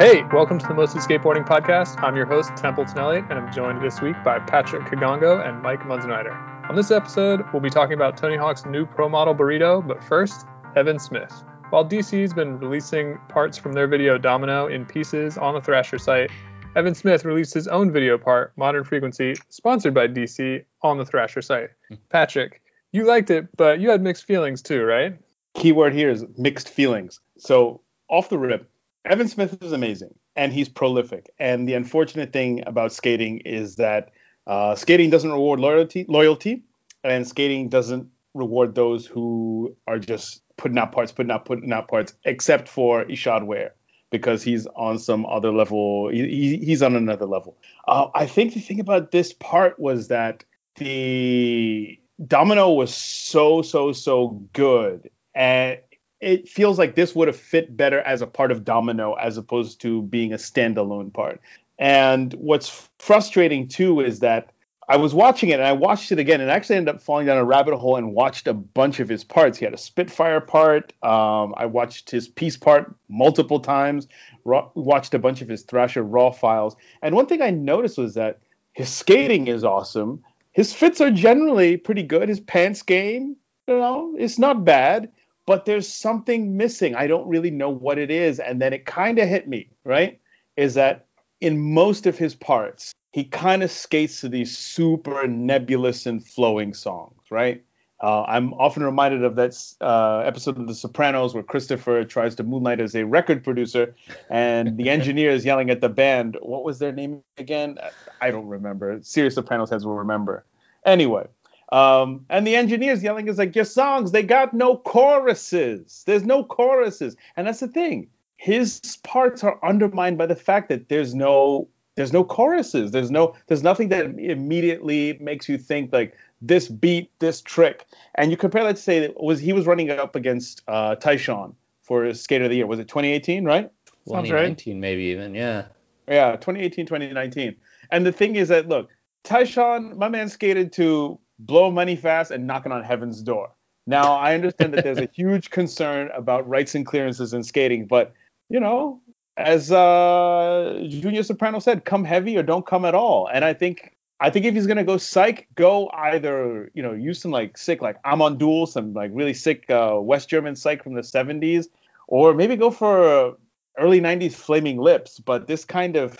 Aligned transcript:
Hey, 0.00 0.22
welcome 0.32 0.58
to 0.58 0.66
the 0.66 0.72
Mostly 0.72 0.98
Skateboarding 1.02 1.46
Podcast. 1.46 2.02
I'm 2.02 2.16
your 2.16 2.24
host, 2.24 2.56
Templeton 2.56 2.96
Elliott, 2.96 3.26
and 3.28 3.38
I'm 3.38 3.52
joined 3.52 3.82
this 3.82 4.00
week 4.00 4.16
by 4.24 4.38
Patrick 4.38 4.84
Kigongo 4.84 5.46
and 5.46 5.60
Mike 5.60 5.80
Munzenrider. 5.80 6.70
On 6.70 6.74
this 6.74 6.90
episode, 6.90 7.44
we'll 7.52 7.60
be 7.60 7.68
talking 7.68 7.92
about 7.92 8.16
Tony 8.16 8.34
Hawk's 8.34 8.64
new 8.64 8.86
Pro 8.86 9.10
Model 9.10 9.34
Burrito, 9.34 9.86
but 9.86 10.02
first, 10.02 10.46
Evan 10.74 10.98
Smith. 10.98 11.44
While 11.68 11.84
DC's 11.84 12.32
been 12.32 12.58
releasing 12.58 13.18
parts 13.28 13.58
from 13.58 13.74
their 13.74 13.86
video 13.86 14.16
Domino 14.16 14.68
in 14.68 14.86
pieces 14.86 15.36
on 15.36 15.52
the 15.52 15.60
Thrasher 15.60 15.98
site, 15.98 16.30
Evan 16.74 16.94
Smith 16.94 17.26
released 17.26 17.52
his 17.52 17.68
own 17.68 17.92
video 17.92 18.16
part, 18.16 18.54
Modern 18.56 18.84
Frequency, 18.84 19.34
sponsored 19.50 19.92
by 19.92 20.08
DC, 20.08 20.64
on 20.80 20.96
the 20.96 21.04
Thrasher 21.04 21.42
site. 21.42 21.68
Patrick, 22.08 22.62
you 22.92 23.04
liked 23.04 23.28
it, 23.28 23.54
but 23.54 23.80
you 23.80 23.90
had 23.90 24.00
mixed 24.00 24.24
feelings 24.24 24.62
too, 24.62 24.82
right? 24.82 25.18
Keyword 25.52 25.92
here 25.92 26.08
is 26.08 26.24
mixed 26.38 26.70
feelings. 26.70 27.20
So, 27.36 27.82
off 28.08 28.30
the 28.30 28.38
rip, 28.38 28.66
Evan 29.04 29.28
Smith 29.28 29.62
is 29.62 29.72
amazing 29.72 30.14
and 30.36 30.52
he's 30.52 30.68
prolific. 30.68 31.30
And 31.38 31.68
the 31.68 31.74
unfortunate 31.74 32.32
thing 32.32 32.62
about 32.66 32.92
skating 32.92 33.38
is 33.38 33.76
that 33.76 34.10
uh, 34.46 34.74
skating 34.74 35.10
doesn't 35.10 35.30
reward 35.30 35.60
loyalty, 35.60 36.04
loyalty, 36.08 36.62
and 37.02 37.26
skating 37.26 37.68
doesn't 37.68 38.08
reward 38.34 38.74
those 38.74 39.06
who 39.06 39.76
are 39.86 39.98
just 39.98 40.42
putting 40.56 40.78
out 40.78 40.92
parts, 40.92 41.12
putting 41.12 41.30
out, 41.30 41.44
putting 41.44 41.72
out 41.72 41.88
parts, 41.88 42.14
except 42.24 42.68
for 42.68 43.04
Ishod 43.04 43.44
Wair 43.44 43.74
because 44.10 44.42
he's 44.42 44.66
on 44.76 44.98
some 44.98 45.24
other 45.26 45.52
level. 45.52 46.08
He, 46.08 46.58
he's 46.58 46.82
on 46.82 46.96
another 46.96 47.26
level. 47.26 47.56
Uh, 47.86 48.08
I 48.14 48.26
think 48.26 48.54
the 48.54 48.60
thing 48.60 48.80
about 48.80 49.12
this 49.12 49.32
part 49.32 49.78
was 49.78 50.08
that 50.08 50.44
the 50.76 51.98
domino 52.26 52.70
was 52.72 52.94
so 52.94 53.62
so 53.62 53.92
so 53.92 54.42
good 54.52 55.08
and 55.34 55.78
it 56.20 56.48
feels 56.48 56.78
like 56.78 56.94
this 56.94 57.14
would 57.14 57.28
have 57.28 57.36
fit 57.36 57.76
better 57.76 58.00
as 58.00 58.22
a 58.22 58.26
part 58.26 58.52
of 58.52 58.64
Domino 58.64 59.14
as 59.14 59.36
opposed 59.36 59.80
to 59.82 60.02
being 60.02 60.32
a 60.32 60.36
standalone 60.36 61.12
part. 61.12 61.40
And 61.78 62.32
what's 62.34 62.88
frustrating 62.98 63.68
too 63.68 64.00
is 64.00 64.20
that 64.20 64.52
I 64.86 64.96
was 64.96 65.14
watching 65.14 65.50
it 65.50 65.54
and 65.54 65.62
I 65.62 65.72
watched 65.72 66.12
it 66.12 66.18
again 66.18 66.40
and 66.40 66.50
I 66.50 66.54
actually 66.54 66.76
ended 66.76 66.96
up 66.96 67.00
falling 67.00 67.26
down 67.26 67.38
a 67.38 67.44
rabbit 67.44 67.76
hole 67.76 67.96
and 67.96 68.12
watched 68.12 68.48
a 68.48 68.52
bunch 68.52 69.00
of 69.00 69.08
his 69.08 69.24
parts. 69.24 69.56
He 69.56 69.64
had 69.64 69.72
a 69.72 69.78
Spitfire 69.78 70.40
part. 70.40 70.92
Um, 71.02 71.54
I 71.56 71.66
watched 71.66 72.10
his 72.10 72.28
Peace 72.28 72.56
part 72.56 72.94
multiple 73.08 73.60
times. 73.60 74.08
Watched 74.44 75.14
a 75.14 75.18
bunch 75.18 75.42
of 75.42 75.48
his 75.48 75.62
Thrasher 75.62 76.02
raw 76.02 76.32
files. 76.32 76.76
And 77.02 77.14
one 77.14 77.26
thing 77.26 77.40
I 77.40 77.50
noticed 77.50 77.98
was 77.98 78.14
that 78.14 78.40
his 78.72 78.88
skating 78.88 79.46
is 79.46 79.64
awesome. 79.64 80.24
His 80.52 80.74
fits 80.74 81.00
are 81.00 81.10
generally 81.10 81.76
pretty 81.76 82.02
good. 82.02 82.28
His 82.28 82.40
pants 82.40 82.82
game, 82.82 83.36
you 83.68 83.78
know, 83.78 84.16
it's 84.18 84.38
not 84.38 84.64
bad 84.64 85.10
but 85.46 85.64
there's 85.64 85.88
something 85.88 86.56
missing. 86.56 86.94
I 86.94 87.06
don't 87.06 87.28
really 87.28 87.50
know 87.50 87.70
what 87.70 87.98
it 87.98 88.10
is. 88.10 88.38
And 88.38 88.60
then 88.60 88.72
it 88.72 88.86
kind 88.86 89.18
of 89.18 89.28
hit 89.28 89.48
me, 89.48 89.68
right? 89.84 90.20
Is 90.56 90.74
that 90.74 91.06
in 91.40 91.58
most 91.72 92.06
of 92.06 92.18
his 92.18 92.34
parts, 92.34 92.92
he 93.12 93.24
kind 93.24 93.62
of 93.62 93.70
skates 93.70 94.20
to 94.20 94.28
these 94.28 94.56
super 94.56 95.26
nebulous 95.26 96.06
and 96.06 96.24
flowing 96.24 96.74
songs, 96.74 97.20
right? 97.30 97.64
Uh, 98.00 98.22
I'm 98.22 98.54
often 98.54 98.82
reminded 98.82 99.24
of 99.24 99.36
that 99.36 99.54
uh, 99.80 100.22
episode 100.24 100.58
of 100.58 100.66
The 100.66 100.74
Sopranos 100.74 101.34
where 101.34 101.42
Christopher 101.42 102.04
tries 102.04 102.34
to 102.36 102.42
moonlight 102.42 102.80
as 102.80 102.94
a 102.94 103.04
record 103.04 103.44
producer, 103.44 103.94
and 104.30 104.78
the 104.78 104.88
engineer 104.96 105.30
is 105.30 105.44
yelling 105.44 105.68
at 105.68 105.82
the 105.82 105.90
band. 105.90 106.38
What 106.40 106.64
was 106.64 106.78
their 106.78 106.92
name 106.92 107.22
again? 107.36 107.78
I 108.20 108.30
don't 108.30 108.46
remember. 108.46 109.00
Serious 109.02 109.34
Sopranos 109.34 109.68
heads 109.68 109.84
will 109.84 109.98
remember. 109.98 110.46
Anyway, 110.86 111.26
um, 111.72 112.26
and 112.28 112.46
the 112.46 112.56
engineers 112.56 113.02
yelling 113.02 113.28
is 113.28 113.38
like, 113.38 113.54
your 113.54 113.64
songs, 113.64 114.12
they 114.12 114.22
got 114.22 114.52
no 114.52 114.76
choruses. 114.76 116.02
There's 116.06 116.24
no 116.24 116.42
choruses. 116.42 117.16
And 117.36 117.46
that's 117.46 117.60
the 117.60 117.68
thing. 117.68 118.08
His 118.36 118.98
parts 119.04 119.44
are 119.44 119.58
undermined 119.62 120.18
by 120.18 120.26
the 120.26 120.36
fact 120.36 120.68
that 120.70 120.88
there's 120.88 121.14
no 121.14 121.68
there's 121.96 122.12
no 122.12 122.24
choruses. 122.24 122.90
There's 122.90 123.10
no 123.10 123.36
there's 123.46 123.62
nothing 123.62 123.88
that 123.90 124.06
immediately 124.18 125.18
makes 125.20 125.48
you 125.48 125.58
think 125.58 125.92
like 125.92 126.16
this 126.40 126.66
beat, 126.66 127.10
this 127.18 127.42
trick. 127.42 127.86
And 128.14 128.30
you 128.30 128.38
compare 128.38 128.64
that 128.64 128.76
to 128.76 128.82
say 128.82 129.12
was 129.16 129.40
he 129.40 129.52
was 129.52 129.66
running 129.66 129.90
up 129.90 130.16
against 130.16 130.62
uh 130.66 130.96
Tyshawn 130.96 131.54
for 131.82 132.12
Skater 132.14 132.44
of 132.44 132.50
the 132.50 132.56
Year. 132.56 132.66
Was 132.66 132.78
it 132.78 132.88
2018, 132.88 133.44
right? 133.44 133.70
2019 134.06 134.74
right. 134.74 134.80
maybe 134.80 135.02
even, 135.04 135.34
yeah. 135.34 135.66
Yeah, 136.08 136.32
2018, 136.32 136.86
2019. 136.86 137.56
And 137.90 138.06
the 138.06 138.12
thing 138.12 138.36
is 138.36 138.48
that 138.48 138.68
look, 138.68 138.88
Tyshawn, 139.24 139.96
my 139.96 140.08
man 140.08 140.30
skated 140.30 140.72
to 140.74 141.18
blow 141.46 141.70
money 141.70 141.96
fast 141.96 142.30
and 142.30 142.46
knocking 142.46 142.72
on 142.72 142.84
heaven's 142.84 143.22
door. 143.22 143.50
Now, 143.86 144.14
I 144.14 144.34
understand 144.34 144.74
that 144.74 144.84
there's 144.84 144.98
a 144.98 145.08
huge 145.12 145.50
concern 145.50 146.10
about 146.14 146.48
rights 146.48 146.74
and 146.74 146.86
clearances 146.86 147.32
in 147.34 147.42
skating, 147.42 147.86
but 147.86 148.12
you 148.48 148.60
know, 148.60 149.00
as 149.36 149.72
uh, 149.72 150.84
Junior 150.88 151.22
Soprano 151.22 151.60
said, 151.60 151.84
come 151.84 152.04
heavy 152.04 152.36
or 152.36 152.42
don't 152.42 152.66
come 152.66 152.84
at 152.84 152.94
all. 152.94 153.28
And 153.32 153.44
I 153.44 153.54
think 153.54 153.96
I 154.20 154.28
think 154.28 154.44
if 154.44 154.54
he's 154.54 154.66
gonna 154.66 154.84
go 154.84 154.98
psych, 154.98 155.48
go 155.54 155.90
either 155.92 156.70
you 156.74 156.82
know 156.82 156.92
use 156.92 157.20
some 157.20 157.30
like 157.30 157.56
sick 157.56 157.80
like 157.80 157.96
Amon 158.04 158.38
Düül, 158.38 158.68
some 158.68 158.92
like 158.92 159.10
really 159.14 159.34
sick 159.34 159.70
uh, 159.70 159.96
West 160.00 160.28
German 160.28 160.56
psych 160.56 160.84
from 160.84 160.94
the 160.94 161.00
70s, 161.00 161.68
or 162.06 162.34
maybe 162.34 162.56
go 162.56 162.70
for 162.70 163.36
early 163.78 164.00
90s 164.00 164.34
Flaming 164.34 164.78
Lips. 164.78 165.18
But 165.18 165.46
this 165.46 165.64
kind 165.64 165.96
of 165.96 166.18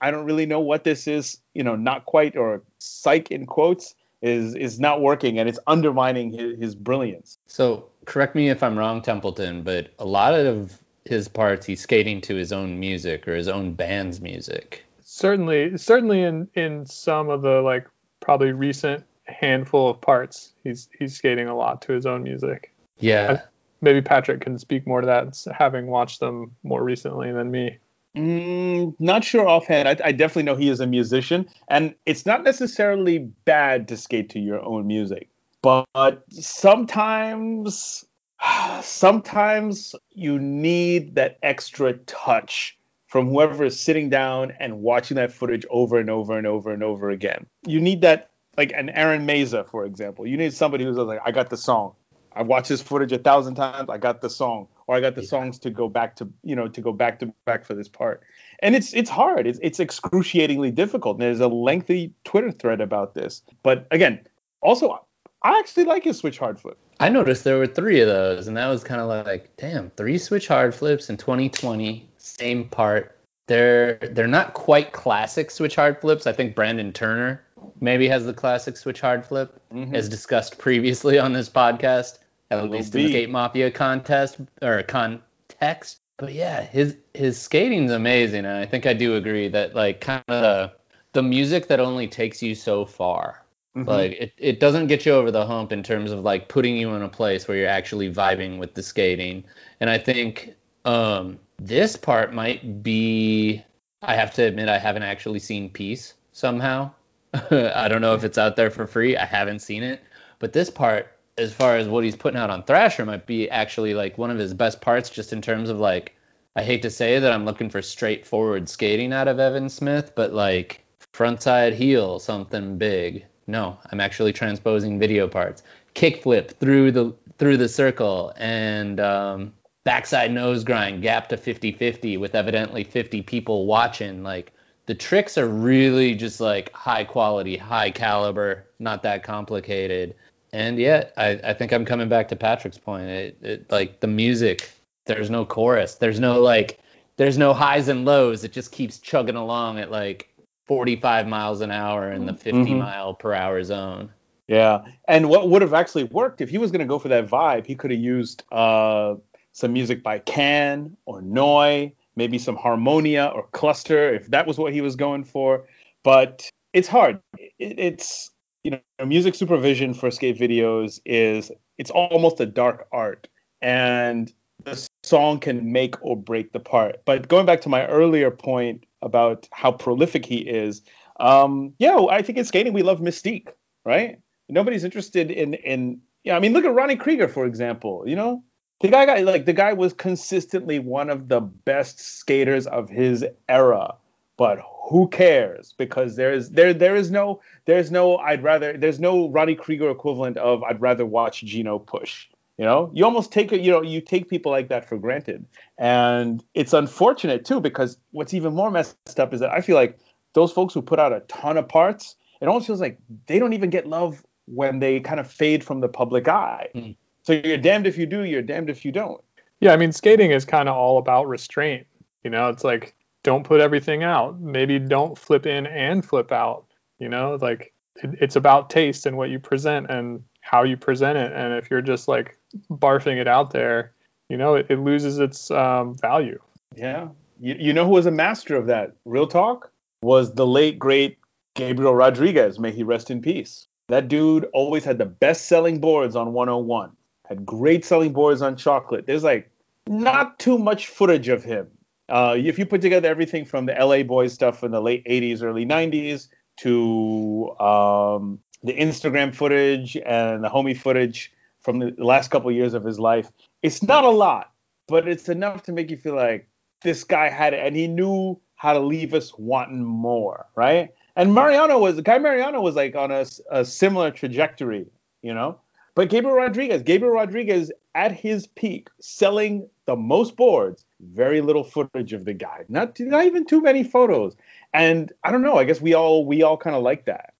I 0.00 0.10
don't 0.10 0.24
really 0.24 0.46
know 0.46 0.60
what 0.60 0.84
this 0.84 1.08
is. 1.08 1.38
You 1.52 1.64
know, 1.64 1.74
not 1.74 2.04
quite 2.04 2.36
or 2.36 2.62
psych 2.78 3.30
in 3.30 3.46
quotes 3.46 3.94
is 4.22 4.54
is 4.54 4.80
not 4.80 5.00
working 5.00 5.38
and 5.38 5.48
it's 5.48 5.58
undermining 5.66 6.32
his, 6.32 6.58
his 6.58 6.74
brilliance. 6.74 7.38
So 7.46 7.86
correct 8.06 8.34
me 8.34 8.48
if 8.48 8.62
I'm 8.62 8.78
wrong, 8.78 9.02
Templeton, 9.02 9.62
but 9.62 9.90
a 9.98 10.04
lot 10.04 10.34
of 10.34 10.78
his 11.04 11.28
parts 11.28 11.66
he's 11.66 11.80
skating 11.80 12.20
to 12.22 12.34
his 12.34 12.52
own 12.52 12.78
music 12.78 13.26
or 13.26 13.34
his 13.34 13.48
own 13.48 13.74
band's 13.74 14.20
music. 14.20 14.84
Certainly, 15.04 15.76
certainly 15.78 16.22
in 16.22 16.48
in 16.54 16.86
some 16.86 17.28
of 17.28 17.42
the 17.42 17.60
like 17.60 17.86
probably 18.20 18.52
recent 18.52 19.04
handful 19.24 19.90
of 19.90 20.00
parts, 20.00 20.52
he's 20.64 20.88
he's 20.98 21.16
skating 21.16 21.48
a 21.48 21.56
lot 21.56 21.82
to 21.82 21.92
his 21.92 22.06
own 22.06 22.22
music. 22.22 22.72
Yeah. 22.98 23.40
I, 23.40 23.48
maybe 23.80 24.00
Patrick 24.00 24.40
can 24.40 24.58
speak 24.58 24.86
more 24.86 25.00
to 25.00 25.06
that, 25.08 25.36
having 25.56 25.88
watched 25.88 26.20
them 26.20 26.54
more 26.62 26.82
recently 26.82 27.32
than 27.32 27.50
me. 27.50 27.78
Mm, 28.16 28.94
not 28.98 29.24
sure 29.24 29.48
offhand. 29.48 29.88
I, 29.88 29.96
I, 30.04 30.12
definitely 30.12 30.42
know 30.42 30.54
he 30.54 30.68
is 30.68 30.80
a 30.80 30.86
musician, 30.86 31.48
and 31.68 31.94
it's 32.04 32.26
not 32.26 32.44
necessarily 32.44 33.18
bad 33.18 33.88
to 33.88 33.96
skate 33.96 34.30
to 34.30 34.38
your 34.38 34.62
own 34.62 34.86
music, 34.86 35.30
but 35.62 36.22
sometimes, 36.30 38.04
sometimes 38.82 39.94
you 40.10 40.38
need 40.38 41.14
that 41.14 41.38
extra 41.42 41.94
touch 41.94 42.76
from 43.06 43.28
whoever 43.28 43.64
is 43.64 43.80
sitting 43.80 44.10
down 44.10 44.52
and 44.58 44.80
watching 44.80 45.14
that 45.16 45.32
footage 45.32 45.64
over 45.70 45.98
and 45.98 46.10
over 46.10 46.36
and 46.36 46.46
over 46.46 46.70
and 46.70 46.82
over 46.82 47.08
again. 47.10 47.46
You 47.66 47.80
need 47.80 48.02
that, 48.02 48.30
like 48.58 48.72
an 48.72 48.90
Aaron 48.90 49.26
Meza, 49.26 49.68
for 49.68 49.86
example. 49.86 50.26
You 50.26 50.36
need 50.36 50.52
somebody 50.52 50.84
who's 50.84 50.96
like, 50.96 51.20
I 51.24 51.30
got 51.30 51.48
the 51.48 51.56
song. 51.56 51.94
I've 52.34 52.46
watched 52.46 52.68
this 52.68 52.82
footage 52.82 53.12
a 53.12 53.18
thousand 53.18 53.54
times. 53.54 53.88
I 53.88 53.98
got 53.98 54.20
the 54.20 54.30
song, 54.30 54.68
or 54.86 54.96
I 54.96 55.00
got 55.00 55.14
the 55.14 55.22
yeah. 55.22 55.28
songs 55.28 55.58
to 55.60 55.70
go 55.70 55.88
back 55.88 56.16
to, 56.16 56.28
you 56.42 56.56
know, 56.56 56.68
to 56.68 56.80
go 56.80 56.92
back 56.92 57.18
to 57.20 57.32
back 57.44 57.64
for 57.64 57.74
this 57.74 57.88
part. 57.88 58.22
And 58.60 58.74
it's 58.74 58.94
it's 58.94 59.10
hard. 59.10 59.46
It's 59.46 59.58
it's 59.62 59.80
excruciatingly 59.80 60.70
difficult. 60.70 61.16
And 61.16 61.22
there's 61.22 61.40
a 61.40 61.48
lengthy 61.48 62.12
Twitter 62.24 62.52
thread 62.52 62.80
about 62.80 63.14
this. 63.14 63.42
But 63.62 63.86
again, 63.90 64.20
also, 64.60 65.04
I 65.42 65.58
actually 65.58 65.84
like 65.84 66.04
his 66.04 66.18
switch 66.18 66.38
hard 66.38 66.58
flip. 66.58 66.78
I 67.00 67.08
noticed 67.08 67.44
there 67.44 67.58
were 67.58 67.66
three 67.66 68.00
of 68.00 68.08
those, 68.08 68.46
and 68.46 68.56
that 68.56 68.68
was 68.68 68.84
kind 68.84 69.00
of 69.00 69.08
like, 69.08 69.56
damn, 69.56 69.90
three 69.90 70.18
switch 70.18 70.46
hard 70.46 70.74
flips 70.74 71.10
in 71.10 71.16
2020, 71.16 72.08
same 72.18 72.68
part. 72.68 73.18
They're 73.48 73.98
they're 74.12 74.28
not 74.28 74.54
quite 74.54 74.92
classic 74.92 75.50
switch 75.50 75.74
hard 75.74 76.00
flips. 76.00 76.26
I 76.26 76.32
think 76.32 76.54
Brandon 76.54 76.92
Turner 76.92 77.42
maybe 77.80 78.08
has 78.08 78.24
the 78.24 78.34
classic 78.34 78.76
switch 78.76 79.00
hard 79.00 79.24
flip, 79.24 79.60
mm-hmm. 79.72 79.94
as 79.94 80.08
discussed 80.08 80.58
previously 80.58 81.18
on 81.18 81.32
this 81.32 81.48
podcast 81.48 82.18
at 82.52 82.70
least 82.70 82.94
in 82.94 83.02
the 83.02 83.08
Skate 83.08 83.30
Mafia 83.30 83.70
contest 83.70 84.38
or 84.60 84.82
context. 84.82 86.00
But 86.18 86.32
yeah, 86.32 86.62
his 86.62 86.96
his 87.14 87.40
skating's 87.40 87.92
amazing, 87.92 88.44
and 88.44 88.56
I 88.56 88.66
think 88.66 88.86
I 88.86 88.92
do 88.92 89.16
agree 89.16 89.48
that 89.48 89.74
like 89.74 90.00
kind 90.00 90.22
of 90.28 90.42
the, 90.42 90.72
the 91.14 91.22
music 91.22 91.68
that 91.68 91.80
only 91.80 92.08
takes 92.08 92.42
you 92.42 92.54
so 92.54 92.84
far. 92.84 93.44
Mm-hmm. 93.76 93.88
Like 93.88 94.12
it, 94.12 94.32
it 94.36 94.60
doesn't 94.60 94.88
get 94.88 95.06
you 95.06 95.12
over 95.12 95.30
the 95.30 95.46
hump 95.46 95.72
in 95.72 95.82
terms 95.82 96.12
of 96.12 96.20
like 96.20 96.48
putting 96.48 96.76
you 96.76 96.94
in 96.94 97.02
a 97.02 97.08
place 97.08 97.48
where 97.48 97.56
you're 97.56 97.68
actually 97.68 98.12
vibing 98.12 98.58
with 98.58 98.74
the 98.74 98.82
skating. 98.82 99.44
And 99.80 99.88
I 99.88 99.98
think 99.98 100.54
um, 100.84 101.38
this 101.58 101.96
part 101.96 102.34
might 102.34 102.82
be 102.82 103.64
I 104.02 104.16
have 104.16 104.34
to 104.34 104.42
admit 104.42 104.68
I 104.68 104.78
haven't 104.78 105.04
actually 105.04 105.38
seen 105.38 105.70
Peace 105.70 106.12
somehow. 106.32 106.92
I 107.50 107.88
don't 107.88 108.02
know 108.02 108.14
if 108.14 108.24
it's 108.24 108.38
out 108.38 108.56
there 108.56 108.70
for 108.70 108.86
free. 108.86 109.16
I 109.16 109.24
haven't 109.24 109.60
seen 109.60 109.82
it. 109.82 110.02
But 110.38 110.52
this 110.52 110.70
part 110.70 111.08
as 111.38 111.52
far 111.52 111.76
as 111.76 111.88
what 111.88 112.04
he's 112.04 112.16
putting 112.16 112.38
out 112.38 112.50
on 112.50 112.62
Thrasher 112.62 113.06
might 113.06 113.26
be 113.26 113.48
actually 113.48 113.94
like 113.94 114.18
one 114.18 114.30
of 114.30 114.38
his 114.38 114.52
best 114.54 114.80
parts, 114.80 115.08
just 115.10 115.32
in 115.32 115.40
terms 115.40 115.70
of 115.70 115.78
like, 115.78 116.14
I 116.54 116.62
hate 116.62 116.82
to 116.82 116.90
say 116.90 117.18
that 117.18 117.32
I'm 117.32 117.44
looking 117.44 117.70
for 117.70 117.80
straightforward 117.80 118.68
skating 118.68 119.12
out 119.12 119.28
of 119.28 119.38
Evan 119.38 119.68
Smith, 119.68 120.12
but 120.14 120.32
like 120.32 120.84
frontside 121.12 121.74
heel, 121.74 122.18
something 122.18 122.76
big. 122.76 123.24
No, 123.46 123.78
I'm 123.90 124.00
actually 124.00 124.32
transposing 124.32 124.98
video 124.98 125.26
parts. 125.26 125.62
Kickflip 125.94 126.52
through 126.56 126.92
the 126.92 127.14
through 127.38 127.56
the 127.56 127.68
circle 127.68 128.32
and 128.36 129.00
um, 129.00 129.52
backside 129.84 130.30
nose 130.30 130.64
grind, 130.64 131.02
gap 131.02 131.28
to 131.30 131.36
50-50 131.36 132.20
with 132.20 132.34
evidently 132.34 132.84
50 132.84 133.22
people 133.22 133.66
watching. 133.66 134.22
Like 134.22 134.52
the 134.86 134.94
tricks 134.94 135.38
are 135.38 135.48
really 135.48 136.14
just 136.14 136.40
like 136.40 136.72
high 136.72 137.04
quality, 137.04 137.56
high 137.56 137.90
caliber, 137.90 138.66
not 138.78 139.02
that 139.02 139.22
complicated. 139.22 140.14
And 140.52 140.78
yet, 140.78 141.12
I, 141.16 141.40
I 141.44 141.54
think 141.54 141.72
I'm 141.72 141.84
coming 141.84 142.08
back 142.08 142.28
to 142.28 142.36
Patrick's 142.36 142.78
point. 142.78 143.08
It, 143.08 143.38
it 143.42 143.70
like 143.70 144.00
the 144.00 144.06
music, 144.06 144.70
there's 145.06 145.30
no 145.30 145.44
chorus. 145.44 145.94
There's 145.94 146.20
no 146.20 146.40
like 146.40 146.80
there's 147.16 147.38
no 147.38 147.54
highs 147.54 147.88
and 147.88 148.04
lows. 148.04 148.44
It 148.44 148.52
just 148.52 148.72
keeps 148.72 148.98
chugging 148.98 149.36
along 149.36 149.78
at 149.78 149.90
like 149.90 150.28
45 150.66 151.26
miles 151.26 151.60
an 151.60 151.70
hour 151.70 152.12
in 152.12 152.26
the 152.26 152.34
50 152.34 152.52
mm-hmm. 152.52 152.78
mile 152.78 153.14
per 153.14 153.32
hour 153.32 153.62
zone. 153.62 154.10
Yeah, 154.48 154.84
and 155.06 155.28
what 155.28 155.48
would 155.48 155.62
have 155.62 155.72
actually 155.72 156.04
worked 156.04 156.40
if 156.40 156.50
he 156.50 156.58
was 156.58 156.70
going 156.70 156.80
to 156.80 156.86
go 156.86 156.98
for 156.98 157.08
that 157.08 157.26
vibe, 157.28 157.64
he 157.64 157.74
could 157.74 157.90
have 157.90 158.00
used 158.00 158.42
uh, 158.52 159.14
some 159.52 159.72
music 159.72 160.02
by 160.02 160.18
Can 160.18 160.96
or 161.06 161.22
Neu!, 161.22 161.92
maybe 162.16 162.38
some 162.38 162.56
Harmonia 162.56 163.30
or 163.34 163.46
Cluster 163.52 164.14
if 164.14 164.28
that 164.28 164.46
was 164.46 164.58
what 164.58 164.72
he 164.72 164.80
was 164.80 164.96
going 164.96 165.24
for. 165.24 165.66
But 166.04 166.48
it's 166.72 166.88
hard. 166.88 167.20
It, 167.38 167.78
it's 167.78 168.30
you 168.64 168.70
know, 168.70 169.06
music 169.06 169.34
supervision 169.34 169.94
for 169.94 170.10
skate 170.10 170.38
videos 170.38 171.00
is 171.04 171.50
it's 171.78 171.90
almost 171.90 172.40
a 172.40 172.46
dark 172.46 172.86
art, 172.92 173.28
and 173.60 174.32
the 174.64 174.88
song 175.02 175.40
can 175.40 175.72
make 175.72 176.00
or 176.04 176.16
break 176.16 176.52
the 176.52 176.60
part. 176.60 177.04
But 177.04 177.28
going 177.28 177.46
back 177.46 177.60
to 177.62 177.68
my 177.68 177.86
earlier 177.86 178.30
point 178.30 178.84
about 179.00 179.48
how 179.52 179.72
prolific 179.72 180.24
he 180.24 180.38
is, 180.38 180.82
um, 181.18 181.74
yeah, 181.78 181.98
I 182.08 182.22
think 182.22 182.38
in 182.38 182.44
skating 182.44 182.72
we 182.72 182.82
love 182.82 183.00
mystique, 183.00 183.48
right? 183.84 184.18
Nobody's 184.48 184.84
interested 184.84 185.30
in 185.30 185.54
in 185.54 186.00
yeah. 186.24 186.36
I 186.36 186.40
mean, 186.40 186.52
look 186.52 186.64
at 186.64 186.74
Ronnie 186.74 186.96
Creager 186.96 187.30
for 187.30 187.46
example. 187.46 188.04
You 188.06 188.16
know, 188.16 188.44
the 188.82 188.88
guy 188.88 189.06
got 189.06 189.22
like 189.22 189.46
the 189.46 189.52
guy 189.52 189.72
was 189.72 189.92
consistently 189.92 190.78
one 190.78 191.08
of 191.08 191.28
the 191.28 191.40
best 191.40 192.00
skaters 192.00 192.66
of 192.66 192.90
his 192.90 193.24
era. 193.48 193.94
But 194.36 194.58
who 194.88 195.08
cares? 195.08 195.74
Because 195.78 196.16
there 196.16 196.32
is 196.32 196.50
there 196.50 196.74
there 196.74 196.96
is 196.96 197.10
no 197.10 197.40
there's 197.64 197.90
no 197.90 198.16
I'd 198.18 198.42
rather 198.42 198.76
there's 198.76 199.00
no 199.00 199.28
Ronnie 199.28 199.56
Creager 199.56 199.90
equivalent 199.90 200.36
of 200.36 200.62
I'd 200.64 200.80
rather 200.80 201.06
watch 201.06 201.42
Gino 201.42 201.78
push. 201.78 202.28
You 202.58 202.66
know, 202.66 202.90
you 202.92 203.04
almost 203.04 203.32
take 203.32 203.50
it, 203.52 203.62
you 203.62 203.70
know, 203.70 203.82
you 203.82 204.00
take 204.00 204.28
people 204.28 204.52
like 204.52 204.68
that 204.68 204.88
for 204.88 204.98
granted. 204.98 205.46
And 205.78 206.44
it's 206.54 206.72
unfortunate 206.72 207.44
too, 207.44 207.60
because 207.60 207.96
what's 208.10 208.34
even 208.34 208.54
more 208.54 208.70
messed 208.70 209.18
up 209.18 209.32
is 209.32 209.40
that 209.40 209.50
I 209.50 209.62
feel 209.62 209.74
like 209.74 209.98
those 210.34 210.52
folks 210.52 210.74
who 210.74 210.82
put 210.82 210.98
out 210.98 211.12
a 211.12 211.20
ton 211.20 211.56
of 211.56 211.66
parts, 211.66 212.14
it 212.40 212.48
almost 212.48 212.66
feels 212.66 212.80
like 212.80 212.98
they 213.26 213.38
don't 213.38 213.54
even 213.54 213.70
get 213.70 213.86
love 213.86 214.22
when 214.46 214.80
they 214.80 215.00
kind 215.00 215.18
of 215.18 215.30
fade 215.30 215.64
from 215.64 215.80
the 215.80 215.88
public 215.88 216.28
eye. 216.28 216.68
Mm. 216.74 216.96
So 217.22 217.32
you're 217.32 217.58
damned 217.58 217.86
if 217.86 217.96
you 217.96 218.06
do, 218.06 218.24
you're 218.24 218.42
damned 218.42 218.70
if 218.70 218.84
you 218.84 218.92
don't. 218.92 219.22
Yeah, 219.60 219.72
I 219.72 219.76
mean, 219.76 219.92
skating 219.92 220.32
is 220.32 220.44
kind 220.44 220.68
of 220.68 220.76
all 220.76 220.98
about 220.98 221.28
restraint. 221.28 221.86
You 222.24 222.30
know, 222.30 222.48
it's 222.48 222.64
like 222.64 222.94
don't 223.22 223.44
put 223.44 223.60
everything 223.60 224.02
out. 224.02 224.40
Maybe 224.40 224.78
don't 224.78 225.16
flip 225.16 225.46
in 225.46 225.66
and 225.66 226.04
flip 226.04 226.32
out. 226.32 226.66
You 226.98 227.08
know, 227.08 227.38
like 227.40 227.72
it, 227.96 228.18
it's 228.20 228.36
about 228.36 228.70
taste 228.70 229.06
and 229.06 229.16
what 229.16 229.30
you 229.30 229.38
present 229.38 229.90
and 229.90 230.22
how 230.40 230.64
you 230.64 230.76
present 230.76 231.18
it. 231.18 231.32
And 231.32 231.54
if 231.54 231.70
you're 231.70 231.82
just 231.82 232.08
like 232.08 232.36
barfing 232.70 233.20
it 233.20 233.28
out 233.28 233.52
there, 233.52 233.94
you 234.28 234.36
know, 234.36 234.56
it, 234.56 234.66
it 234.68 234.78
loses 234.78 235.18
its 235.18 235.50
um, 235.50 235.96
value. 235.96 236.40
Yeah. 236.74 237.08
You, 237.40 237.56
you 237.58 237.72
know 237.72 237.84
who 237.84 237.92
was 237.92 238.06
a 238.06 238.10
master 238.10 238.56
of 238.56 238.66
that? 238.66 238.96
Real 239.04 239.26
talk 239.26 239.70
was 240.02 240.34
the 240.34 240.46
late 240.46 240.78
great 240.78 241.18
Gabriel 241.54 241.94
Rodriguez. 241.94 242.58
May 242.58 242.72
he 242.72 242.82
rest 242.82 243.10
in 243.10 243.20
peace. 243.20 243.66
That 243.88 244.08
dude 244.08 244.46
always 244.52 244.84
had 244.84 244.98
the 244.98 245.06
best 245.06 245.46
selling 245.46 245.80
boards 245.80 246.16
on 246.16 246.32
101. 246.32 246.92
Had 247.26 247.46
great 247.46 247.84
selling 247.84 248.12
boards 248.12 248.42
on 248.42 248.56
chocolate. 248.56 249.06
There's 249.06 249.24
like 249.24 249.50
not 249.86 250.38
too 250.38 250.58
much 250.58 250.88
footage 250.88 251.28
of 251.28 251.44
him. 251.44 251.68
Uh, 252.08 252.34
if 252.36 252.58
you 252.58 252.66
put 252.66 252.82
together 252.82 253.08
everything 253.08 253.44
from 253.44 253.66
the 253.66 253.72
LA 253.72 254.02
Boys 254.02 254.32
stuff 254.32 254.62
in 254.62 254.70
the 254.70 254.80
late 254.80 255.04
80s, 255.06 255.42
early 255.42 255.64
90s 255.64 256.28
to 256.58 257.50
um, 257.58 258.38
the 258.62 258.74
Instagram 258.74 259.34
footage 259.34 259.96
and 259.96 260.44
the 260.44 260.48
homie 260.48 260.76
footage 260.76 261.32
from 261.60 261.78
the 261.78 261.94
last 261.98 262.30
couple 262.30 262.50
of 262.50 262.56
years 262.56 262.74
of 262.74 262.84
his 262.84 262.98
life. 262.98 263.30
It's 263.62 263.82
not 263.82 264.04
a 264.04 264.10
lot, 264.10 264.52
but 264.88 265.08
it's 265.08 265.28
enough 265.28 265.62
to 265.64 265.72
make 265.72 265.90
you 265.90 265.96
feel 265.96 266.16
like 266.16 266.48
this 266.82 267.04
guy 267.04 267.30
had 267.30 267.54
it 267.54 267.64
and 267.64 267.76
he 267.76 267.86
knew 267.86 268.40
how 268.56 268.72
to 268.72 268.80
leave 268.80 269.14
us 269.14 269.36
wanting 269.38 269.84
more, 269.84 270.46
right? 270.54 270.90
And 271.16 271.34
Mariano 271.34 271.78
was 271.78 271.96
the 271.96 272.02
Guy 272.02 272.18
Mariano 272.18 272.60
was 272.60 272.74
like 272.74 272.94
on 272.94 273.10
a, 273.10 273.26
a 273.50 273.64
similar 273.64 274.10
trajectory, 274.10 274.86
you 275.22 275.34
know. 275.34 275.58
But 275.94 276.08
Gabriel 276.08 276.36
Rodriguez, 276.36 276.82
Gabriel 276.82 277.14
Rodriguez 277.14 277.70
at 277.94 278.12
his 278.12 278.46
peak, 278.46 278.88
selling 279.00 279.68
the 279.84 279.96
most 279.96 280.36
boards, 280.36 280.84
very 281.00 281.40
little 281.40 281.64
footage 281.64 282.12
of 282.12 282.24
the 282.24 282.32
guy, 282.32 282.64
not 282.68 282.98
not 283.00 283.24
even 283.24 283.44
too 283.44 283.60
many 283.60 283.84
photos. 283.84 284.34
And 284.72 285.12
I 285.22 285.30
don't 285.30 285.42
know, 285.42 285.56
I 285.56 285.64
guess 285.64 285.80
we 285.80 285.94
all 285.94 286.24
we 286.24 286.42
all 286.42 286.56
kind 286.56 286.74
of 286.74 286.82
like 286.82 287.04
that. 287.06 287.34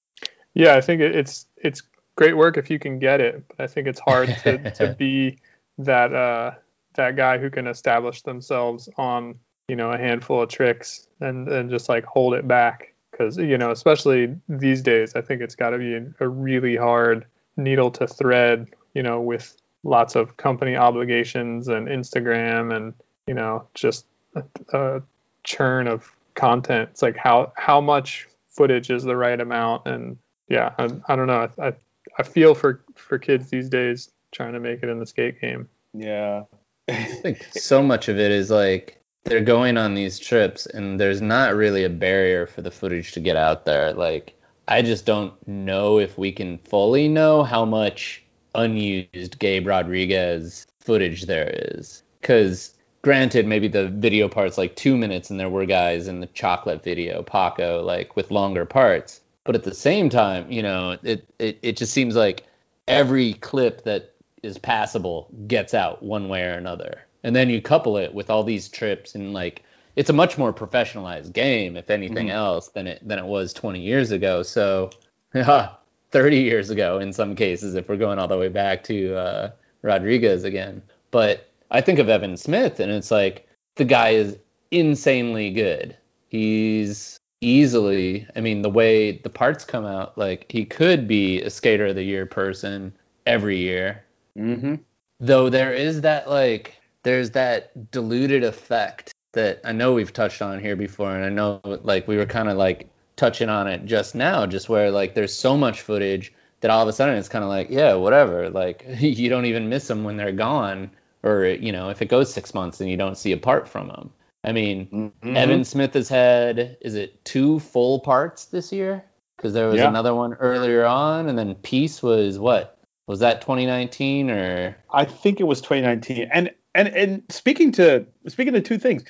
Yeah, 0.54 0.74
I 0.74 0.80
think 0.82 1.00
it's 1.00 1.46
it's 1.56 1.82
great 2.16 2.36
work 2.36 2.58
if 2.58 2.70
you 2.70 2.78
can 2.78 2.98
get 2.98 3.20
it. 3.20 3.42
But 3.48 3.60
I 3.60 3.66
think 3.66 3.86
it's 3.86 4.00
hard 4.00 4.28
to, 4.42 4.70
to 4.72 4.94
be 4.98 5.38
that 5.78 6.12
uh, 6.12 6.52
that 6.94 7.16
guy 7.16 7.38
who 7.38 7.48
can 7.48 7.66
establish 7.66 8.22
themselves 8.22 8.88
on 8.98 9.36
you 9.68 9.76
know 9.76 9.90
a 9.90 9.98
handful 9.98 10.42
of 10.42 10.50
tricks 10.50 11.06
and 11.20 11.48
and 11.48 11.70
just 11.70 11.88
like 11.88 12.04
hold 12.04 12.34
it 12.34 12.46
back 12.46 12.92
because 13.10 13.38
you 13.38 13.56
know 13.56 13.70
especially 13.70 14.36
these 14.48 14.82
days 14.82 15.14
I 15.14 15.22
think 15.22 15.40
it's 15.40 15.54
got 15.54 15.70
to 15.70 15.78
be 15.78 15.94
a 16.20 16.28
really 16.28 16.76
hard 16.76 17.24
needle 17.56 17.90
to 17.90 18.06
thread 18.06 18.68
you 18.94 19.02
know 19.02 19.20
with 19.20 19.56
lots 19.84 20.14
of 20.14 20.36
company 20.36 20.76
obligations 20.76 21.68
and 21.68 21.88
Instagram 21.88 22.74
and 22.74 22.94
you 23.26 23.34
know 23.34 23.66
just 23.74 24.06
a, 24.34 24.42
a 24.72 25.02
churn 25.44 25.88
of 25.88 26.10
content. 26.34 26.90
It's 26.92 27.02
like 27.02 27.16
how 27.16 27.52
how 27.56 27.80
much 27.80 28.28
footage 28.50 28.90
is 28.90 29.02
the 29.02 29.16
right 29.16 29.40
amount 29.40 29.86
and 29.86 30.18
yeah 30.48 30.72
I, 30.78 30.90
I 31.08 31.16
don't 31.16 31.26
know 31.26 31.48
I, 31.58 31.68
I 31.68 31.72
I 32.18 32.22
feel 32.22 32.54
for 32.54 32.84
for 32.94 33.18
kids 33.18 33.50
these 33.50 33.68
days 33.68 34.10
trying 34.30 34.52
to 34.54 34.60
make 34.60 34.82
it 34.82 34.88
in 34.88 34.98
the 34.98 35.06
skate 35.06 35.40
game. 35.40 35.68
Yeah. 35.94 36.44
I 36.88 37.04
think 37.04 37.44
so 37.52 37.82
much 37.82 38.08
of 38.08 38.18
it 38.18 38.30
is 38.30 38.50
like 38.50 39.00
they're 39.24 39.40
going 39.40 39.76
on 39.76 39.94
these 39.94 40.18
trips 40.18 40.66
and 40.66 40.98
there's 40.98 41.22
not 41.22 41.54
really 41.54 41.84
a 41.84 41.90
barrier 41.90 42.46
for 42.46 42.60
the 42.62 42.70
footage 42.70 43.12
to 43.12 43.20
get 43.20 43.36
out 43.36 43.64
there. 43.64 43.92
Like 43.92 44.36
I 44.68 44.82
just 44.82 45.06
don't 45.06 45.34
know 45.46 45.98
if 45.98 46.16
we 46.16 46.32
can 46.32 46.58
fully 46.58 47.08
know 47.08 47.42
how 47.42 47.64
much 47.64 48.22
unused 48.54 49.38
Gabe 49.38 49.66
Rodriguez 49.66 50.66
footage 50.80 51.22
there 51.22 51.50
is. 51.52 52.02
Cause 52.22 52.74
granted, 53.02 53.46
maybe 53.46 53.68
the 53.68 53.88
video 53.88 54.28
part's 54.28 54.58
like 54.58 54.76
two 54.76 54.96
minutes 54.96 55.30
and 55.30 55.38
there 55.38 55.48
were 55.48 55.66
guys 55.66 56.06
in 56.06 56.20
the 56.20 56.26
chocolate 56.28 56.82
video, 56.82 57.22
Paco, 57.22 57.82
like 57.82 58.14
with 58.16 58.30
longer 58.30 58.64
parts. 58.64 59.20
But 59.44 59.56
at 59.56 59.64
the 59.64 59.74
same 59.74 60.08
time, 60.08 60.50
you 60.50 60.62
know, 60.62 60.96
it, 61.02 61.26
it, 61.38 61.58
it 61.62 61.76
just 61.76 61.92
seems 61.92 62.14
like 62.14 62.44
every 62.86 63.34
clip 63.34 63.84
that 63.84 64.14
is 64.42 64.58
passable 64.58 65.28
gets 65.46 65.74
out 65.74 66.02
one 66.02 66.28
way 66.28 66.42
or 66.44 66.52
another. 66.52 67.02
And 67.24 67.34
then 67.34 67.50
you 67.50 67.60
couple 67.60 67.96
it 67.96 68.14
with 68.14 68.30
all 68.30 68.44
these 68.44 68.68
trips 68.68 69.14
and 69.14 69.32
like 69.32 69.62
it's 69.96 70.10
a 70.10 70.12
much 70.12 70.38
more 70.38 70.52
professionalized 70.52 71.32
game, 71.32 71.76
if 71.76 71.90
anything 71.90 72.28
mm-hmm. 72.28 72.36
else, 72.36 72.68
than 72.68 72.86
it 72.86 73.06
than 73.06 73.18
it 73.18 73.24
was 73.24 73.52
20 73.52 73.80
years 73.80 74.10
ago. 74.10 74.42
So, 74.42 74.90
yeah, 75.34 75.70
30 76.10 76.38
years 76.38 76.70
ago 76.70 76.98
in 76.98 77.12
some 77.12 77.34
cases, 77.34 77.74
if 77.74 77.88
we're 77.88 77.96
going 77.96 78.18
all 78.18 78.28
the 78.28 78.38
way 78.38 78.48
back 78.48 78.84
to 78.84 79.16
uh, 79.16 79.50
Rodriguez 79.82 80.44
again. 80.44 80.82
But 81.10 81.50
I 81.70 81.80
think 81.80 81.98
of 81.98 82.08
Evan 82.08 82.36
Smith, 82.36 82.80
and 82.80 82.90
it's 82.90 83.10
like 83.10 83.48
the 83.76 83.84
guy 83.84 84.10
is 84.10 84.38
insanely 84.70 85.50
good. 85.50 85.96
He's 86.28 87.18
easily. 87.40 88.26
I 88.36 88.40
mean, 88.40 88.62
the 88.62 88.70
way 88.70 89.18
the 89.18 89.30
parts 89.30 89.64
come 89.64 89.84
out, 89.84 90.16
like 90.16 90.50
he 90.50 90.64
could 90.64 91.06
be 91.06 91.42
a 91.42 91.50
skater 91.50 91.86
of 91.86 91.96
the 91.96 92.02
year 92.02 92.24
person 92.24 92.92
every 93.26 93.58
year. 93.58 94.04
Mm-hmm. 94.38 94.76
Though 95.20 95.50
there 95.50 95.74
is 95.74 96.00
that 96.00 96.30
like 96.30 96.80
there's 97.02 97.30
that 97.32 97.90
diluted 97.90 98.44
effect 98.44 99.12
that 99.32 99.60
I 99.64 99.72
know 99.72 99.94
we've 99.94 100.12
touched 100.12 100.42
on 100.42 100.60
here 100.60 100.76
before, 100.76 101.14
and 101.14 101.24
I 101.24 101.28
know 101.28 101.60
like 101.64 102.08
we 102.08 102.16
were 102.16 102.26
kind 102.26 102.48
of 102.48 102.56
like 102.56 102.90
touching 103.16 103.48
on 103.48 103.66
it 103.66 103.84
just 103.84 104.14
now, 104.14 104.46
just 104.46 104.68
where 104.68 104.90
like 104.90 105.14
there's 105.14 105.34
so 105.34 105.56
much 105.56 105.82
footage 105.82 106.32
that 106.60 106.70
all 106.70 106.82
of 106.82 106.88
a 106.88 106.92
sudden 106.92 107.16
it's 107.16 107.28
kind 107.28 107.42
of 107.42 107.50
like 107.50 107.68
yeah 107.70 107.94
whatever 107.94 108.48
like 108.48 108.84
you 108.98 109.28
don't 109.28 109.46
even 109.46 109.68
miss 109.68 109.88
them 109.88 110.04
when 110.04 110.16
they're 110.16 110.30
gone 110.30 110.90
or 111.24 111.44
you 111.44 111.72
know 111.72 111.88
if 111.88 112.02
it 112.02 112.06
goes 112.06 112.32
six 112.32 112.54
months 112.54 112.80
and 112.80 112.88
you 112.88 112.96
don't 112.96 113.18
see 113.18 113.32
a 113.32 113.36
part 113.36 113.68
from 113.68 113.88
them 113.88 114.12
I 114.44 114.52
mean, 114.52 114.88
mm-hmm. 115.22 115.36
Evan 115.36 115.64
Smith 115.64 115.94
has 115.94 116.08
had 116.08 116.76
is 116.80 116.94
it 116.94 117.24
two 117.24 117.60
full 117.60 118.00
parts 118.00 118.46
this 118.46 118.72
year? 118.72 119.04
Because 119.36 119.52
there 119.52 119.68
was 119.68 119.76
yeah. 119.76 119.88
another 119.88 120.14
one 120.14 120.34
earlier 120.34 120.84
on, 120.84 121.28
and 121.28 121.38
then 121.38 121.54
Peace 121.56 122.02
was 122.02 122.38
what? 122.38 122.78
Was 123.06 123.20
that 123.20 123.40
2019 123.40 124.30
or? 124.30 124.76
I 124.92 125.04
think 125.04 125.40
it 125.40 125.44
was 125.44 125.60
2019. 125.60 126.28
And 126.32 126.50
and 126.74 126.88
and 126.88 127.22
speaking 127.28 127.72
to 127.72 128.06
speaking 128.28 128.54
to 128.54 128.60
two 128.60 128.78
things, 128.78 129.04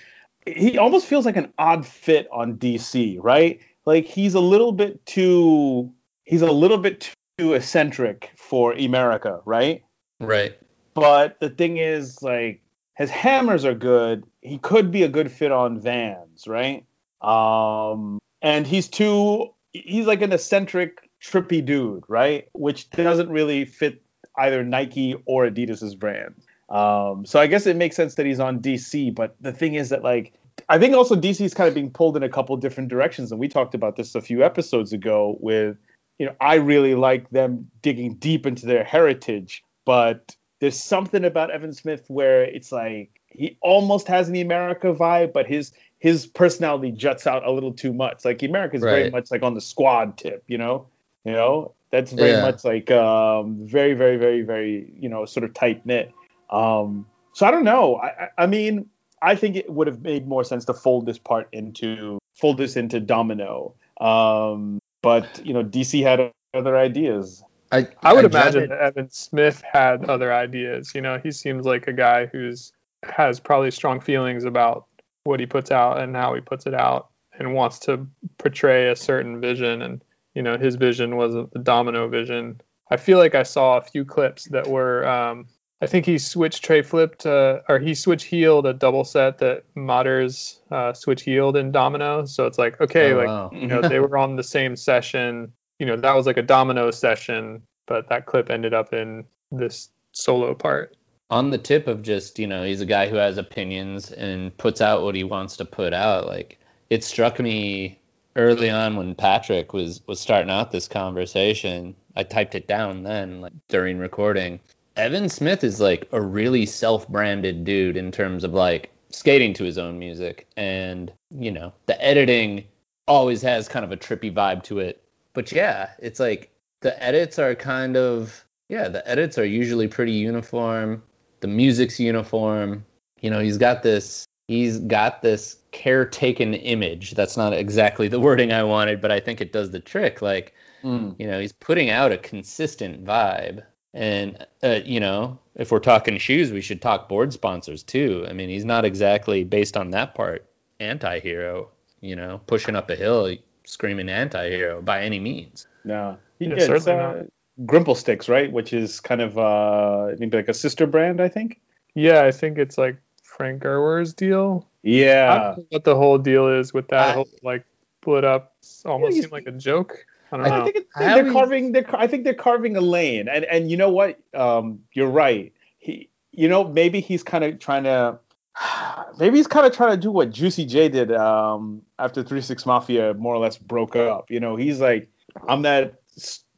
he 0.47 0.79
almost 0.79 1.07
feels 1.07 1.27
like 1.27 1.37
an 1.37 1.53
odd 1.59 1.87
fit 1.87 2.29
on 2.33 2.57
DC, 2.57 3.19
right? 3.21 3.61
Like 3.85 4.07
he's 4.07 4.35
a 4.35 4.41
little 4.41 4.73
bit 4.73 5.05
too 5.07 5.93
he's 6.25 6.43
a 6.43 6.51
little 6.51 6.79
bit 6.79 7.15
too 7.39 7.55
eccentric 7.55 8.31
for 8.37 8.73
America, 8.73 9.41
right? 9.45 9.83
Right. 10.21 10.57
But 10.95 11.41
the 11.41 11.51
thing 11.51 11.79
is, 11.79 12.23
like 12.23 12.63
his 12.97 13.11
hammers 13.11 13.65
are 13.65 13.75
good. 13.75 14.25
He 14.41 14.59
could 14.59 14.91
be 14.91 15.03
a 15.03 15.09
good 15.09 15.31
fit 15.31 15.53
on 15.53 15.81
Vans, 15.81 16.47
right? 16.47 16.85
Um, 17.21 18.19
and 18.41 18.67
he's 18.67 18.89
too 18.89 19.55
he's 19.73 20.07
like 20.07 20.23
an 20.23 20.33
eccentric, 20.33 21.09
trippy 21.23 21.65
dude, 21.65 22.05
right? 22.09 22.49
Which 22.53 22.91
doesn't 22.91 23.31
really 23.31 23.65
fit 23.65 24.03
either 24.37 24.65
Nike 24.65 25.15
or 25.27 25.47
Adidas's 25.47 25.95
brand. 25.95 26.35
Um, 26.73 27.27
so 27.27 27.39
I 27.39 27.47
guess 27.47 27.67
it 27.67 27.77
makes 27.77 27.95
sense 27.97 28.15
that 28.15 28.27
he's 28.27 28.41
on 28.41 28.61
DC. 28.61 29.15
But 29.15 29.37
the 29.41 29.53
thing 29.53 29.75
is 29.75 29.91
that 29.91 30.03
like 30.03 30.33
I 30.69 30.79
think 30.79 30.95
also 30.95 31.15
DC 31.15 31.41
is 31.45 31.55
kind 31.55 31.69
of 31.69 31.75
being 31.75 31.91
pulled 31.91 32.17
in 32.17 32.23
a 32.23 32.29
couple 32.29 32.57
different 32.57 32.89
directions, 32.89 33.31
and 33.31 33.39
we 33.39 33.49
talked 33.49 33.75
about 33.75 33.97
this 33.97 34.15
a 34.15 34.21
few 34.21 34.43
episodes 34.43 34.93
ago. 34.93 35.37
With 35.41 35.77
you 36.19 36.27
know, 36.27 36.35
I 36.41 36.55
really 36.57 36.95
like 36.95 37.29
them 37.31 37.71
digging 37.83 38.15
deep 38.15 38.47
into 38.47 38.67
their 38.67 38.85
heritage, 38.85 39.63
but 39.85 40.35
there's 40.61 40.79
something 40.81 41.25
about 41.25 41.51
Evan 41.51 41.73
Smith 41.73 42.05
where 42.09 42.43
it's 42.45 42.73
like 42.73 43.11
he 43.29 43.59
almost 43.61 44.09
has 44.09 44.29
an 44.29 44.37
America 44.37 44.95
vibe, 44.95 45.33
but 45.33 45.47
his 45.47 45.73
his 45.99 46.27
personality 46.27 46.91
juts 46.91 47.27
out 47.27 47.47
a 47.47 47.51
little 47.51 47.73
too 47.75 47.93
much. 47.93 48.25
Like 48.25 48.43
America's 48.43 48.83
very 48.83 49.11
much 49.11 49.31
like 49.31 49.43
on 49.43 49.55
the 49.55 49.61
squad 49.61 50.17
tip, 50.19 50.43
you 50.49 50.59
know, 50.59 50.87
you 51.25 51.33
know. 51.33 51.75
That's 51.91 52.11
very 52.13 52.31
Yeah. 52.31 52.41
much 52.41 52.65
like 52.65 52.91
um, 52.91 53.59
very, 53.67 53.93
very, 53.95 54.17
very, 54.17 54.43
very, 54.43 54.91
you 54.99 55.11
know, 55.11 55.27
sort 55.27 55.45
of 55.45 55.53
tight 55.53 55.85
knit. 55.85 56.11
Um, 56.53 57.07
so 57.33 57.47
I 57.47 57.51
don't 57.51 57.65
know. 57.65 57.97
I, 57.97 58.07
I, 58.07 58.29
I 58.39 58.47
mean, 58.47 58.89
I 59.21 59.35
think 59.35 59.57
it 59.57 59.71
would 59.71 59.87
have 59.87 60.03
made 60.03 60.29
more 60.29 60.45
sense 60.45 60.67
to 60.67 60.75
fold 60.75 61.07
this 61.07 61.19
part 61.19 61.49
into 61.53 62.19
fold 62.35 62.59
this 62.59 62.77
into 62.77 63.01
Domino. 63.01 63.75
Um, 64.01 64.79
but 65.03 65.45
you 65.45 65.55
know, 65.55 65.65
DC 65.65 66.03
had 66.03 66.33
other 66.55 66.77
ideas. 66.77 67.43
I 67.71 67.89
I 68.03 68.13
would 68.13 68.31
dread 68.31 68.55
imagine 68.55 68.69
that 68.69 68.79
Evan 68.79 69.11
Smith 69.11 69.63
had 69.73 70.05
other 70.11 70.33
ideas. 70.33 70.95
You 70.95 71.01
know, 71.01 71.19
he 71.23 71.33
seems 71.33 71.65
like 71.65 71.89
a 71.89 71.93
guy 71.93 72.27
who's 72.27 72.73
has 73.03 73.41
probably 73.41 73.71
strong 73.71 74.01
feelings 74.01 74.45
about 74.45 74.87
what 75.25 75.41
he 75.41 75.47
puts 75.47 75.71
out 75.71 76.01
and 76.01 76.15
how 76.15 76.35
he 76.35 76.41
puts 76.41 76.67
it 76.67 76.75
out 76.75 77.09
and 77.39 77.55
wants 77.55 77.81
to 77.81 78.07
portray 78.39 78.91
a 78.91 78.97
certain 78.97 79.41
vision 79.41 79.83
and 79.83 80.03
you 80.35 80.43
know 80.43 80.57
his 80.57 80.77
vision 80.77 81.17
was 81.17 81.35
the 81.35 81.59
domino 81.59 82.09
vision 82.09 82.61
i 82.91 82.97
feel 82.97 83.19
like 83.19 83.35
i 83.35 83.43
saw 83.43 83.79
a 83.79 83.83
few 83.83 84.05
clips 84.05 84.45
that 84.47 84.67
were 84.67 85.07
um, 85.07 85.47
i 85.83 85.87
think 85.87 86.07
he 86.07 86.17
switched 86.17 86.65
tray 86.65 86.81
flipped 86.81 87.27
uh, 87.27 87.59
or 87.69 87.79
he 87.79 87.95
switch 87.95 88.25
heeled 88.25 88.67
a 88.67 88.73
double 88.73 89.05
set 89.05 89.39
that 89.39 89.65
Madars 89.75 90.59
uh, 90.71 90.93
switch 90.95 91.23
heeled 91.23 91.57
in 91.57 91.73
domino. 91.73 92.25
So 92.25 92.47
it's 92.47 92.57
like 92.57 92.81
okay 92.81 93.13
Oh, 93.13 93.17
like 93.19 93.27
wow. 93.27 93.51
you 93.53 93.67
know 93.67 93.83
they 93.83 93.99
were 94.07 94.17
on 94.17 94.37
the 94.37 94.45
same 94.45 94.77
session. 94.77 95.53
You 95.79 95.87
know 95.87 95.97
that 95.97 96.15
was 96.15 96.27
like 96.27 96.39
a 96.39 96.43
domino 96.43 96.91
session 96.93 97.63
but 97.87 98.09
that 98.09 98.27
clip 98.27 98.49
ended 98.49 98.73
up 98.73 98.93
in 98.95 99.25
this 99.51 99.91
solo 100.13 100.55
part. 100.55 100.97
On 101.31 101.51
the 101.51 101.59
tip 101.59 101.89
of 101.89 102.03
just 102.03 102.39
you 102.39 102.47
know 102.47 102.63
he's 102.65 102.81
a 102.81 102.87
guy 102.87 103.09
who 103.09 103.17
has 103.17 103.37
opinions 103.37 104.13
and 104.13 104.57
puts 104.57 104.81
out 104.81 105.03
what 105.03 105.15
he 105.17 105.25
wants 105.25 105.57
to 105.57 105.65
put 105.65 105.93
out 105.93 106.27
like 106.27 106.59
it 106.91 107.03
struck 107.03 107.41
me 107.41 107.99
early 108.37 108.71
on 108.71 108.97
when 108.97 109.15
patrick 109.15 109.73
was 109.73 110.01
was 110.07 110.21
starting 110.21 110.51
out 110.51 110.71
this 110.71 110.89
conversation. 110.89 111.97
I 112.15 112.23
typed 112.23 112.55
it 112.55 112.69
down 112.69 113.03
then 113.03 113.41
like 113.41 113.53
during 113.69 113.99
recording 113.99 114.61
evan 114.97 115.29
smith 115.29 115.65
is 115.65 115.81
like 115.81 116.09
a 116.13 116.21
really 116.21 116.67
self-branded 116.67 117.65
dude 117.65 117.97
in 117.97 118.11
terms 118.11 118.45
of 118.45 118.53
like 118.53 118.91
skating 119.11 119.53
to 119.53 119.65
his 119.65 119.79
own 119.79 119.99
music 119.99 120.47
and 120.57 121.13
you 121.39 121.51
know 121.51 121.73
the 121.87 122.05
editing 122.05 122.65
always 123.07 123.43
has 123.43 123.69
kind 123.69 123.85
of 123.85 123.93
a 123.93 123.97
trippy 123.97 124.33
vibe 124.33 124.63
to 124.63 124.79
it 124.79 125.03
but 125.35 125.53
yeah 125.53 125.91
it's 125.99 126.21
like 126.21 126.51
the 126.81 127.03
edits 127.03 127.39
are 127.39 127.55
kind 127.55 127.97
of 127.97 128.45
yeah 128.69 128.89
the 128.89 129.07
edits 129.09 129.39
are 129.39 129.45
usually 129.45 129.89
pretty 129.89 130.13
uniform 130.13 131.03
the 131.43 131.49
music's 131.49 132.01
uniform. 132.01 132.87
You 133.21 133.29
know, 133.29 133.41
he's 133.41 133.59
got 133.59 133.83
this 133.83 134.25
he's 134.49 134.79
got 134.79 135.21
this 135.21 135.59
caretaken 135.73 136.55
image. 136.55 137.13
That's 137.13 137.37
not 137.37 137.53
exactly 137.53 138.09
the 138.09 138.21
wording 138.21 138.53
I 138.53 138.63
wanted, 138.63 139.01
but 139.03 139.13
I 139.13 139.21
think 139.21 139.41
it 139.41 139.53
does 139.53 139.71
the 139.71 139.81
trick. 139.81 140.23
Like, 140.23 140.55
hmm. 140.81 141.11
you 141.19 141.27
know, 141.27 141.39
he's 141.39 141.53
putting 141.53 141.91
out 141.91 142.13
a 142.13 142.19
consistent 142.19 143.05
vibe. 143.05 143.65
And 143.95 144.47
uh, 144.63 144.81
you 144.85 145.01
know, 145.01 145.39
if 145.55 145.71
we're 145.71 145.79
talking 145.81 146.17
shoes, 146.19 146.51
we 146.53 146.61
should 146.63 146.81
talk 146.81 147.09
board 147.09 147.33
sponsors 147.33 147.83
too. 147.83 148.27
I 148.29 148.33
mean, 148.33 148.49
he's 148.49 148.65
not 148.65 148.85
exactly 148.85 149.45
based 149.45 149.77
on 149.77 149.91
that 149.91 150.15
part 150.15 150.47
anti-hero, 150.81 151.69
you 152.01 152.17
know, 152.17 152.41
pushing 152.47 152.75
up 152.77 152.91
a 152.91 152.97
hill 152.97 153.35
screaming 153.65 154.09
anti-hero 154.09 154.83
by 154.83 155.03
any 155.03 155.21
means. 155.21 155.67
No, 155.85 156.17
Yeah, 156.39 156.49
yeah, 156.49 156.55
it's, 156.55 156.67
certainly 156.67 156.93
uh, 157.21 157.23
Grimple 157.67 157.95
Stix, 157.97 158.29
right? 158.29 158.51
Which 158.51 158.73
is 158.73 159.01
kind 159.01 159.21
of 159.21 159.39
uh, 159.39 160.15
maybe 160.19 160.37
like 160.37 160.49
a 160.49 160.55
sister 160.55 160.87
brand, 160.87 161.21
I 161.21 161.29
think. 161.29 161.61
yeah 161.95 162.25
i 162.25 162.33
think 162.33 162.57
it's 162.57 162.79
like 162.79 162.97
frank 163.23 163.63
gerwer's 163.63 164.15
deal 164.15 164.67
I 164.85 164.89
Yeah, 164.89 165.39
don't 165.39 165.59
know 165.59 165.65
what 165.69 165.85
the 165.85 165.95
whole 165.95 166.17
deal 166.19 166.49
is 166.49 166.73
with 166.73 166.89
that 166.89 167.11
I- 167.11 167.13
whole 167.13 167.29
like 167.43 167.65
split 168.01 168.25
up. 168.25 168.55
Almost 168.87 169.13
he's- 169.13 169.25
seemed 169.25 169.33
like 169.33 169.47
a 169.47 169.53
joke. 169.53 170.07
I 170.33 170.37
don't 170.37 170.47
I 170.47 170.49
know. 170.49 170.61
I 170.61 170.65
think 170.65 170.77
it, 170.77 170.89
I 170.97 171.05
they're 171.05 171.19
always- 171.19 171.33
carving. 171.33 171.73
They're, 171.73 171.97
I 171.97 172.07
think 172.07 172.25
they're 172.25 172.35
carving 172.35 172.77
a 172.77 172.81
lane, 172.81 173.29
and 173.29 173.45
and 173.45 173.71
you 173.71 173.77
know 173.77 173.91
what? 173.91 174.19
Um, 174.35 174.81
you're 174.93 175.11
right. 175.11 175.53
He, 175.79 176.09
you 176.33 176.49
know, 176.49 176.65
maybe 176.65 177.01
he's 177.01 177.23
kind 177.23 177.45
of 177.45 177.59
trying 177.59 177.85
to. 177.85 178.19
Maybe 179.19 179.37
he's 179.37 179.47
kind 179.47 179.67
of 179.67 179.75
trying 179.75 179.91
to 179.93 179.97
do 179.99 180.11
what 180.11 180.31
Juicy 180.31 180.65
J 180.65 180.89
did 180.89 181.13
um, 181.13 181.83
after 181.99 182.23
Three 182.23 182.41
Six 182.41 182.65
Mafia 182.65 183.13
more 183.15 183.35
or 183.35 183.39
less 183.39 183.59
broke 183.59 183.95
up. 183.95 184.31
You 184.31 184.41
know, 184.41 184.57
he's 184.57 184.81
like, 184.81 185.11
I'm 185.49 185.63
that 185.63 186.01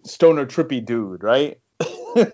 stoner 0.05 0.47
trippy 0.47 0.85
dude, 0.85 1.23
right? 1.23 1.59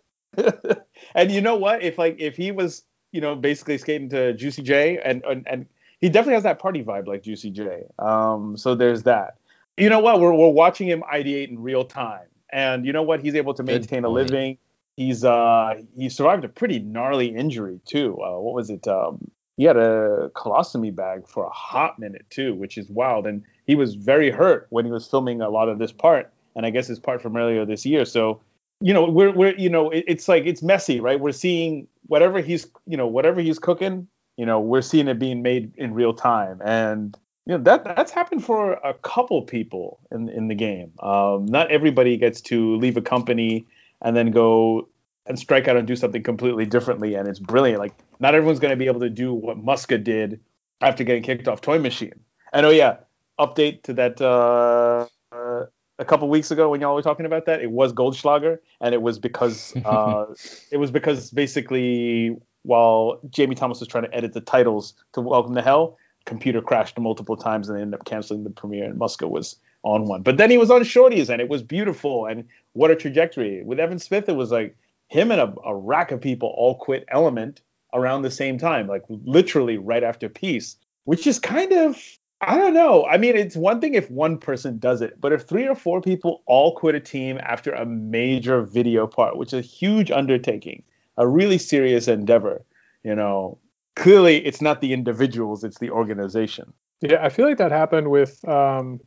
and 1.15 1.31
you 1.31 1.41
know 1.41 1.57
what? 1.57 1.83
If 1.83 1.99
like 1.99 2.17
if 2.21 2.37
he 2.37 2.53
was, 2.53 2.83
you 3.13 3.21
know, 3.21 3.35
basically 3.35 3.79
skating 3.79 4.09
to 4.11 4.35
Juicy 4.35 4.63
J, 4.63 4.99
and 4.99 5.25
and, 5.25 5.47
and 5.49 5.67
he 6.01 6.09
definitely 6.09 6.35
has 6.35 6.43
that 6.45 6.59
party 6.59 6.83
vibe 6.83 7.07
like 7.07 7.23
Juicy 7.23 7.51
J. 7.51 7.85
Um, 7.99 8.57
so 8.57 8.75
there's 8.75 9.03
that. 9.05 9.37
You 9.81 9.89
know 9.89 10.01
what? 10.01 10.21
We're 10.21 10.35
we're 10.35 10.49
watching 10.49 10.89
him 10.89 11.03
ideate 11.03 11.49
in 11.49 11.61
real 11.61 11.85
time, 11.85 12.27
and 12.53 12.85
you 12.85 12.93
know 12.93 13.03
what? 13.03 13.21
He's 13.21 13.35
able 13.35 13.55
to 13.55 13.63
maintain 13.63 14.05
a 14.05 14.09
living. 14.09 14.59
He's 14.97 15.25
uh 15.25 15.75
he 15.97 16.09
survived 16.11 16.45
a 16.45 16.49
pretty 16.49 16.79
gnarly 16.79 17.35
injury 17.35 17.81
too. 17.87 18.19
Uh, 18.23 18.39
what 18.39 18.55
was 18.55 18.69
it? 18.71 18.87
Um, 18.87 19.31
he 19.57 19.65
had 19.65 19.77
a 19.77 20.31
colostomy 20.35 20.95
bag 20.95 21.29
for 21.29 21.45
a 21.45 21.51
hot 21.51 21.99
minute 21.99 22.25
too, 22.31 22.55
which 22.55 22.79
is 22.79 22.89
wild. 22.89 23.27
And 23.27 23.43
he 23.67 23.75
was 23.75 23.95
very 23.95 24.31
hurt 24.31 24.67
when 24.71 24.87
he 24.87 24.91
was 24.91 25.07
filming 25.07 25.43
a 25.43 25.51
lot 25.51 25.69
of 25.69 25.79
this 25.79 25.93
part, 25.93 26.33
and 26.57 26.65
I 26.65 26.71
guess 26.71 26.87
his 26.87 26.99
part 26.99 27.21
from 27.21 27.37
earlier 27.37 27.67
this 27.67 27.85
year. 27.85 28.05
So, 28.05 28.41
you 28.81 28.95
know, 28.95 29.05
we're 29.11 29.33
we're 29.33 29.55
you 29.57 29.69
know, 29.69 29.91
it, 29.91 30.05
it's 30.07 30.29
like 30.29 30.47
it's 30.47 30.63
messy, 30.63 31.01
right? 31.01 31.21
We're 31.21 31.33
seeing 31.33 31.89
whatever 32.07 32.41
he's 32.41 32.67
you 32.87 32.97
know 32.97 33.07
whatever 33.07 33.41
he's 33.41 33.59
cooking, 33.59 34.09
you 34.37 34.47
know, 34.47 34.61
we're 34.61 34.83
seeing 34.83 35.09
it 35.09 35.19
being 35.19 35.43
made 35.43 35.73
in 35.77 35.95
real 35.95 36.15
time, 36.15 36.61
and 36.65 37.17
you 37.51 37.59
know 37.59 37.65
that 37.65 37.83
that's 37.83 38.13
happened 38.13 38.45
for 38.45 38.75
a 38.75 38.95
couple 38.95 39.43
people 39.43 39.99
in 40.13 40.29
in 40.29 40.47
the 40.47 40.55
game. 40.55 40.93
Um, 41.01 41.47
not 41.47 41.73
everybody 41.73 42.17
gets 42.17 42.41
to 42.43 42.77
leave 42.77 42.97
a 42.97 43.01
company 43.01 43.67
and 44.01 44.17
then 44.17 44.31
go 44.31 44.89
and 45.27 45.37
strike 45.37 45.67
out 45.67 45.77
and 45.77 45.85
do 45.85 45.97
something 45.97 46.23
completely 46.23 46.65
differently, 46.65 47.17
and 47.17 47.27
it's 47.27 47.41
brilliant. 47.41 47.81
Like 47.81 47.93
not 48.21 48.37
everyone's 48.37 48.61
going 48.61 48.71
to 48.71 48.77
be 48.77 48.87
able 48.87 49.01
to 49.01 49.11
do 49.11 49.35
what 49.35 49.57
Muska 49.59 50.03
did 50.03 50.39
after 50.81 51.03
getting 51.03 51.25
kicked 51.25 51.49
off 51.49 51.61
Toy 51.61 51.81
Machine. 51.81 52.21
And 52.53 52.65
oh 52.67 52.71
yeah, 52.71 52.99
update 53.37 53.83
to 53.83 53.95
that 53.95 54.21
uh, 54.21 55.09
uh, 55.33 55.67
a 55.99 56.05
couple 56.05 56.29
weeks 56.29 56.53
ago 56.53 56.71
when 56.71 56.81
y'all 56.81 56.95
were 56.95 57.03
talking 57.03 57.27
about 57.27 57.47
that, 57.47 57.61
it 57.61 57.71
was 57.73 57.93
Goldschlager, 57.93 58.59
and 58.81 58.95
it 58.95 59.03
was 59.03 59.19
because 59.19 59.75
uh, 59.85 60.27
it 60.71 60.77
was 60.77 60.93
because 60.93 61.33
basically 61.33 62.37
while 62.63 63.19
Jamie 63.29 63.57
Thomas 63.57 63.81
was 63.81 63.89
trying 63.89 64.05
to 64.05 64.15
edit 64.15 64.35
the 64.35 64.41
titles 64.41 64.95
to 65.15 65.21
Welcome 65.21 65.57
to 65.57 65.63
Hell, 65.63 65.99
computer 66.25 66.61
crashed 66.63 66.99
multiple 66.99 67.37
times 67.37 67.69
and 67.69 67.77
they 67.77 67.83
ended 67.83 68.01
up 68.01 68.07
canceling 68.07 68.45
the 68.45 68.51
premiere, 68.51 68.85
and 68.85 68.99
Muska 68.99 69.29
was 69.29 69.57
on 69.83 70.07
one. 70.07 70.23
But 70.23 70.37
then 70.37 70.51
he 70.51 70.59
was 70.59 70.71
on 70.71 70.83
Shorties, 70.83 71.29
and 71.29 71.41
it 71.41 71.49
was 71.49 71.63
beautiful, 71.63 72.27
and 72.27 72.47
what 72.73 72.91
a 72.91 72.97
trajectory. 72.97 73.63
With 73.65 73.81
Evan 73.81 73.99
Smith, 73.99 74.29
it 74.29 74.37
was 74.37 74.51
like 74.51 74.77
him 75.09 75.31
and 75.31 75.41
a, 75.41 75.55
a 75.65 75.75
rack 75.75 76.13
of 76.13 76.21
people 76.21 76.53
all 76.57 76.77
quit 76.77 77.05
Element 77.09 77.61
around 77.93 78.23
the 78.23 78.31
same 78.31 78.59
time, 78.59 78.87
like 78.87 79.03
literally 79.09 79.79
right 79.79 80.05
after 80.05 80.29
Peace, 80.29 80.77
which 81.05 81.27
is 81.27 81.39
kind 81.39 81.73
of 81.73 81.97
I 82.43 82.57
don't 82.57 82.73
know. 82.73 83.05
I 83.05 83.19
mean, 83.19 83.37
it's 83.37 83.55
one 83.55 83.81
thing 83.83 83.95
if 83.95 84.11
one 84.11 84.39
person 84.39 84.79
does 84.79 85.03
it, 85.03 85.21
but 85.21 85.33
if 85.33 85.43
three 85.43 85.69
or 85.69 85.75
four 85.75 86.01
people 86.01 86.43
all 86.47 86.75
quit 86.75 86.95
a 86.95 87.01
team 87.01 87.39
after 87.43 87.71
a 87.73 87.85
major 87.85 88.63
video 88.63 89.07
part, 89.07 89.37
which 89.37 89.53
is 89.53 89.59
a 89.59 89.61
huge 89.61 90.11
undertaking, 90.11 90.83
a 91.19 91.29
really 91.29 91.59
serious 91.59 92.09
endeavor, 92.09 92.65
you 93.05 93.15
know, 93.15 93.59
clearly 93.97 94.45
it's 94.47 94.61
not 94.61 94.81
the 94.81 94.93
individuals, 94.93 95.65
it's 95.65 95.79
the 95.79 95.91
organization. 95.91 96.73
Yeah, 97.01 97.25
I 97.25 97.29
feel 97.29 97.47
like 97.47 97.59
that 97.59 97.73
happened 97.73 98.11
with 98.11 98.47
um, 98.49 99.01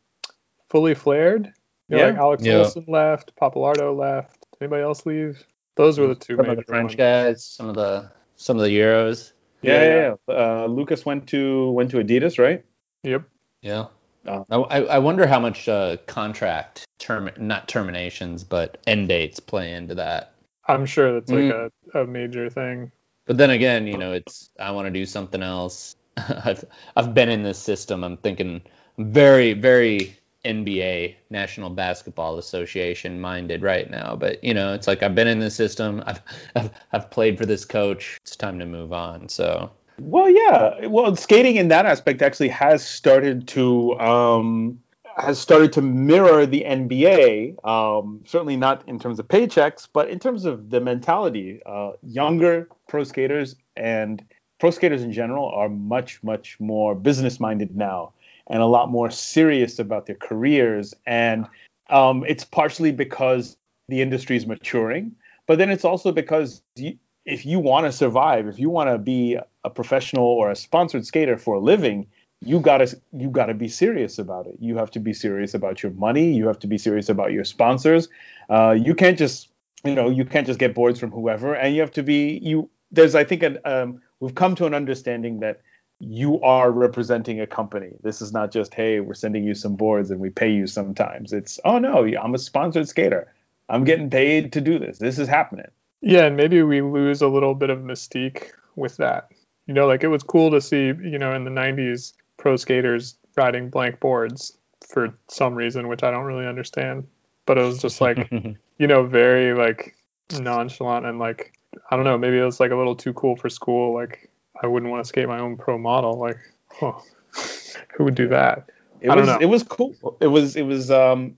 Fully 0.69 0.93
Flared. 0.95 1.51
You 1.89 1.97
know, 1.97 2.03
Yeah. 2.03 2.09
like 2.11 2.17
Alex 2.17 2.43
Yeah. 2.45 2.53
Olson 2.59 2.85
left, 2.87 3.35
Pappalardo 3.35 3.95
left. 3.97 4.45
Anybody 4.61 4.83
else 4.83 5.05
leave? 5.05 5.45
Those 5.75 5.99
were 5.99 6.07
the 6.07 6.15
two 6.15 6.37
Some 6.37 6.49
of 6.49 6.57
the 6.57 6.63
French 6.63 6.91
ones. 6.91 6.95
guys, 6.95 7.45
some 7.45 7.67
of 7.69 7.75
the 7.75 8.09
some 8.35 8.57
of 8.57 8.63
the 8.63 8.69
Euros. 8.69 9.33
Yeah, 9.61 9.73
Yeah, 9.73 9.85
yeah. 9.85 10.13
yeah. 10.29 10.35
Uh, 10.35 10.65
Lucas 10.67 11.05
went 11.05 11.27
to 11.29 11.71
went 11.71 11.91
to 11.91 11.97
Adidas, 11.97 12.37
right? 12.39 12.63
Yep. 13.03 13.23
Yeah. 13.61 13.85
Oh. 14.25 14.63
I, 14.69 14.83
I 14.85 14.97
wonder 14.99 15.27
how 15.27 15.39
much 15.39 15.67
uh, 15.67 15.97
contract 16.07 16.85
term 16.99 17.29
not 17.37 17.67
terminations 17.67 18.43
but 18.43 18.77
end 18.87 19.09
dates 19.09 19.39
play 19.39 19.73
into 19.73 19.93
that. 19.95 20.33
I'm 20.67 20.85
sure 20.85 21.13
that's 21.13 21.29
like 21.29 21.43
Mm. 21.43 21.69
a, 21.93 22.01
a 22.01 22.07
major 22.07 22.49
thing. 22.49 22.91
But 23.25 23.37
then 23.37 23.49
again, 23.49 23.87
you 23.87 23.97
know, 23.97 24.13
it's 24.13 24.49
I 24.59 24.71
want 24.71 24.87
to 24.87 24.91
do 24.91 25.05
something 25.05 25.41
else. 25.41 25.95
I've 26.17 26.63
I've 26.95 27.13
been 27.13 27.29
in 27.29 27.43
this 27.43 27.57
system. 27.57 28.03
I'm 28.03 28.17
thinking 28.17 28.61
very 28.97 29.53
very 29.53 30.17
NBA 30.45 31.15
National 31.29 31.69
Basketball 31.69 32.37
Association 32.37 33.21
minded 33.21 33.61
right 33.61 33.89
now. 33.89 34.15
But 34.15 34.43
you 34.43 34.53
know, 34.53 34.73
it's 34.73 34.87
like 34.87 35.03
I've 35.03 35.15
been 35.15 35.27
in 35.27 35.39
this 35.39 35.55
system. 35.55 36.03
I've 36.05 36.21
I've, 36.55 36.71
I've 36.91 37.11
played 37.11 37.37
for 37.37 37.45
this 37.45 37.65
coach. 37.65 38.19
It's 38.21 38.35
time 38.35 38.59
to 38.59 38.65
move 38.65 38.93
on. 38.93 39.29
So. 39.29 39.71
Well, 39.99 40.29
yeah. 40.29 40.87
Well, 40.87 41.15
skating 41.15 41.55
in 41.57 41.67
that 41.67 41.85
aspect 41.85 42.23
actually 42.23 42.49
has 42.49 42.83
started 42.83 43.47
to 43.49 43.97
um, 43.99 44.79
has 45.17 45.39
started 45.39 45.73
to 45.73 45.81
mirror 45.81 46.45
the 46.45 46.63
NBA. 46.65 47.65
Um, 47.65 48.21
certainly 48.25 48.57
not 48.57 48.87
in 48.87 48.99
terms 48.99 49.19
of 49.19 49.27
paychecks, 49.27 49.87
but 49.91 50.09
in 50.09 50.19
terms 50.19 50.45
of 50.45 50.69
the 50.69 50.79
mentality. 50.79 51.61
Uh, 51.65 51.91
younger 52.01 52.67
pro 52.87 53.03
skaters 53.03 53.55
and 53.75 54.23
pro 54.59 54.71
skaters 54.71 55.03
in 55.03 55.11
general 55.11 55.49
are 55.49 55.69
much, 55.69 56.23
much 56.23 56.59
more 56.59 56.95
business 56.95 57.39
minded 57.39 57.75
now 57.75 58.13
and 58.47 58.61
a 58.61 58.65
lot 58.65 58.89
more 58.89 59.09
serious 59.09 59.79
about 59.79 60.05
their 60.05 60.15
careers. 60.15 60.93
And 61.05 61.47
um, 61.89 62.25
it's 62.27 62.43
partially 62.43 62.91
because 62.91 63.57
the 63.87 64.01
industry 64.01 64.35
is 64.35 64.45
maturing, 64.45 65.15
but 65.47 65.57
then 65.57 65.69
it's 65.69 65.85
also 65.85 66.11
because 66.11 66.61
you, 66.75 66.97
if 67.25 67.45
you 67.45 67.59
want 67.59 67.85
to 67.85 67.91
survive, 67.91 68.47
if 68.47 68.59
you 68.59 68.69
want 68.69 68.89
to 68.89 68.97
be 68.97 69.37
a 69.63 69.69
professional 69.69 70.25
or 70.25 70.51
a 70.51 70.55
sponsored 70.55 71.05
skater 71.05 71.37
for 71.37 71.55
a 71.55 71.59
living, 71.59 72.07
you 72.45 72.59
gotta 72.59 72.95
you 73.11 73.29
gotta 73.29 73.53
be 73.53 73.67
serious 73.67 74.19
about 74.19 74.47
it. 74.47 74.55
You 74.59 74.77
have 74.77 74.91
to 74.91 74.99
be 74.99 75.13
serious 75.13 75.53
about 75.53 75.83
your 75.83 75.91
money. 75.93 76.33
You 76.33 76.47
have 76.47 76.59
to 76.59 76.67
be 76.67 76.77
serious 76.77 77.09
about 77.09 77.31
your 77.31 77.43
sponsors. 77.43 78.09
Uh, 78.49 78.75
you 78.77 78.95
can't 78.95 79.17
just 79.17 79.49
you 79.83 79.95
know 79.95 80.09
you 80.09 80.25
can't 80.25 80.47
just 80.47 80.59
get 80.59 80.73
boards 80.73 80.99
from 80.99 81.11
whoever, 81.11 81.53
and 81.53 81.75
you 81.75 81.81
have 81.81 81.91
to 81.93 82.03
be 82.03 82.39
you. 82.41 82.69
There's 82.91 83.15
I 83.15 83.23
think 83.23 83.43
an, 83.43 83.59
um, 83.65 84.01
we've 84.19 84.35
come 84.35 84.55
to 84.55 84.65
an 84.65 84.73
understanding 84.73 85.39
that 85.39 85.61
you 85.99 86.41
are 86.41 86.71
representing 86.71 87.39
a 87.39 87.47
company. 87.47 87.91
This 88.01 88.21
is 88.21 88.33
not 88.33 88.51
just 88.51 88.73
hey 88.73 88.99
we're 88.99 89.13
sending 89.13 89.43
you 89.43 89.55
some 89.55 89.75
boards 89.75 90.11
and 90.11 90.19
we 90.19 90.29
pay 90.29 90.51
you 90.51 90.67
sometimes. 90.67 91.33
It's 91.33 91.59
oh 91.63 91.79
no 91.79 92.05
I'm 92.05 92.35
a 92.35 92.39
sponsored 92.39 92.87
skater. 92.87 93.31
I'm 93.69 93.85
getting 93.85 94.09
paid 94.09 94.53
to 94.53 94.61
do 94.61 94.79
this. 94.79 94.97
This 94.97 95.17
is 95.17 95.27
happening. 95.27 95.71
Yeah, 96.01 96.25
and 96.25 96.35
maybe 96.35 96.61
we 96.61 96.81
lose 96.81 97.21
a 97.21 97.29
little 97.29 97.55
bit 97.55 97.69
of 97.69 97.79
mystique 97.79 98.51
with 98.75 98.97
that. 98.97 99.31
You 99.67 99.73
know, 99.73 99.87
like 99.87 100.03
it 100.03 100.09
was 100.09 100.21
cool 100.21 100.51
to 100.51 100.59
see, 100.59 100.87
you 100.87 101.17
know, 101.17 101.33
in 101.33 101.45
the 101.45 101.49
90s, 101.49 102.11
pro 102.43 102.57
skaters 102.57 103.15
riding 103.37 103.69
blank 103.69 104.01
boards 104.01 104.57
for 104.89 105.17
some 105.29 105.55
reason, 105.55 105.87
which 105.87 106.03
I 106.03 106.11
don't 106.11 106.25
really 106.25 106.45
understand. 106.45 107.07
But 107.45 107.57
it 107.57 107.61
was 107.61 107.81
just 107.81 108.01
like, 108.01 108.29
you 108.77 108.87
know, 108.87 109.05
very 109.05 109.53
like 109.53 109.95
nonchalant 110.37 111.05
and 111.05 111.19
like 111.19 111.53
I 111.89 111.95
don't 111.95 112.03
know, 112.03 112.17
maybe 112.17 112.37
it 112.37 112.43
was 112.43 112.59
like 112.59 112.71
a 112.71 112.75
little 112.75 112.97
too 112.97 113.13
cool 113.13 113.37
for 113.37 113.49
school. 113.49 113.93
Like 113.93 114.29
I 114.61 114.67
wouldn't 114.67 114.91
want 114.91 115.03
to 115.03 115.07
skate 115.07 115.27
my 115.27 115.39
own 115.39 115.55
pro 115.55 115.77
model. 115.77 116.19
Like, 116.19 116.37
huh, 116.69 116.99
who 117.95 118.03
would 118.03 118.15
do 118.15 118.27
that? 118.27 118.69
It 118.99 119.09
I 119.09 119.15
was 119.15 119.29
it 119.39 119.45
was 119.45 119.63
cool. 119.63 119.95
It 120.19 120.27
was 120.27 120.57
it 120.57 120.63
was 120.63 120.91
um 120.91 121.37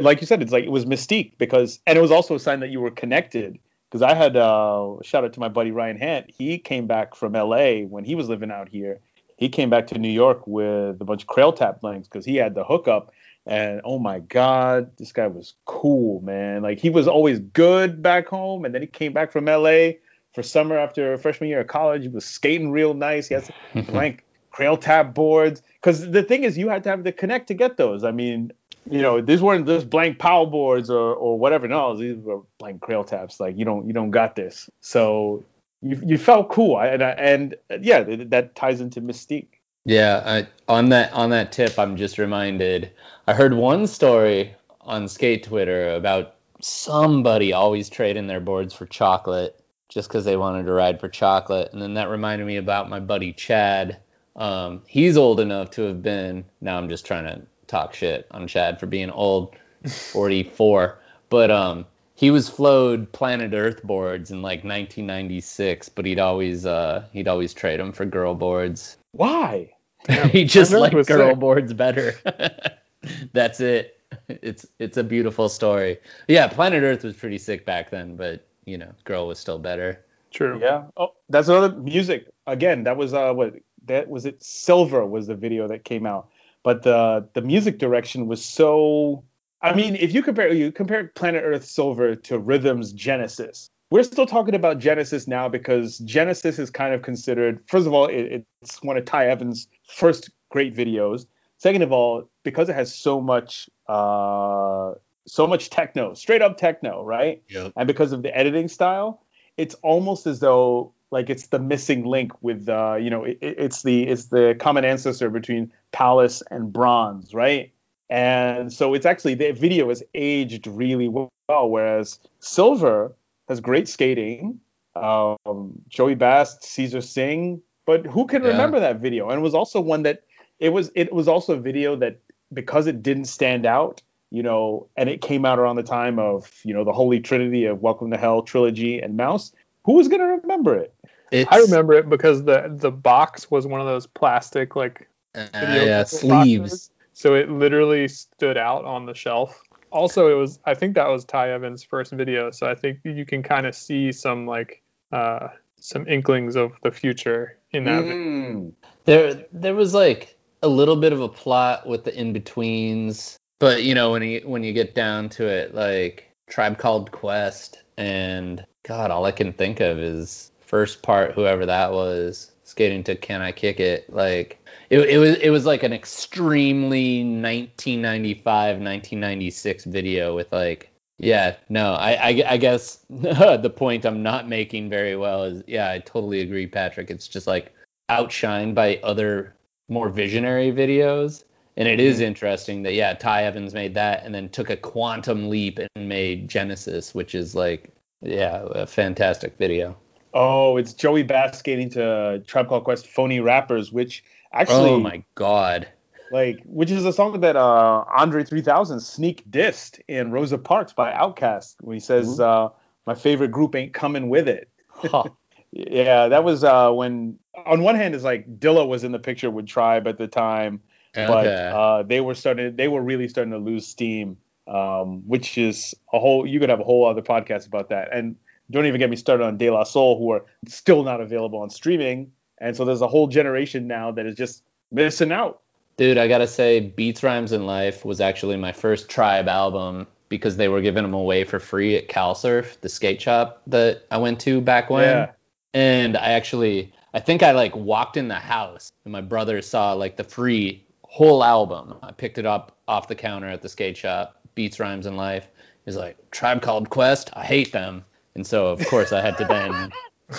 like 0.00 0.20
you 0.20 0.26
said, 0.28 0.40
it's 0.40 0.52
like 0.52 0.64
it 0.64 0.70
was 0.70 0.84
mystique 0.84 1.32
because 1.36 1.80
and 1.84 1.98
it 1.98 2.00
was 2.00 2.12
also 2.12 2.36
a 2.36 2.40
sign 2.40 2.60
that 2.60 2.70
you 2.70 2.80
were 2.80 2.92
connected. 2.92 3.58
Because 3.90 4.02
I 4.02 4.14
had 4.14 4.36
uh 4.36 4.98
shout 5.02 5.24
out 5.24 5.32
to 5.32 5.40
my 5.40 5.48
buddy 5.48 5.72
Ryan 5.72 5.98
Hant. 5.98 6.30
He 6.30 6.58
came 6.58 6.86
back 6.86 7.16
from 7.16 7.32
LA 7.32 7.80
when 7.80 8.04
he 8.04 8.14
was 8.14 8.28
living 8.28 8.52
out 8.52 8.68
here 8.68 9.00
he 9.42 9.48
came 9.48 9.70
back 9.70 9.88
to 9.88 9.98
New 9.98 10.08
York 10.08 10.46
with 10.46 11.00
a 11.00 11.04
bunch 11.04 11.22
of 11.22 11.26
Crail 11.26 11.52
Tap 11.52 11.80
blanks 11.80 12.06
because 12.06 12.24
he 12.24 12.36
had 12.36 12.54
the 12.54 12.62
hookup. 12.62 13.12
And 13.44 13.80
oh 13.84 13.98
my 13.98 14.20
God, 14.20 14.96
this 14.98 15.10
guy 15.10 15.26
was 15.26 15.54
cool, 15.64 16.20
man. 16.20 16.62
Like 16.62 16.78
he 16.78 16.90
was 16.90 17.08
always 17.08 17.40
good 17.40 18.00
back 18.00 18.28
home, 18.28 18.64
and 18.64 18.72
then 18.72 18.82
he 18.82 18.86
came 18.86 19.12
back 19.12 19.32
from 19.32 19.46
LA 19.46 19.94
for 20.32 20.44
summer 20.44 20.78
after 20.78 21.18
freshman 21.18 21.50
year 21.50 21.62
of 21.62 21.66
college. 21.66 22.02
He 22.02 22.08
was 22.08 22.24
skating 22.24 22.70
real 22.70 22.94
nice. 22.94 23.26
He 23.26 23.34
has 23.34 23.50
blank 23.88 24.24
Crail 24.52 24.76
Tap 24.76 25.12
boards. 25.12 25.60
Because 25.80 26.08
the 26.08 26.22
thing 26.22 26.44
is, 26.44 26.56
you 26.56 26.68
had 26.68 26.84
to 26.84 26.90
have 26.90 27.02
the 27.02 27.10
connect 27.10 27.48
to 27.48 27.54
get 27.54 27.76
those. 27.76 28.04
I 28.04 28.12
mean, 28.12 28.52
you 28.88 29.02
know, 29.02 29.20
these 29.20 29.42
weren't 29.42 29.66
just 29.66 29.90
blank 29.90 30.20
power 30.20 30.46
boards 30.46 30.88
or, 30.88 31.14
or 31.14 31.36
whatever. 31.36 31.66
No, 31.66 31.96
these 31.96 32.16
were 32.16 32.42
blank 32.58 32.80
Crail 32.80 33.02
Taps. 33.02 33.40
Like 33.40 33.58
you 33.58 33.64
don't 33.64 33.88
you 33.88 33.92
don't 33.92 34.12
got 34.12 34.36
this. 34.36 34.70
So 34.80 35.42
you 35.82 36.00
you 36.04 36.18
felt 36.18 36.48
cool, 36.48 36.80
and 36.80 37.02
and 37.02 37.56
yeah, 37.80 38.02
that 38.02 38.54
ties 38.54 38.80
into 38.80 39.00
mystique. 39.00 39.48
Yeah, 39.84 40.22
I, 40.24 40.46
on 40.72 40.90
that 40.90 41.12
on 41.12 41.30
that 41.30 41.52
tip, 41.52 41.78
I'm 41.78 41.96
just 41.96 42.18
reminded. 42.18 42.92
I 43.26 43.34
heard 43.34 43.54
one 43.54 43.86
story 43.86 44.54
on 44.80 45.08
skate 45.08 45.44
Twitter 45.44 45.92
about 45.94 46.36
somebody 46.60 47.52
always 47.52 47.90
trading 47.90 48.28
their 48.28 48.40
boards 48.40 48.74
for 48.74 48.86
chocolate 48.86 49.58
just 49.88 50.08
because 50.08 50.24
they 50.24 50.36
wanted 50.36 50.66
to 50.66 50.72
ride 50.72 51.00
for 51.00 51.08
chocolate, 51.08 51.72
and 51.72 51.82
then 51.82 51.94
that 51.94 52.08
reminded 52.08 52.46
me 52.46 52.56
about 52.56 52.88
my 52.88 53.00
buddy 53.00 53.32
Chad. 53.32 53.98
Um, 54.36 54.82
he's 54.86 55.16
old 55.16 55.40
enough 55.40 55.70
to 55.72 55.82
have 55.82 56.02
been. 56.02 56.44
Now 56.60 56.78
I'm 56.78 56.88
just 56.88 57.04
trying 57.04 57.24
to 57.24 57.42
talk 57.66 57.94
shit 57.94 58.26
on 58.30 58.46
Chad 58.46 58.78
for 58.78 58.86
being 58.86 59.10
old, 59.10 59.56
44. 59.86 60.98
But 61.28 61.50
um, 61.50 61.86
he 62.14 62.30
was 62.30 62.48
flowed 62.48 63.12
planet 63.12 63.52
Earth 63.54 63.82
boards 63.82 64.30
in 64.30 64.42
like 64.42 64.64
1996, 64.64 65.88
but 65.90 66.04
he'd 66.04 66.18
always 66.18 66.66
uh 66.66 67.06
he'd 67.12 67.28
always 67.28 67.54
trade 67.54 67.80
them 67.80 67.92
for 67.92 68.04
girl 68.04 68.34
boards. 68.34 68.96
Why? 69.12 69.74
he 70.30 70.44
just 70.44 70.72
liked 70.72 70.94
girl 71.06 71.30
sick. 71.30 71.38
boards 71.38 71.72
better. 71.72 72.14
That's 73.32 73.60
it. 73.60 73.98
It's 74.28 74.66
it's 74.78 74.96
a 74.96 75.04
beautiful 75.04 75.48
story. 75.48 75.98
Yeah, 76.28 76.48
planet 76.48 76.82
Earth 76.82 77.04
was 77.04 77.16
pretty 77.16 77.38
sick 77.38 77.64
back 77.64 77.90
then, 77.90 78.16
but 78.16 78.46
you 78.64 78.78
know, 78.78 78.92
girl 79.04 79.26
was 79.26 79.38
still 79.38 79.58
better. 79.58 80.04
True. 80.30 80.60
Yeah. 80.60 80.84
Oh, 80.96 81.14
that's 81.28 81.48
another 81.48 81.74
music. 81.76 82.26
Again, 82.46 82.84
that 82.84 82.96
was 82.96 83.14
uh 83.14 83.32
what 83.32 83.54
that 83.86 84.08
was 84.08 84.26
it 84.26 84.42
Silver 84.42 85.04
was 85.04 85.26
the 85.26 85.34
video 85.34 85.68
that 85.68 85.84
came 85.84 86.06
out. 86.06 86.28
But 86.62 86.82
the 86.82 87.28
the 87.32 87.42
music 87.42 87.78
direction 87.78 88.26
was 88.26 88.44
so 88.44 89.24
I 89.62 89.74
mean, 89.74 89.94
if 89.96 90.12
you 90.12 90.22
compare 90.22 90.52
you 90.52 90.72
compare 90.72 91.08
Planet 91.08 91.42
Earth 91.44 91.64
Silver 91.64 92.16
to 92.16 92.38
Rhythm's 92.38 92.92
Genesis, 92.92 93.70
we're 93.90 94.02
still 94.02 94.26
talking 94.26 94.54
about 94.54 94.78
Genesis 94.78 95.28
now 95.28 95.48
because 95.48 95.98
Genesis 95.98 96.58
is 96.58 96.70
kind 96.70 96.94
of 96.94 97.02
considered, 97.02 97.62
first 97.66 97.86
of 97.86 97.92
all, 97.92 98.06
it, 98.06 98.44
it's 98.62 98.82
one 98.82 98.96
of 98.96 99.04
Ty 99.04 99.28
Evans' 99.28 99.68
first 99.86 100.30
great 100.50 100.74
videos. 100.74 101.26
Second 101.58 101.82
of 101.82 101.92
all, 101.92 102.28
because 102.42 102.68
it 102.68 102.74
has 102.74 102.92
so 102.92 103.20
much, 103.20 103.68
uh, 103.86 104.92
so 105.26 105.46
much 105.46 105.70
techno, 105.70 106.14
straight 106.14 106.42
up 106.42 106.56
techno, 106.56 107.04
right? 107.04 107.42
Yep. 107.48 107.74
And 107.76 107.86
because 107.86 108.12
of 108.12 108.22
the 108.22 108.36
editing 108.36 108.66
style, 108.66 109.22
it's 109.56 109.74
almost 109.76 110.26
as 110.26 110.40
though 110.40 110.92
like 111.12 111.28
it's 111.28 111.48
the 111.48 111.58
missing 111.58 112.04
link 112.04 112.32
with, 112.42 112.68
uh, 112.68 112.96
you 112.98 113.10
know, 113.10 113.24
it, 113.24 113.38
it's 113.42 113.82
the 113.82 114.08
it's 114.08 114.24
the 114.24 114.56
common 114.58 114.84
ancestor 114.84 115.30
between 115.30 115.70
Palace 115.92 116.42
and 116.50 116.72
Bronze, 116.72 117.34
right? 117.34 117.72
And 118.12 118.70
so 118.70 118.92
it's 118.92 119.06
actually 119.06 119.36
the 119.36 119.52
video 119.52 119.88
has 119.88 120.02
aged 120.12 120.66
really 120.66 121.08
well, 121.08 121.30
whereas 121.48 122.18
Silver 122.40 123.14
has 123.48 123.58
great 123.58 123.88
skating. 123.88 124.60
Um, 124.94 125.80
Joey 125.88 126.14
Bast, 126.14 126.62
Caesar 126.62 127.00
Singh, 127.00 127.62
but 127.86 128.04
who 128.04 128.26
can 128.26 128.42
yeah. 128.42 128.50
remember 128.50 128.78
that 128.80 129.00
video? 129.00 129.30
And 129.30 129.38
it 129.38 129.42
was 129.42 129.54
also 129.54 129.80
one 129.80 130.02
that 130.02 130.24
it 130.58 130.68
was 130.68 130.90
it 130.94 131.10
was 131.10 131.26
also 131.26 131.54
a 131.54 131.58
video 131.58 131.96
that 131.96 132.18
because 132.52 132.86
it 132.86 133.02
didn't 133.02 133.24
stand 133.24 133.64
out, 133.64 134.02
you 134.30 134.42
know, 134.42 134.88
and 134.94 135.08
it 135.08 135.22
came 135.22 135.46
out 135.46 135.58
around 135.58 135.76
the 135.76 135.82
time 135.82 136.18
of 136.18 136.52
you 136.64 136.74
know 136.74 136.84
the 136.84 136.92
Holy 136.92 137.18
Trinity 137.18 137.64
of 137.64 137.80
Welcome 137.80 138.10
to 138.10 138.18
Hell 138.18 138.42
trilogy 138.42 139.00
and 139.00 139.16
Mouse. 139.16 139.52
Who 139.84 139.94
was 139.94 140.08
gonna 140.08 140.26
remember 140.42 140.76
it? 140.76 140.94
It's, 141.30 141.50
I 141.50 141.60
remember 141.60 141.94
it 141.94 142.10
because 142.10 142.44
the 142.44 142.70
the 142.76 142.90
box 142.90 143.50
was 143.50 143.66
one 143.66 143.80
of 143.80 143.86
those 143.86 144.06
plastic 144.06 144.76
like 144.76 145.08
uh, 145.34 145.48
yeah 145.54 146.04
sleeves. 146.04 146.60
Boxes 146.60 146.91
so 147.12 147.34
it 147.34 147.50
literally 147.50 148.08
stood 148.08 148.56
out 148.56 148.84
on 148.84 149.06
the 149.06 149.14
shelf. 149.14 149.60
Also, 149.90 150.28
it 150.28 150.34
was 150.34 150.58
I 150.64 150.74
think 150.74 150.94
that 150.94 151.08
was 151.08 151.24
Ty 151.24 151.50
Evans' 151.50 151.82
first 151.82 152.12
video, 152.12 152.50
so 152.50 152.66
I 152.66 152.74
think 152.74 153.00
you 153.04 153.26
can 153.26 153.42
kind 153.42 153.66
of 153.66 153.74
see 153.74 154.12
some 154.12 154.46
like 154.46 154.82
uh, 155.12 155.48
some 155.80 156.06
inklings 156.08 156.56
of 156.56 156.72
the 156.82 156.90
future 156.90 157.58
in 157.72 157.84
that. 157.84 158.04
Mm. 158.04 158.72
There, 159.04 159.44
there 159.52 159.74
was 159.74 159.92
like 159.92 160.36
a 160.62 160.68
little 160.68 160.96
bit 160.96 161.12
of 161.12 161.20
a 161.20 161.28
plot 161.28 161.86
with 161.86 162.04
the 162.04 162.18
in 162.18 162.32
betweens, 162.32 163.36
but 163.58 163.82
you 163.82 163.94
know 163.94 164.12
when 164.12 164.22
you 164.22 164.40
when 164.44 164.62
you 164.62 164.72
get 164.72 164.94
down 164.94 165.28
to 165.30 165.46
it, 165.46 165.74
like 165.74 166.30
Tribe 166.48 166.78
Called 166.78 167.10
Quest 167.10 167.82
and 167.96 168.64
God, 168.84 169.10
all 169.10 169.24
I 169.24 169.32
can 169.32 169.52
think 169.52 169.80
of 169.80 169.98
is 169.98 170.50
first 170.60 171.02
part, 171.02 171.32
whoever 171.32 171.66
that 171.66 171.92
was, 171.92 172.51
skating 172.72 173.04
to 173.04 173.14
Can 173.14 173.42
I 173.42 173.52
Kick 173.52 173.80
It, 173.80 174.10
like 174.10 174.58
it, 174.88 175.00
it 175.00 175.18
was 175.18 175.36
it 175.36 175.50
was 175.50 175.66
like 175.66 175.82
an 175.82 175.92
extremely 175.92 177.18
1995 177.18 178.76
1996 178.76 179.84
video 179.84 180.34
with 180.34 180.50
like 180.50 180.90
yeah 181.18 181.56
no 181.68 181.92
I 181.92 182.12
I, 182.12 182.42
I 182.48 182.56
guess 182.56 183.04
the 183.10 183.72
point 183.74 184.06
I'm 184.06 184.22
not 184.22 184.48
making 184.48 184.88
very 184.88 185.16
well 185.16 185.44
is 185.44 185.62
yeah 185.66 185.90
I 185.90 185.98
totally 185.98 186.40
agree 186.40 186.66
Patrick. 186.66 187.10
It's 187.10 187.28
just 187.28 187.46
like 187.46 187.74
outshined 188.10 188.74
by 188.74 189.00
other 189.02 189.54
more 189.88 190.08
visionary 190.08 190.72
videos. 190.72 191.44
And 191.76 191.88
it 191.88 192.00
is 192.00 192.16
mm-hmm. 192.16 192.24
interesting 192.24 192.82
that 192.84 192.94
yeah 192.94 193.12
Ty 193.12 193.44
Evans 193.44 193.74
made 193.74 193.94
that 193.94 194.24
and 194.24 194.34
then 194.34 194.48
took 194.48 194.70
a 194.70 194.76
quantum 194.78 195.50
leap 195.50 195.78
and 195.78 196.08
made 196.08 196.48
Genesis 196.48 197.14
which 197.14 197.34
is 197.34 197.54
like 197.54 197.90
yeah 198.22 198.66
a 198.70 198.86
fantastic 198.86 199.58
video 199.58 199.96
Oh, 200.34 200.76
it's 200.76 200.94
Joey 200.94 201.22
Bast 201.22 201.58
skating 201.58 201.90
to 201.90 202.42
Tribe 202.46 202.68
Called 202.68 202.84
Quest 202.84 203.06
"Phony 203.06 203.40
Rappers," 203.40 203.92
which 203.92 204.24
actually, 204.52 204.90
oh 204.90 205.00
my 205.00 205.22
god, 205.34 205.88
like, 206.30 206.62
which 206.64 206.90
is 206.90 207.04
a 207.04 207.12
song 207.12 207.38
that 207.40 207.56
uh, 207.56 208.04
Andre 208.16 208.42
3000 208.42 209.00
sneak 209.00 209.48
dissed 209.50 210.00
in 210.08 210.32
Rosa 210.32 210.56
Parks 210.56 210.94
by 210.94 211.12
Outkast 211.12 211.76
when 211.80 211.94
he 211.94 212.00
says, 212.00 212.40
uh, 212.40 212.70
"My 213.06 213.14
favorite 213.14 213.50
group 213.50 213.74
ain't 213.74 213.92
coming 213.92 214.30
with 214.30 214.48
it." 214.48 214.68
Huh. 214.88 215.24
yeah, 215.72 216.28
that 216.28 216.42
was 216.42 216.64
uh, 216.64 216.90
when 216.92 217.38
on 217.66 217.82
one 217.82 217.96
hand 217.96 218.14
is 218.14 218.24
like 218.24 218.58
Dilla 218.58 218.88
was 218.88 219.04
in 219.04 219.12
the 219.12 219.18
picture 219.18 219.50
with 219.50 219.66
Tribe 219.66 220.08
at 220.08 220.16
the 220.16 220.26
time, 220.26 220.80
but 221.14 221.46
uh, 221.46 222.02
they 222.04 222.22
were 222.22 222.34
starting, 222.34 222.76
they 222.76 222.88
were 222.88 223.02
really 223.02 223.28
starting 223.28 223.52
to 223.52 223.58
lose 223.58 223.86
steam, 223.86 224.38
um, 224.66 225.28
which 225.28 225.58
is 225.58 225.94
a 226.12 226.18
whole. 226.18 226.46
You 226.46 226.60
could 226.60 226.70
have 226.70 226.80
a 226.80 226.84
whole 226.84 227.06
other 227.06 227.22
podcast 227.22 227.66
about 227.66 227.90
that, 227.90 228.08
and 228.10 228.36
don't 228.70 228.86
even 228.86 228.98
get 228.98 229.10
me 229.10 229.16
started 229.16 229.44
on 229.44 229.58
De 229.58 229.70
La 229.70 229.84
Soul, 229.84 230.18
who 230.18 230.30
are 230.30 230.44
still 230.66 231.02
not 231.02 231.20
available 231.20 231.60
on 231.60 231.70
streaming, 231.70 232.32
and 232.58 232.76
so 232.76 232.84
there's 232.84 233.02
a 233.02 233.08
whole 233.08 233.26
generation 233.26 233.86
now 233.86 234.12
that 234.12 234.26
is 234.26 234.36
just 234.36 234.62
missing 234.90 235.32
out. 235.32 235.60
Dude, 235.96 236.18
I 236.18 236.28
gotta 236.28 236.46
say, 236.46 236.80
Beats, 236.80 237.22
Rhymes, 237.22 237.52
and 237.52 237.66
Life 237.66 238.04
was 238.04 238.20
actually 238.20 238.56
my 238.56 238.72
first 238.72 239.08
Tribe 239.08 239.48
album 239.48 240.06
because 240.28 240.56
they 240.56 240.68
were 240.68 240.80
giving 240.80 241.02
them 241.02 241.12
away 241.12 241.44
for 241.44 241.60
free 241.60 241.94
at 241.94 242.08
CalSurf, 242.08 242.80
the 242.80 242.88
skate 242.88 243.20
shop 243.20 243.60
that 243.66 244.06
I 244.10 244.16
went 244.16 244.40
to 244.40 244.62
back 244.62 244.88
when. 244.88 245.04
Yeah. 245.04 245.32
And 245.74 246.16
I 246.16 246.30
actually, 246.30 246.94
I 247.12 247.20
think 247.20 247.42
I 247.42 247.52
like 247.52 247.76
walked 247.76 248.16
in 248.16 248.28
the 248.28 248.34
house 248.34 248.92
and 249.04 249.12
my 249.12 249.20
brother 249.20 249.60
saw 249.60 249.92
like 249.92 250.16
the 250.16 250.24
free 250.24 250.86
whole 251.04 251.44
album. 251.44 251.96
I 252.02 252.12
picked 252.12 252.38
it 252.38 252.46
up 252.46 252.78
off 252.88 253.08
the 253.08 253.14
counter 253.14 253.48
at 253.48 253.60
the 253.60 253.68
skate 253.68 253.98
shop, 253.98 254.40
Beats, 254.54 254.80
Rhymes, 254.80 255.04
and 255.04 255.18
Life. 255.18 255.48
He's 255.84 255.96
like, 255.96 256.16
Tribe 256.30 256.62
Called 256.62 256.88
Quest, 256.88 257.28
I 257.34 257.44
hate 257.44 257.72
them. 257.72 258.02
And 258.34 258.46
so, 258.46 258.66
of 258.68 258.84
course, 258.86 259.12
I 259.12 259.20
had 259.20 259.36
to 259.38 259.44
then 259.44 259.92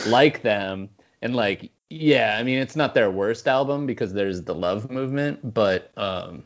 like 0.07 0.41
them. 0.41 0.89
And 1.21 1.35
like 1.35 1.71
yeah 1.89 2.35
i 2.39 2.43
mean 2.43 2.57
it's 2.57 2.75
not 2.75 2.95
their 2.95 3.11
worst 3.11 3.47
album 3.47 3.85
because 3.85 4.13
there's 4.13 4.41
the 4.41 4.55
love 4.55 4.89
movement 4.89 5.53
but 5.53 5.91
um 5.95 6.43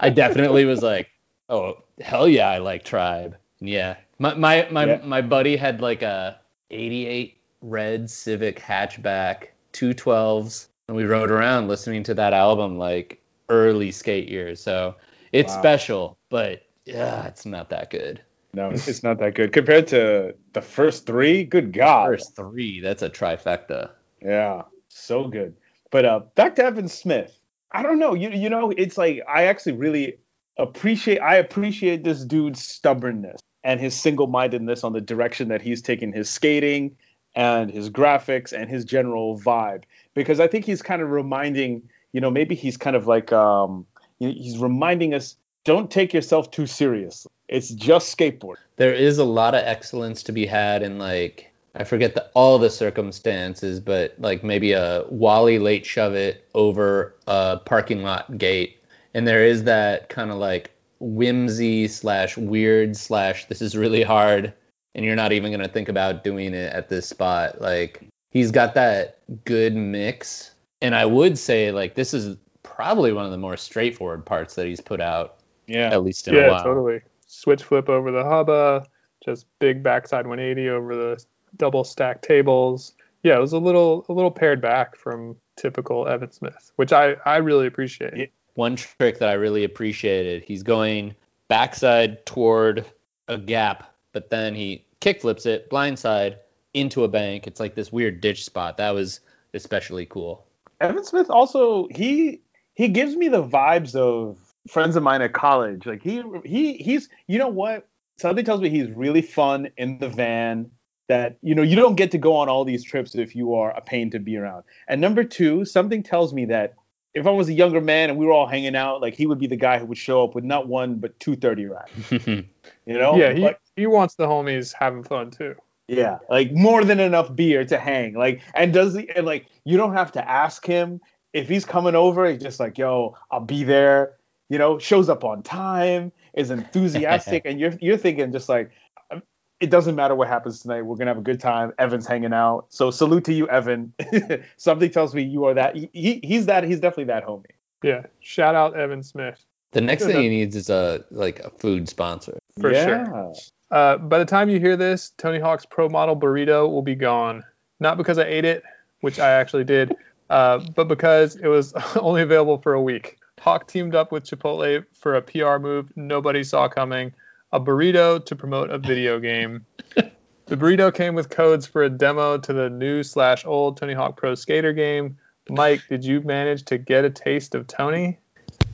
i 0.00 0.10
definitely 0.10 0.64
was 0.64 0.82
like 0.82 1.08
oh 1.48 1.74
hell 2.00 2.26
yeah 2.26 2.48
i 2.50 2.58
like 2.58 2.84
tribe. 2.84 3.36
And 3.60 3.68
yeah. 3.68 3.96
My 4.18 4.34
my 4.34 4.66
my, 4.70 4.84
Yeah. 4.86 5.00
my 5.04 5.22
buddy 5.22 5.56
had 5.56 5.80
like 5.80 6.02
a 6.02 6.40
88 6.70 7.38
red 7.62 8.10
civic 8.10 8.58
hatchback 8.58 9.48
212s 9.72 10.66
and 10.88 10.96
we 10.96 11.04
rode 11.04 11.30
around 11.30 11.68
listening 11.68 12.02
to 12.04 12.14
that 12.14 12.32
album 12.32 12.76
like 12.76 13.22
early 13.48 13.92
skate 13.92 14.28
years. 14.28 14.60
So 14.60 14.96
it's 15.32 15.52
Wow. 15.54 15.60
special 15.60 16.18
but 16.28 16.62
yeah 16.84 17.26
it's 17.26 17.46
not 17.46 17.70
that 17.70 17.90
good 17.90 18.20
No, 18.52 18.70
it's 18.70 19.02
not 19.02 19.18
that 19.18 19.34
good 19.34 19.52
compared 19.52 19.88
to 19.88 20.34
the 20.52 20.62
first 20.62 21.06
three. 21.06 21.44
Good 21.44 21.72
God. 21.72 22.06
first 22.06 22.36
three 22.36 22.80
that's 22.80 23.02
a 23.02 23.10
trifecta 23.10 23.90
Yeah, 24.22 24.62
so 24.88 25.28
good. 25.28 25.56
But 25.90 26.04
uh, 26.04 26.20
back 26.34 26.56
to 26.56 26.64
Evan 26.64 26.88
Smith. 26.88 27.38
I 27.70 27.82
don't 27.82 27.98
know. 27.98 28.14
You 28.14 28.30
you 28.30 28.48
know, 28.48 28.70
it's 28.70 28.96
like 28.96 29.22
I 29.28 29.44
actually 29.44 29.72
really 29.72 30.18
appreciate. 30.56 31.18
I 31.18 31.36
appreciate 31.36 32.04
this 32.04 32.24
dude's 32.24 32.64
stubbornness 32.64 33.40
and 33.62 33.80
his 33.80 33.94
single-mindedness 33.94 34.84
on 34.84 34.92
the 34.92 35.00
direction 35.00 35.48
that 35.48 35.60
he's 35.60 35.82
taking 35.82 36.12
his 36.12 36.30
skating 36.30 36.96
and 37.34 37.70
his 37.70 37.90
graphics 37.90 38.52
and 38.52 38.70
his 38.70 38.84
general 38.84 39.38
vibe. 39.38 39.82
Because 40.14 40.40
I 40.40 40.46
think 40.46 40.64
he's 40.64 40.82
kind 40.82 41.02
of 41.02 41.10
reminding, 41.10 41.82
you 42.12 42.20
know, 42.20 42.30
maybe 42.30 42.54
he's 42.54 42.76
kind 42.76 42.94
of 42.94 43.06
like 43.06 43.32
um, 43.32 43.84
he's 44.18 44.58
reminding 44.58 45.14
us, 45.14 45.36
don't 45.64 45.90
take 45.90 46.14
yourself 46.14 46.50
too 46.50 46.66
seriously. 46.66 47.32
It's 47.48 47.70
just 47.70 48.16
skateboard. 48.16 48.56
there 48.76 48.92
is 48.94 49.18
a 49.18 49.24
lot 49.24 49.54
of 49.54 49.62
excellence 49.64 50.22
to 50.24 50.32
be 50.32 50.46
had 50.46 50.82
in 50.82 50.98
like 50.98 51.52
I 51.74 51.84
forget 51.84 52.14
the, 52.14 52.26
all 52.34 52.58
the 52.58 52.70
circumstances, 52.70 53.80
but 53.80 54.14
like 54.18 54.42
maybe 54.42 54.72
a 54.72 55.04
Wally 55.10 55.58
late 55.58 55.84
shove 55.84 56.14
it 56.14 56.46
over 56.54 57.14
a 57.26 57.58
parking 57.64 58.02
lot 58.02 58.38
gate, 58.38 58.78
and 59.14 59.28
there 59.28 59.44
is 59.44 59.64
that 59.64 60.08
kind 60.08 60.30
of 60.30 60.38
like 60.38 60.70
whimsy 61.00 61.88
slash 61.88 62.36
weird 62.36 62.96
slash 62.96 63.46
this 63.46 63.60
is 63.62 63.76
really 63.76 64.02
hard, 64.02 64.52
and 64.94 65.04
you're 65.04 65.16
not 65.16 65.32
even 65.32 65.50
gonna 65.52 65.68
think 65.68 65.88
about 65.88 66.24
doing 66.24 66.54
it 66.54 66.72
at 66.72 66.88
this 66.88 67.06
spot. 67.06 67.60
Like 67.60 68.06
he's 68.30 68.50
got 68.50 68.74
that 68.74 69.18
good 69.44 69.74
mix, 69.76 70.52
and 70.80 70.94
I 70.94 71.04
would 71.04 71.38
say 71.38 71.72
like 71.72 71.94
this 71.94 72.14
is 72.14 72.36
probably 72.62 73.12
one 73.12 73.24
of 73.26 73.30
the 73.30 73.38
more 73.38 73.56
straightforward 73.56 74.24
parts 74.24 74.54
that 74.54 74.66
he's 74.66 74.80
put 74.80 75.00
out, 75.00 75.36
Yeah. 75.66 75.90
at 75.92 76.02
least 76.02 76.26
in 76.28 76.34
a 76.34 76.38
while. 76.38 76.46
Yeah, 76.46 76.52
while. 76.52 76.64
totally. 76.64 77.00
Switch 77.26 77.62
flip 77.62 77.88
over 77.88 78.10
the 78.10 78.24
hubba, 78.24 78.86
just 79.24 79.46
big 79.58 79.82
backside 79.82 80.26
180 80.26 80.68
over 80.70 80.96
the 80.96 81.24
double 81.56 81.84
stack 81.84 82.22
tables. 82.22 82.94
Yeah, 83.22 83.36
it 83.36 83.40
was 83.40 83.52
a 83.52 83.58
little 83.58 84.06
a 84.08 84.12
little 84.12 84.30
pared 84.30 84.60
back 84.60 84.96
from 84.96 85.36
typical 85.56 86.06
Evan 86.06 86.30
Smith, 86.30 86.72
which 86.76 86.92
I 86.92 87.16
I 87.24 87.38
really 87.38 87.66
appreciate. 87.66 88.32
One 88.54 88.76
trick 88.76 89.18
that 89.18 89.28
I 89.28 89.34
really 89.34 89.64
appreciated. 89.64 90.42
He's 90.44 90.62
going 90.62 91.14
backside 91.48 92.24
toward 92.24 92.86
a 93.28 93.36
gap, 93.36 93.92
but 94.12 94.30
then 94.30 94.54
he 94.54 94.84
kick 95.00 95.20
flips 95.20 95.46
it 95.46 95.68
blindside 95.70 96.36
into 96.74 97.04
a 97.04 97.08
bank. 97.08 97.46
It's 97.46 97.60
like 97.60 97.74
this 97.74 97.92
weird 97.92 98.20
ditch 98.20 98.44
spot. 98.44 98.76
That 98.76 98.90
was 98.90 99.20
especially 99.54 100.06
cool. 100.06 100.46
Evan 100.80 101.04
Smith 101.04 101.30
also 101.30 101.88
he 101.90 102.40
he 102.74 102.88
gives 102.88 103.16
me 103.16 103.28
the 103.28 103.42
vibes 103.42 103.94
of 103.94 104.38
friends 104.68 104.96
of 104.96 105.02
mine 105.02 105.22
at 105.22 105.32
college. 105.32 105.86
Like 105.86 106.02
he 106.02 106.22
he 106.44 106.74
he's 106.74 107.08
you 107.26 107.38
know 107.38 107.48
what? 107.48 107.88
Something 108.18 108.44
tells 108.44 108.60
me 108.60 108.70
he's 108.70 108.90
really 108.90 109.22
fun 109.22 109.68
in 109.76 109.98
the 109.98 110.08
van. 110.08 110.70
That 111.08 111.38
you 111.40 111.54
know 111.54 111.62
you 111.62 111.76
don't 111.76 111.94
get 111.94 112.10
to 112.12 112.18
go 112.18 112.34
on 112.34 112.48
all 112.48 112.64
these 112.64 112.82
trips 112.82 113.14
if 113.14 113.36
you 113.36 113.54
are 113.54 113.70
a 113.70 113.80
pain 113.80 114.10
to 114.10 114.18
be 114.18 114.36
around. 114.36 114.64
And 114.88 115.00
number 115.00 115.22
two, 115.22 115.64
something 115.64 116.02
tells 116.02 116.34
me 116.34 116.46
that 116.46 116.74
if 117.14 117.26
I 117.26 117.30
was 117.30 117.48
a 117.48 117.52
younger 117.52 117.80
man 117.80 118.10
and 118.10 118.18
we 118.18 118.26
were 118.26 118.32
all 118.32 118.46
hanging 118.46 118.76
out, 118.76 119.00
like 119.00 119.14
he 119.14 119.26
would 119.26 119.38
be 119.38 119.46
the 119.46 119.56
guy 119.56 119.78
who 119.78 119.86
would 119.86 119.98
show 119.98 120.22
up 120.22 120.34
with 120.34 120.44
not 120.44 120.68
one 120.68 120.96
but 120.96 121.18
two 121.18 121.36
thirty 121.36 121.66
racks. 121.66 121.92
You 122.88 122.98
know? 122.98 123.16
yeah, 123.16 123.32
he, 123.32 123.40
Like, 123.40 123.60
he 123.74 123.86
wants 123.86 124.14
the 124.14 124.26
homies 124.26 124.72
having 124.72 125.02
fun 125.02 125.32
too. 125.32 125.56
Yeah, 125.88 126.18
like 126.28 126.52
more 126.52 126.84
than 126.84 127.00
enough 127.00 127.34
beer 127.34 127.64
to 127.64 127.78
hang. 127.78 128.14
Like, 128.14 128.42
and 128.54 128.72
does 128.72 128.94
he? 128.94 129.08
And 129.10 129.24
like, 129.24 129.46
you 129.64 129.76
don't 129.76 129.94
have 129.94 130.12
to 130.12 130.28
ask 130.28 130.64
him 130.66 131.00
if 131.32 131.48
he's 131.48 131.64
coming 131.64 131.94
over. 131.94 132.28
He's 132.28 132.42
just 132.42 132.58
like, 132.58 132.76
"Yo, 132.78 133.14
I'll 133.30 133.40
be 133.40 133.62
there." 133.62 134.14
You 134.48 134.58
know, 134.58 134.78
shows 134.78 135.08
up 135.08 135.24
on 135.24 135.42
time, 135.42 136.12
is 136.34 136.50
enthusiastic, 136.50 137.42
and 137.46 137.58
you're 137.58 137.74
you're 137.80 137.96
thinking 137.96 138.32
just 138.32 138.48
like, 138.48 138.70
um, 139.10 139.22
it 139.60 139.70
doesn't 139.70 139.96
matter 139.96 140.14
what 140.14 140.28
happens 140.28 140.60
tonight. 140.60 140.82
We're 140.82 140.96
gonna 140.96 141.10
have 141.10 141.18
a 141.18 141.22
good 141.22 141.40
time. 141.40 141.72
Evan's 141.78 142.06
hanging 142.06 142.32
out, 142.32 142.66
so 142.68 142.90
salute 142.90 143.24
to 143.24 143.32
you, 143.32 143.48
Evan. 143.48 143.92
Something 144.56 144.90
tells 144.90 145.14
me 145.14 145.22
you 145.22 145.44
are 145.46 145.54
that. 145.54 145.76
He, 145.76 145.90
he 145.92 146.20
he's 146.22 146.46
that. 146.46 146.64
He's 146.64 146.80
definitely 146.80 147.04
that 147.04 147.26
homie. 147.26 147.46
Yeah, 147.82 148.06
shout 148.20 148.54
out 148.54 148.76
Evan 148.76 149.02
Smith. 149.02 149.44
the 149.72 149.80
next 149.80 150.04
thing 150.04 150.20
he 150.20 150.28
needs 150.28 150.56
is 150.56 150.70
a 150.70 151.04
like 151.10 151.40
a 151.40 151.50
food 151.50 151.88
sponsor. 151.88 152.38
For 152.60 152.72
yeah. 152.72 153.04
sure. 153.04 153.34
Uh, 153.70 153.96
by 153.98 154.18
the 154.18 154.24
time 154.24 154.48
you 154.48 154.60
hear 154.60 154.76
this, 154.76 155.12
Tony 155.18 155.40
Hawk's 155.40 155.66
Pro 155.66 155.88
Model 155.88 156.16
Burrito 156.16 156.70
will 156.70 156.82
be 156.82 156.94
gone. 156.94 157.42
Not 157.80 157.98
because 157.98 158.18
I 158.18 158.24
ate 158.24 158.44
it, 158.44 158.62
which 159.00 159.18
I 159.18 159.32
actually 159.32 159.64
did, 159.64 159.94
uh, 160.30 160.60
but 160.74 160.88
because 160.88 161.36
it 161.36 161.48
was 161.48 161.72
only 161.96 162.22
available 162.22 162.58
for 162.58 162.74
a 162.74 162.82
week. 162.82 163.18
Hawk 163.40 163.68
teamed 163.68 163.94
up 163.94 164.12
with 164.12 164.24
Chipotle 164.24 164.84
for 164.92 165.14
a 165.14 165.22
PR 165.22 165.58
move 165.58 165.92
nobody 165.96 166.42
saw 166.42 166.68
coming 166.68 167.12
a 167.52 167.60
burrito 167.60 168.24
to 168.26 168.36
promote 168.36 168.70
a 168.70 168.78
video 168.78 169.20
game. 169.20 169.64
the 169.94 170.56
burrito 170.56 170.92
came 170.92 171.14
with 171.14 171.30
codes 171.30 171.66
for 171.66 171.82
a 171.82 171.90
demo 171.90 172.38
to 172.38 172.52
the 172.52 172.70
new 172.70 173.02
slash 173.02 173.44
old 173.44 173.76
Tony 173.76 173.94
Hawk 173.94 174.16
Pro 174.16 174.34
Skater 174.34 174.72
game. 174.72 175.18
Mike, 175.48 175.82
did 175.88 176.04
you 176.04 176.20
manage 176.22 176.64
to 176.64 176.78
get 176.78 177.04
a 177.04 177.10
taste 177.10 177.54
of 177.54 177.66
Tony? 177.66 178.18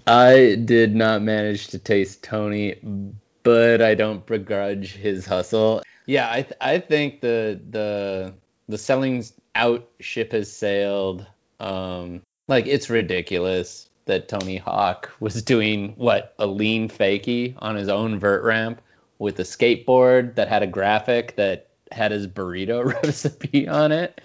I 0.07 0.57
did 0.65 0.95
not 0.95 1.23
manage 1.23 1.69
to 1.69 1.79
taste 1.79 2.25
Tony, 2.25 2.77
but 3.43 3.83
I 3.83 3.95
don't 3.95 4.25
begrudge 4.25 4.95
his 4.95 5.27
hustle. 5.27 5.83
Yeah, 6.07 6.29
I 6.31 6.43
th- 6.43 6.57
I 6.61 6.79
think 6.79 7.21
the 7.21 7.61
the 7.71 8.35
the 8.69 8.79
selling 8.79 9.25
out 9.55 9.89
ship 10.01 10.33
has 10.33 10.51
sailed. 10.51 11.27
Um, 11.61 12.23
like 12.49 12.67
it's 12.67 12.91
ridiculous 12.91 13.89
that 14.07 14.29
Tony 14.29 14.57
Hawk 14.57 15.11
was 15.21 15.43
doing 15.43 15.95
what 15.97 16.35
a 16.39 16.47
lean 16.47 16.89
fakie 16.89 17.55
on 17.59 17.77
his 17.77 17.89
own 17.89 18.19
vert 18.19 18.43
ramp 18.45 18.81
with 19.19 19.39
a 19.39 19.45
skateboard 19.45 20.35
that 20.35 20.49
had 20.49 20.63
a 20.63 20.67
graphic 20.67 21.37
that 21.37 21.69
had 21.93 22.11
his 22.11 22.27
burrito 22.27 22.85
recipe 23.05 23.69
on 23.69 23.93
it. 23.93 24.21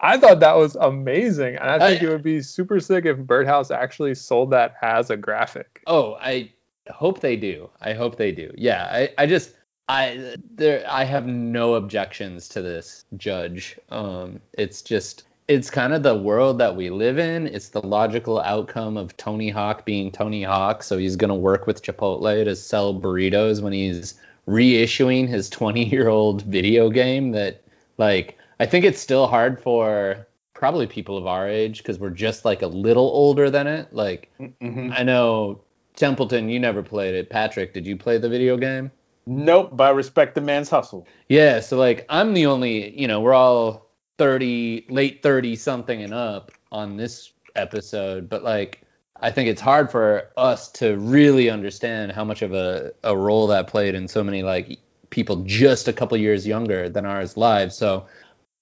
I 0.00 0.18
thought 0.18 0.40
that 0.40 0.56
was 0.56 0.74
amazing, 0.76 1.56
and 1.56 1.70
I 1.70 1.78
think 1.78 2.02
I- 2.02 2.06
it 2.06 2.08
would 2.10 2.22
be 2.22 2.42
super 2.42 2.80
sick 2.80 3.06
if 3.06 3.16
Birdhouse 3.16 3.70
actually 3.70 4.14
sold 4.14 4.50
that 4.50 4.74
as 4.82 5.08
a 5.10 5.16
graphic. 5.16 5.82
Oh, 5.86 6.14
I 6.20 6.50
hope 6.90 7.20
they 7.20 7.36
do. 7.36 7.70
I 7.80 7.94
hope 7.94 8.16
they 8.16 8.32
do. 8.32 8.52
Yeah, 8.56 8.84
I, 8.90 9.10
I 9.16 9.26
just 9.26 9.54
I 9.88 10.36
there 10.54 10.84
I 10.88 11.04
have 11.04 11.26
no 11.26 11.74
objections 11.74 12.48
to 12.48 12.60
this 12.62 13.04
judge. 13.16 13.78
Um 13.90 14.40
it's 14.52 14.82
just 14.82 15.24
it's 15.46 15.70
kind 15.70 15.92
of 15.92 16.02
the 16.02 16.16
world 16.16 16.58
that 16.58 16.76
we 16.76 16.90
live 16.90 17.18
in. 17.18 17.46
It's 17.46 17.68
the 17.68 17.84
logical 17.86 18.40
outcome 18.40 18.96
of 18.96 19.16
Tony 19.16 19.50
Hawk 19.50 19.84
being 19.84 20.10
Tony 20.10 20.42
Hawk, 20.42 20.82
so 20.82 20.96
he's 20.96 21.16
going 21.16 21.28
to 21.28 21.34
work 21.34 21.66
with 21.66 21.82
Chipotle 21.82 22.44
to 22.44 22.56
sell 22.56 22.98
burritos 22.98 23.60
when 23.60 23.72
he's 23.72 24.14
reissuing 24.48 25.28
his 25.28 25.50
20-year-old 25.50 26.42
video 26.42 26.90
game 26.90 27.32
that 27.32 27.62
like 27.98 28.38
I 28.60 28.66
think 28.66 28.84
it's 28.84 29.00
still 29.00 29.26
hard 29.26 29.60
for 29.60 30.26
probably 30.52 30.86
people 30.86 31.18
of 31.18 31.26
our 31.26 31.48
age 31.48 31.78
because 31.78 31.98
we're 31.98 32.10
just 32.10 32.44
like 32.44 32.62
a 32.62 32.66
little 32.66 33.08
older 33.08 33.50
than 33.50 33.66
it. 33.66 33.92
Like 33.92 34.30
Mhm. 34.40 34.98
I 34.98 35.02
know 35.02 35.60
Templeton, 35.96 36.48
you 36.48 36.58
never 36.60 36.82
played 36.82 37.14
it. 37.14 37.30
Patrick, 37.30 37.72
did 37.74 37.86
you 37.86 37.96
play 37.96 38.18
the 38.18 38.28
video 38.28 38.56
game? 38.56 38.90
Nope, 39.26 39.70
but 39.72 39.84
I 39.84 39.90
respect 39.90 40.34
the 40.34 40.40
man's 40.40 40.68
hustle. 40.68 41.06
Yeah, 41.28 41.60
so 41.60 41.78
like 41.78 42.04
I'm 42.08 42.34
the 42.34 42.46
only, 42.46 42.98
you 42.98 43.08
know, 43.08 43.20
we're 43.20 43.34
all 43.34 43.83
30, 44.18 44.86
late 44.88 45.22
30 45.22 45.56
something 45.56 46.02
and 46.02 46.14
up 46.14 46.52
on 46.70 46.96
this 46.96 47.32
episode, 47.56 48.28
but 48.28 48.42
like 48.42 48.82
I 49.20 49.30
think 49.30 49.48
it's 49.48 49.60
hard 49.60 49.90
for 49.90 50.30
us 50.36 50.70
to 50.72 50.96
really 50.96 51.48
understand 51.48 52.12
how 52.12 52.24
much 52.24 52.42
of 52.42 52.52
a, 52.52 52.92
a 53.02 53.16
role 53.16 53.46
that 53.48 53.68
played 53.68 53.94
in 53.94 54.08
so 54.08 54.24
many 54.24 54.42
like 54.42 54.78
people 55.10 55.36
just 55.44 55.88
a 55.88 55.92
couple 55.92 56.16
years 56.18 56.46
younger 56.46 56.88
than 56.88 57.06
ours 57.06 57.36
lives. 57.36 57.76
So 57.76 58.06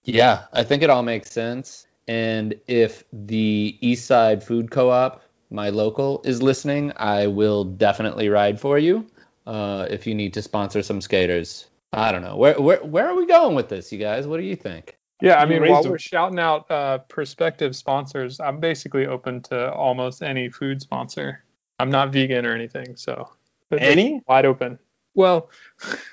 yeah, 0.04 0.44
I 0.52 0.62
think 0.64 0.82
it 0.82 0.90
all 0.90 1.02
makes 1.02 1.30
sense. 1.32 1.86
And 2.06 2.54
if 2.66 3.04
the 3.12 3.78
East 3.80 4.06
Side 4.06 4.42
Food 4.44 4.70
Co-op, 4.70 5.22
my 5.50 5.70
local, 5.70 6.20
is 6.24 6.42
listening, 6.42 6.92
I 6.96 7.28
will 7.28 7.64
definitely 7.64 8.28
ride 8.28 8.60
for 8.60 8.78
you. 8.78 9.06
Uh, 9.46 9.86
if 9.88 10.06
you 10.06 10.14
need 10.14 10.34
to 10.34 10.42
sponsor 10.42 10.82
some 10.82 11.00
skaters, 11.00 11.66
I 11.92 12.12
don't 12.12 12.22
know. 12.22 12.36
Where 12.36 12.60
where 12.60 12.84
where 12.84 13.08
are 13.08 13.16
we 13.16 13.26
going 13.26 13.54
with 13.54 13.68
this, 13.68 13.92
you 13.92 13.98
guys? 13.98 14.26
What 14.26 14.38
do 14.38 14.44
you 14.44 14.56
think? 14.56 14.96
Yeah, 15.22 15.36
I 15.36 15.46
mean, 15.46 15.62
while 15.66 15.86
a- 15.86 15.90
we're 15.90 15.98
shouting 15.98 16.40
out 16.40 16.68
uh, 16.68 16.98
prospective 16.98 17.76
sponsors, 17.76 18.40
I'm 18.40 18.58
basically 18.58 19.06
open 19.06 19.40
to 19.42 19.72
almost 19.72 20.22
any 20.22 20.48
food 20.48 20.82
sponsor. 20.82 21.44
I'm 21.78 21.90
not 21.90 22.12
vegan 22.12 22.44
or 22.44 22.52
anything, 22.52 22.96
so 22.96 23.30
Any? 23.70 24.20
wide 24.26 24.46
open. 24.46 24.80
Well, 25.14 25.50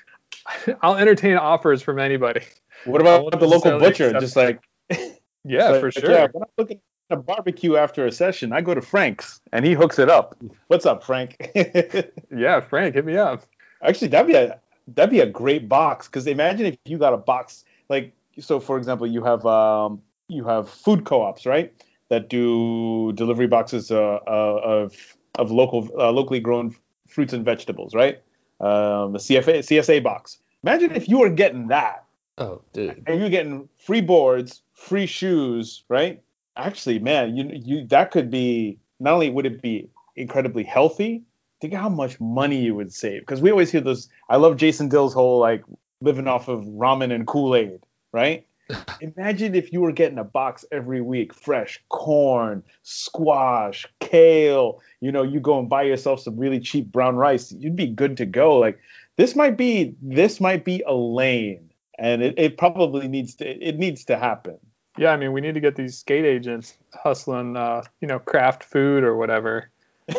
I'll 0.82 0.96
entertain 0.96 1.36
offers 1.36 1.82
from 1.82 1.98
anybody. 1.98 2.42
What 2.84 3.00
about 3.00 3.38
the 3.38 3.46
local 3.46 3.78
butcher? 3.78 4.12
Just 4.18 4.36
like 4.36 4.60
Yeah, 5.44 5.70
like, 5.70 5.80
for 5.80 5.90
sure. 5.90 6.10
Yeah, 6.10 6.28
when 6.32 6.44
I'm 6.44 6.50
looking 6.56 6.80
at 7.10 7.18
a 7.18 7.20
barbecue 7.20 7.76
after 7.76 8.06
a 8.06 8.12
session, 8.12 8.52
I 8.52 8.60
go 8.60 8.74
to 8.74 8.82
Frank's 8.82 9.40
and 9.52 9.64
he 9.64 9.72
hooks 9.72 9.98
it 9.98 10.08
up. 10.08 10.36
What's 10.68 10.86
up, 10.86 11.02
Frank? 11.02 11.36
Yeah, 12.32 12.60
Frank, 12.60 12.94
hit 12.94 13.04
me 13.04 13.16
up. 13.16 13.42
Actually, 13.82 14.08
that'd 14.08 14.28
be 14.28 14.34
a 14.34 14.60
that'd 14.86 15.10
be 15.10 15.20
a 15.20 15.26
great 15.26 15.68
box 15.68 16.06
because 16.06 16.28
imagine 16.28 16.66
if 16.66 16.76
you 16.84 16.96
got 16.96 17.12
a 17.12 17.16
box 17.16 17.64
like 17.88 18.12
so. 18.38 18.60
For 18.60 18.76
example, 18.78 19.06
you 19.06 19.24
have 19.24 19.44
um 19.46 20.02
you 20.28 20.44
have 20.44 20.68
food 20.68 21.04
co-ops 21.04 21.46
right 21.46 21.72
that 22.08 22.28
do 22.28 23.12
delivery 23.12 23.46
boxes 23.46 23.90
uh, 23.90 24.18
uh, 24.26 24.60
of 24.64 25.16
of 25.36 25.50
local 25.50 25.88
uh, 25.98 26.10
locally 26.10 26.40
grown 26.40 26.74
fruits 27.08 27.32
and 27.32 27.44
vegetables, 27.44 27.94
right? 27.94 28.22
Um, 28.60 29.12
the 29.12 29.18
CFA 29.18 29.58
CSA 29.60 30.02
box. 30.02 30.38
Imagine 30.62 30.92
if 30.92 31.08
you 31.08 31.18
were 31.18 31.30
getting 31.30 31.68
that 31.68 32.04
Oh, 32.36 32.62
dude. 32.72 33.02
and 33.06 33.20
you're 33.20 33.30
getting 33.30 33.68
free 33.78 34.02
boards, 34.02 34.62
free 34.74 35.06
shoes, 35.06 35.84
right? 35.88 36.22
Actually, 36.56 36.98
man, 36.98 37.36
you 37.36 37.50
you 37.52 37.86
that 37.88 38.10
could 38.10 38.30
be 38.30 38.78
not 38.98 39.14
only 39.14 39.30
would 39.30 39.46
it 39.46 39.62
be 39.62 39.88
incredibly 40.16 40.64
healthy, 40.64 41.22
think 41.60 41.72
how 41.74 41.88
much 41.88 42.20
money 42.20 42.60
you 42.60 42.74
would 42.74 42.92
save. 42.92 43.22
Because 43.22 43.40
we 43.40 43.50
always 43.50 43.70
hear 43.70 43.80
those. 43.80 44.08
I 44.28 44.36
love 44.36 44.56
Jason 44.56 44.88
Dill's 44.88 45.14
whole 45.14 45.38
like 45.38 45.64
living 46.02 46.26
off 46.26 46.48
of 46.48 46.60
ramen 46.64 47.12
and 47.14 47.26
Kool 47.26 47.54
Aid, 47.54 47.80
right? 48.12 48.46
Imagine 49.00 49.54
if 49.54 49.72
you 49.72 49.80
were 49.80 49.92
getting 49.92 50.18
a 50.18 50.24
box 50.24 50.64
every 50.70 51.00
week, 51.00 51.34
fresh 51.34 51.82
corn, 51.88 52.62
squash, 52.82 53.86
kale. 53.98 54.80
You 55.00 55.10
know, 55.12 55.22
you 55.22 55.40
go 55.40 55.58
and 55.58 55.68
buy 55.68 55.82
yourself 55.82 56.20
some 56.20 56.36
really 56.38 56.60
cheap 56.60 56.92
brown 56.92 57.16
rice. 57.16 57.52
You'd 57.52 57.76
be 57.76 57.88
good 57.88 58.16
to 58.18 58.26
go. 58.26 58.58
Like 58.58 58.78
this 59.16 59.34
might 59.34 59.56
be 59.56 59.94
this 60.00 60.40
might 60.40 60.64
be 60.64 60.82
a 60.86 60.94
lane, 60.94 61.70
and 61.98 62.22
it, 62.22 62.34
it 62.38 62.58
probably 62.58 63.08
needs 63.08 63.34
to 63.36 63.46
it 63.46 63.76
needs 63.76 64.04
to 64.06 64.16
happen. 64.16 64.58
Yeah, 64.98 65.12
I 65.12 65.16
mean, 65.16 65.32
we 65.32 65.40
need 65.40 65.54
to 65.54 65.60
get 65.60 65.76
these 65.76 65.98
skate 65.98 66.24
agents 66.24 66.76
hustling, 66.92 67.56
uh, 67.56 67.82
you 68.00 68.08
know, 68.08 68.18
craft 68.18 68.64
food 68.64 69.04
or 69.04 69.16
whatever. 69.16 69.70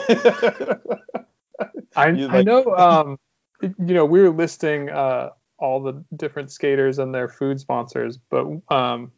I, 1.96 2.08
You 2.10 2.30
I 2.30 2.42
know, 2.44 2.66
um, 2.76 3.20
you 3.62 3.94
know, 3.94 4.06
we 4.06 4.22
were 4.22 4.30
listing 4.30 4.90
uh, 4.90 5.32
all 5.62 5.80
the 5.82 6.04
different 6.18 6.52
skaters 6.52 7.00
and 7.00 7.14
their 7.16 7.30
food 7.30 7.60
sponsors, 7.60 8.18
but 8.30 8.46
um, 8.70 9.12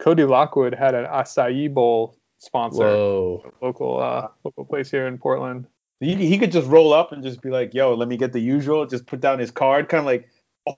Cody 0.00 0.24
Lockwood 0.24 0.74
had 0.74 0.94
an 0.94 1.04
acai 1.04 1.72
bowl 1.72 2.16
sponsor, 2.38 2.82
Whoa. 2.84 3.52
local 3.62 4.02
uh, 4.02 4.28
local 4.42 4.64
place 4.64 4.90
here 4.90 5.06
in 5.06 5.18
Portland. 5.18 5.66
he, 6.00 6.14
he 6.16 6.38
could 6.38 6.50
just 6.50 6.66
roll 6.68 6.92
up 6.92 7.12
and 7.12 7.22
just 7.22 7.40
be 7.42 7.50
like, 7.50 7.74
"Yo, 7.74 7.94
let 7.94 8.08
me 8.08 8.16
get 8.16 8.32
the 8.32 8.40
usual." 8.40 8.86
Just 8.86 9.06
put 9.06 9.20
down 9.20 9.38
his 9.38 9.50
card, 9.50 9.88
kind 9.88 10.00
of 10.00 10.06
like, 10.06 10.28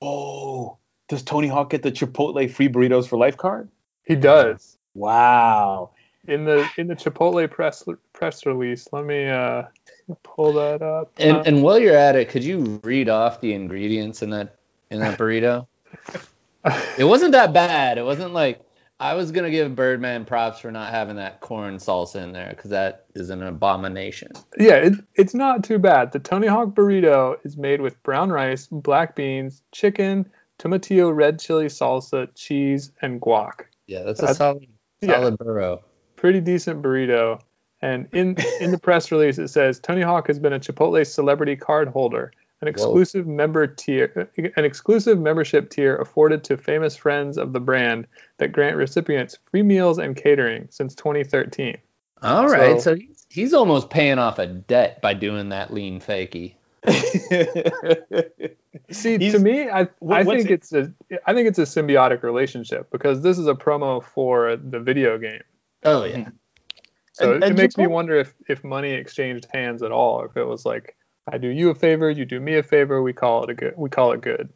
"Oh, 0.03 0.77
does 1.09 1.23
Tony 1.23 1.49
Hawk 1.49 1.71
get 1.71 1.83
the 1.83 1.92
Chipotle 1.92 2.51
free 2.51 2.69
burritos 2.69 3.09
for 3.09 3.16
life 3.16 3.37
card?" 3.37 3.69
He 4.05 4.14
does 4.16 4.77
Wow. 4.95 5.90
in 6.29 6.45
the 6.45 6.69
in 6.77 6.88
the 6.88 6.97
Chipotle 6.97 7.49
press 7.51 7.85
press 8.12 8.45
release. 8.47 8.88
Let 8.92 9.05
me 9.05 9.29
uh, 9.29 9.62
pull 10.23 10.53
that 10.55 10.83
up. 10.83 11.12
And 11.19 11.38
Uh, 11.38 11.42
and 11.47 11.62
while 11.62 11.79
you're 11.79 11.97
at 11.97 12.16
it, 12.16 12.29
could 12.29 12.45
you 12.45 12.81
read 12.85 13.09
off 13.09 13.40
the 13.40 13.53
ingredients 13.55 14.23
in 14.23 14.31
that 14.31 14.56
in 14.90 15.01
that 15.01 15.18
burrito? 15.18 15.66
it 16.99 17.05
wasn't 17.05 17.33
that 17.33 17.53
bad. 17.53 17.99
It 17.99 18.05
wasn't 18.05 18.33
like 18.33 18.61
I 18.99 19.14
was 19.14 19.31
gonna 19.31 19.51
give 19.51 19.77
Birdman 19.77 20.25
props 20.25 20.61
for 20.61 20.70
not 20.70 20.90
having 20.90 21.16
that 21.16 21.40
corn 21.40 21.77
salsa 21.77 22.22
in 22.22 22.33
there 22.33 22.51
because 22.51 22.70
that 22.70 23.07
is 23.14 23.31
an 23.31 23.42
abomination. 23.42 24.33
Yeah, 24.59 24.77
it, 24.77 24.94
it's 25.14 25.35
not 25.35 25.64
too 25.64 25.79
bad. 25.79 26.12
The 26.12 26.18
Tony 26.18 26.46
Hawk 26.46 26.75
burrito 26.75 27.37
is 27.44 27.57
made 27.57 27.81
with 27.81 28.03
brown 28.03 28.31
rice, 28.31 28.68
black 28.68 29.14
beans, 29.14 29.62
chicken, 29.72 30.31
tomatillo 30.59 31.14
red 31.14 31.38
chili 31.38 31.66
salsa, 31.66 32.29
cheese, 32.35 32.92
and 33.03 33.20
guac. 33.20 33.66
Yeah, 33.87 34.03
that's 34.03 34.20
a 34.20 34.22
That's- 34.22 34.38
solid 34.38 34.66
yeah. 35.01 35.12
solid 35.14 35.38
burro. 35.38 35.83
Pretty 36.16 36.40
decent 36.40 36.83
burrito. 36.83 37.40
And 37.83 38.09
in 38.12 38.37
in 38.61 38.70
the 38.70 38.79
press 38.79 39.12
release, 39.12 39.38
it 39.38 39.49
says 39.49 39.79
Tony 39.79 40.01
Hawk 40.01 40.29
has 40.29 40.38
been 40.38 40.55
a 40.55 40.59
Chipotle 40.59 41.07
celebrity 41.07 41.57
card 41.57 41.88
holder, 41.88 42.33
an 42.62 42.69
exclusive 42.69 43.27
member 43.27 43.66
tier, 43.66 44.31
an 44.57 44.64
exclusive 44.64 45.19
membership 45.19 45.69
tier 45.71 45.97
afforded 45.97 46.42
to 46.45 46.57
famous 46.57 46.97
friends 46.97 47.37
of 47.37 47.53
the 47.53 47.61
brand 47.61 48.07
that 48.38 48.53
grant 48.53 48.77
recipients 48.77 49.38
free 49.51 49.62
meals 49.62 49.99
and 49.99 50.16
catering 50.16 50.66
since 50.71 50.95
2013. 50.95 51.77
All 52.23 52.49
right, 52.49 52.81
So- 52.81 52.92
so, 52.92 52.95
he's, 52.97 53.27
he's 53.29 53.53
almost 53.55 53.90
paying 53.90 54.19
off 54.19 54.38
a 54.38 54.47
debt 54.47 55.03
by 55.03 55.12
doing 55.14 55.51
that 55.51 55.73
lean 55.73 56.01
fakey. 56.01 56.55
See, 58.90 59.19
He's- 59.19 59.33
to 59.33 59.38
me, 59.38 59.69
I 59.69 59.88
what- 59.99 60.19
I 60.19 60.25
think 60.25 60.51
it- 60.51 60.53
it's 60.53 60.73
a 60.73 60.92
I 61.27 61.35
think 61.35 61.49
it's 61.49 61.59
a 61.59 61.62
symbiotic 61.62 62.23
relationship 62.23 62.88
because 62.90 63.21
this 63.23 63.38
is 63.38 63.47
a 63.49 63.55
promo 63.55 64.03
for 64.03 64.57
the 64.57 64.79
video 64.81 65.19
game. 65.19 65.42
Oh 65.85 66.05
yeah. 66.05 66.29
So 67.12 67.33
And- 67.35 67.42
it, 67.42 67.47
and 67.49 67.59
it 67.59 67.62
makes 67.62 67.77
me 67.77 67.87
wonder 67.87 68.14
if 68.16 68.35
if 68.49 68.62
money 68.62 68.92
exchanged 68.92 69.47
hands 69.53 69.83
at 69.83 69.90
all, 69.92 70.25
if 70.25 70.37
it 70.37 70.45
was 70.45 70.64
like 70.64 70.95
I 71.31 71.39
do 71.39 71.49
you 71.49 71.71
a 71.71 71.75
favor, 71.75 72.11
you 72.11 72.25
do 72.25 72.41
me 72.41 72.57
a 72.57 72.62
favor, 72.62 73.03
we 73.03 73.12
call 73.12 73.45
it 73.45 73.51
a 73.51 73.55
good 73.55 73.75
we 73.77 73.89
call 73.91 74.12
it 74.12 74.21
good. 74.21 74.51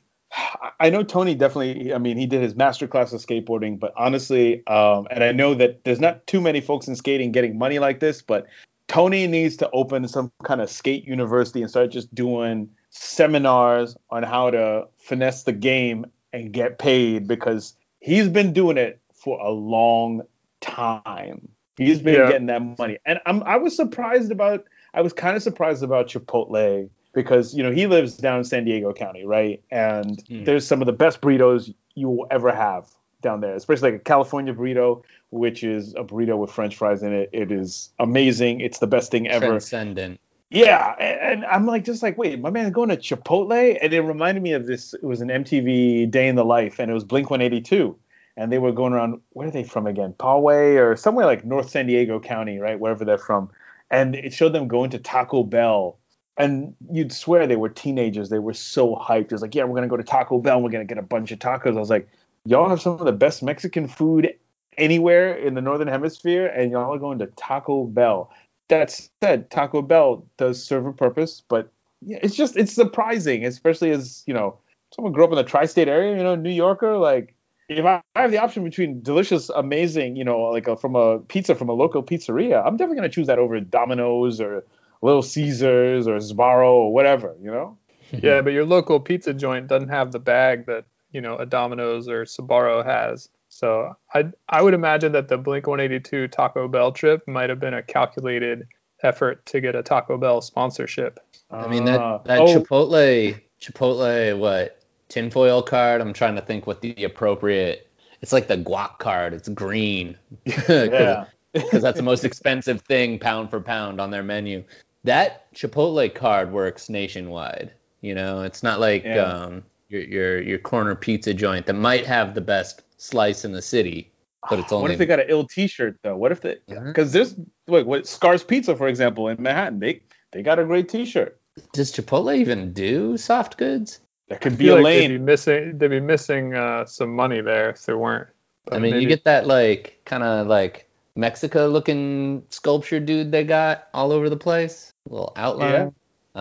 I 0.79 0.91
know 0.91 1.03
Tony 1.03 1.35
definitely. 1.35 1.93
I 1.93 1.99
mean, 1.99 2.17
he 2.17 2.27
did 2.27 2.41
his 2.43 2.55
master 2.55 2.87
class 2.87 3.13
of 3.13 3.21
skateboarding, 3.21 3.79
but 3.79 3.93
honestly, 3.97 4.65
um, 4.69 5.09
and 5.11 5.25
I 5.25 5.33
know 5.33 5.55
that 5.55 5.83
there's 5.85 5.99
not 6.01 6.27
too 6.27 6.41
many 6.41 6.61
folks 6.61 6.87
in 6.87 6.95
skating 6.95 7.33
getting 7.33 7.59
money 7.59 7.81
like 7.81 7.99
this, 7.99 8.23
but 8.23 8.47
Tony 8.87 9.27
needs 9.27 9.57
to 9.59 9.71
open 9.73 10.07
some 10.09 10.31
kind 10.45 10.61
of 10.61 10.71
skate 10.71 11.05
university 11.05 11.63
and 11.63 11.71
start 11.71 11.91
just 11.91 12.15
doing 12.15 12.69
seminars 12.91 13.97
on 14.11 14.23
how 14.23 14.51
to 14.51 14.87
finesse 14.99 15.43
the 15.43 15.53
game 15.53 16.07
and 16.33 16.53
get 16.53 16.79
paid 16.79 17.27
because 17.27 17.75
he's 18.01 18.29
been 18.29 18.53
doing 18.53 18.77
it 18.77 19.01
for 19.13 19.39
a 19.41 19.51
long 19.51 20.23
time. 20.61 21.49
He's 21.77 22.01
been 22.01 22.15
Yeah. 22.15 22.29
getting 22.29 22.47
that 22.47 22.79
money, 22.79 22.99
and 23.05 23.21
I'm 23.27 23.43
I 23.43 23.57
was 23.57 23.75
surprised 23.75 24.31
about. 24.31 24.65
I 24.95 25.01
was 25.03 25.13
kind 25.13 25.37
of 25.37 25.43
surprised 25.43 25.83
about 25.83 26.09
Chipotle 26.09 26.89
because 27.13 27.55
you 27.55 27.63
know 27.63 27.71
he 27.71 27.87
lives 27.87 28.17
down 28.17 28.39
in 28.39 28.45
San 28.45 28.65
Diego 28.65 28.93
County, 28.93 29.25
right? 29.25 29.63
And 29.71 30.23
Mm. 30.29 30.45
there's 30.45 30.67
some 30.67 30.81
of 30.81 30.87
the 30.87 30.93
best 30.93 31.21
burritos 31.21 31.73
you 31.95 32.09
will 32.09 32.27
ever 32.31 32.53
have 32.53 32.89
down 33.23 33.41
there, 33.41 33.55
especially 33.55 33.93
like 33.93 34.01
a 34.01 34.05
California 34.05 34.55
burrito, 34.55 35.03
which 35.31 35.63
is 35.63 35.95
a 35.95 36.05
burrito 36.05 36.39
with 36.39 36.51
French 36.51 36.77
fries 36.77 37.03
in 37.03 37.13
it. 37.13 37.31
It 37.33 37.53
is 37.53 37.91
amazing. 37.99 38.61
It's 38.61 38.79
the 38.79 38.87
best 38.87 39.11
thing 39.11 39.29
ever. 39.29 39.47
Transcendent. 39.47 40.21
Yeah, 40.51 40.97
and, 40.99 41.21
and 41.21 41.45
I'm 41.47 41.65
like, 41.67 41.85
just 41.85 42.03
like, 42.03 42.19
wait, 42.19 42.41
my 42.41 42.51
man's 42.51 42.73
going 42.73 42.89
to 42.89 42.97
Chipotle, 42.97 43.79
and 43.81 43.93
it 43.93 44.01
reminded 44.01 44.43
me 44.43 44.53
of 44.53 44.67
this. 44.67 44.95
It 44.95 45.05
was 45.05 45.21
an 45.21 45.29
MTV 45.29 46.11
Day 46.11 46.27
in 46.27 46.35
the 46.35 46.45
Life, 46.45 46.81
and 46.81 46.91
it 46.91 46.95
was 46.95 47.05
Blink 47.05 47.31
182, 47.31 47.97
and 48.37 48.51
they 48.51 48.59
were 48.59 48.73
going 48.73 48.93
around. 48.93 49.21
Where 49.33 49.47
are 49.47 49.53
they 49.53 49.63
from 49.63 49.87
again? 49.87 50.13
Poway 50.19 50.77
or 50.77 50.97
somewhere 50.97 51.27
like 51.27 51.45
North 51.45 51.71
San 51.71 51.87
Diego 51.87 52.19
County, 52.19 52.59
right? 52.59 52.81
Wherever 52.81 53.05
they're 53.05 53.19
from, 53.19 53.51
and 53.91 54.15
it 54.15 54.33
showed 54.33 54.53
them 54.53 54.69
going 54.69 54.91
to 54.91 54.99
Taco 54.99 55.43
Bell, 55.43 55.99
and 56.37 56.75
you'd 56.91 57.13
swear 57.13 57.47
they 57.47 57.57
were 57.57 57.69
teenagers. 57.69 58.29
They 58.29 58.39
were 58.39 58.55
so 58.55 58.95
hyped. 58.95 59.27
It 59.27 59.33
was 59.33 59.43
like, 59.43 59.55
yeah, 59.55 59.65
we're 59.65 59.75
gonna 59.75 59.89
go 59.89 59.97
to 59.97 60.03
Taco 60.03 60.39
Bell. 60.39 60.57
And 60.57 60.65
We're 60.65 60.71
gonna 60.71 60.85
get 60.85 60.99
a 60.99 61.03
bunch 61.03 61.33
of 61.33 61.39
tacos. 61.39 61.77
I 61.77 61.81
was 61.81 61.91
like, 61.91 62.09
y'all 62.45 62.69
have 62.69 62.81
some 62.81 62.95
of 62.95 63.05
the 63.05 63.13
best 63.13 63.43
Mexican 63.43 63.89
food 63.89 64.35
anywhere 64.79 65.35
in 65.35 65.55
the 65.55 65.61
northern 65.61 65.89
hemisphere, 65.89 66.47
and 66.47 66.71
y'all 66.71 66.95
are 66.95 66.99
going 66.99 67.19
to 67.19 67.27
Taco 67.27 67.85
Bell 67.85 68.31
that 68.71 69.11
said, 69.23 69.51
Taco 69.51 69.83
Bell 69.83 70.25
does 70.39 70.63
serve 70.65 70.87
a 70.87 70.93
purpose, 70.93 71.43
but 71.47 71.71
it's 72.07 72.35
just 72.35 72.57
it's 72.57 72.73
surprising, 72.73 73.45
especially 73.45 73.91
as 73.91 74.23
you 74.27 74.33
know 74.33 74.59
someone 74.95 75.13
grew 75.13 75.25
up 75.25 75.31
in 75.31 75.37
the 75.37 75.45
tri-state 75.45 75.89
area, 75.89 76.17
you 76.17 76.23
know, 76.23 76.35
New 76.35 76.51
Yorker. 76.51 76.97
Like 76.97 77.35
if 77.71 77.85
I 77.87 78.03
have 78.17 78.33
the 78.33 78.39
option 78.39 78.65
between 78.65 79.01
delicious, 79.01 79.49
amazing, 79.49 80.17
you 80.17 80.25
know, 80.25 80.41
like 80.41 80.67
a, 80.67 80.77
from 80.77 80.97
a 80.97 81.21
pizza 81.21 81.55
from 81.55 81.69
a 81.69 81.73
local 81.73 82.03
pizzeria, 82.03 82.65
I'm 82.67 82.77
definitely 82.77 82.97
gonna 82.97 83.11
choose 83.11 83.29
that 83.29 83.39
over 83.39 83.61
Domino's 83.61 84.41
or 84.41 84.65
Little 85.03 85.23
Caesars 85.23 86.09
or 86.09 86.17
Sbarro 86.17 86.73
or 86.73 86.93
whatever, 86.93 87.35
you 87.41 87.51
know. 87.51 87.77
Yeah, 88.13 88.43
but 88.43 88.53
your 88.53 88.65
local 88.65 88.99
pizza 88.99 89.33
joint 89.33 89.69
doesn't 89.69 89.91
have 89.91 90.11
the 90.11 90.19
bag 90.19 90.67
that 90.67 90.85
you 91.13 91.21
know 91.21 91.37
a 91.37 91.47
Domino's 91.47 92.09
or 92.09 92.25
Sbarro 92.25 92.85
has. 92.85 93.29
So 93.49 93.97
I 94.13 94.33
I 94.49 94.63
would 94.63 94.75
imagine 94.75 95.13
that 95.13 95.29
the 95.29 95.39
Blink 95.39 95.69
182 95.69 96.27
Taco 96.27 96.67
Bell 96.67 96.91
trip 96.91 97.23
might 97.29 97.51
have 97.51 97.61
been 97.61 97.75
a 97.75 97.85
calculated 97.85 98.67
effort 99.05 99.47
to 99.47 99.61
get 99.61 99.77
a 99.77 99.85
Taco 99.85 100.19
Bell 100.19 100.41
sponsorship. 100.41 101.21
I 101.53 101.69
mean 101.69 101.85
that 101.85 102.01
Uh, 102.01 102.19
that 102.25 102.41
oh, 102.41 102.47
Chipotle 102.47 103.41
Chipotle 103.61 104.37
what 104.37 104.80
tinfoil 105.11 105.63
card. 105.63 106.01
I'm 106.01 106.15
trying 106.15 106.37
to 106.37 106.41
think 106.41 106.67
what 106.67 106.81
the 106.81 107.05
appropriate. 107.05 107.87
It's 108.23 108.33
like 108.33 108.49
the 108.49 108.57
guac 108.57 108.99
card. 108.99 109.35
It's 109.35 109.49
green. 109.51 110.17
yeah. 110.45 111.27
because 111.53 111.83
that's 111.83 111.97
the 111.99 112.03
most 112.03 112.25
expensive 112.31 112.81
thing 112.83 113.19
pound 113.19 113.51
for 113.51 113.61
pound 113.61 114.01
on 114.01 114.11
their 114.11 114.23
menu. 114.23 114.65
That 115.05 115.53
Chipotle 115.55 116.15
card 116.15 116.53
works 116.53 116.89
nationwide. 116.89 117.73
You 118.03 118.15
know, 118.15 118.43
it's 118.43 118.63
not 118.63 118.81
like 118.81 119.05
Yeah. 119.05 119.25
um, 119.25 119.63
your 119.89 120.03
your 120.03 120.41
your 120.43 120.59
corner 120.59 120.95
pizza 120.95 121.35
joint 121.35 121.67
that 121.67 121.75
might 121.75 122.07
have 122.07 122.35
the 122.35 122.41
best 122.41 122.83
slice 122.99 123.45
in 123.45 123.53
the 123.53 123.63
city, 123.63 124.11
but 124.49 124.59
it's 124.59 124.71
only. 124.73 124.83
What 124.83 124.91
if 124.93 124.99
they 124.99 125.07
got 125.07 125.21
an 125.21 125.27
ill 125.29 125.45
T-shirt 125.47 125.99
though? 126.03 126.17
What 126.17 126.33
if 126.33 126.41
they? 126.43 126.57
Because 126.69 127.13
there's 127.13 127.35
wait, 127.67 127.87
what 127.87 128.07
Scarr's 128.07 128.45
Pizza, 128.45 128.77
for 128.77 128.89
example, 128.89 129.29
in 129.29 129.43
Manhattan, 129.43 129.81
they 129.81 130.03
they 130.33 130.43
got 130.43 130.59
a 130.59 130.65
great 130.65 130.89
T-shirt. 130.89 131.39
does 131.73 131.93
Chipotle 131.93 132.37
even 132.37 132.73
do 132.73 133.17
soft 133.17 133.57
goods? 133.57 134.01
There 134.31 134.39
could 134.39 134.57
be 134.57 134.69
a 134.69 134.77
like 134.77 134.85
they'd 134.85 135.09
be 135.09 135.19
missing 135.19 135.77
they'd 135.77 135.89
be 135.89 136.01
missing 136.01 136.55
uh, 136.55 136.87
some 136.87 137.15
money 137.15 137.41
there 137.41 137.71
if 137.71 137.85
there 137.85 137.99
weren't. 137.99 138.29
But 138.65 138.75
I 138.75 138.79
mean, 138.79 138.93
maybe- 138.93 139.03
you 139.03 139.09
get 139.09 139.25
that 139.25 139.47
like 139.49 140.01
kind 140.05 140.23
of 140.23 140.47
like 140.47 140.89
Mexico 141.17 141.67
looking 141.67 142.45
sculpture 142.51 143.01
dude 143.01 143.33
they 143.33 143.43
got 143.43 143.89
all 143.93 144.13
over 144.13 144.31
the 144.31 144.37
place, 144.37 144.93
little 145.09 145.33
outline. 145.35 145.73
Yeah. 145.73 145.91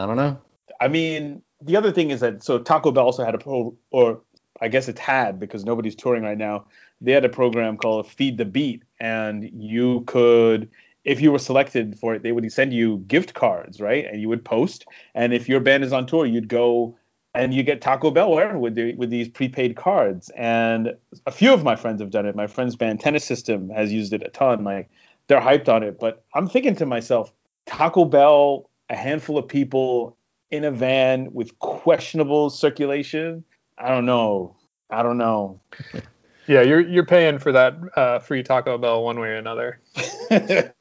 I 0.04 0.06
don't 0.06 0.18
know. 0.18 0.40
I 0.80 0.88
mean, 0.88 1.42
the 1.62 1.76
other 1.76 1.92
thing 1.92 2.12
is 2.12 2.20
that 2.20 2.44
so 2.44 2.60
Taco 2.60 2.92
Bell 2.92 3.06
also 3.06 3.26
had 3.26 3.34
a 3.34 3.40
pro, 3.40 3.76
or 3.90 4.22
I 4.62 4.68
guess 4.68 4.88
it's 4.88 5.00
had 5.00 5.40
because 5.40 5.66
nobody's 5.66 5.96
touring 5.96 6.22
right 6.22 6.38
now. 6.38 6.66
They 7.02 7.12
had 7.12 7.26
a 7.26 7.30
program 7.30 7.78
called 7.78 8.08
Feed 8.08 8.38
the 8.38 8.46
Beat, 8.46 8.84
and 9.00 9.50
you 9.52 10.02
could, 10.06 10.70
if 11.06 11.22
you 11.22 11.32
were 11.32 11.40
selected 11.40 11.98
for 11.98 12.14
it, 12.14 12.22
they 12.22 12.34
would 12.34 12.52
send 12.52 12.72
you 12.72 12.98
gift 13.08 13.34
cards, 13.34 13.82
right? 13.82 14.06
And 14.06 14.22
you 14.22 14.30
would 14.30 14.46
post, 14.46 14.86
and 15.16 15.34
if 15.34 15.50
your 15.50 15.60
band 15.60 15.84
is 15.84 15.92
on 15.92 16.06
tour, 16.06 16.28
you'd 16.28 16.50
go 16.50 16.99
and 17.34 17.54
you 17.54 17.64
get 17.64 17.82
Taco 17.82 18.12
Bell 18.12 18.32
wherever 18.32 18.58
with 18.58 18.76
the, 18.76 18.96
with 18.96 19.10
these 19.10 19.28
prepaid 19.30 19.76
cards. 19.76 20.30
And 20.36 20.94
a 21.26 21.32
few 21.32 21.54
of 21.54 21.64
my 21.64 21.76
friends 21.76 22.02
have 22.02 22.10
done 22.10 22.26
it. 22.26 22.36
My 22.36 22.48
friend's 22.48 22.76
band 22.76 23.00
Tennis 23.00 23.24
System 23.24 23.70
has 23.70 23.94
used 23.94 24.14
it 24.14 24.24
a 24.24 24.30
ton. 24.30 24.64
Like 24.64 24.90
they're 25.28 25.42
hyped 25.42 25.70
on 25.70 25.84
it. 25.84 26.00
But 26.00 26.24
I'm 26.34 26.48
thinking 26.48 26.76
to 26.78 26.86
myself, 26.86 27.32
Taco 27.66 28.06
Bell, 28.06 28.70
a 28.90 28.96
handful 28.96 29.38
of 29.38 29.48
people 29.48 30.18
in 30.52 30.64
a 30.64 30.72
van 30.72 31.32
with 31.32 31.58
questionable 31.60 32.50
circulation. 32.50 33.44
I 33.78 33.90
don't 33.90 34.06
know. 34.06 34.56
I 34.90 35.04
don't 35.04 35.18
know. 35.18 35.62
yeah, 36.48 36.62
you're 36.62 36.82
you're 36.82 37.06
paying 37.06 37.38
for 37.38 37.52
that 37.52 37.76
uh, 37.96 38.20
free 38.20 38.42
Taco 38.44 38.78
Bell 38.78 39.04
one 39.04 39.20
way 39.20 39.30
or 39.30 39.36
another. 39.36 39.80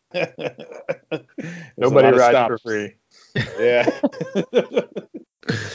Nobody 1.76 2.16
rides 2.16 2.48
for 2.48 2.58
free. 2.58 2.94
Yeah. 3.58 3.88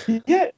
yeah, 0.26 0.50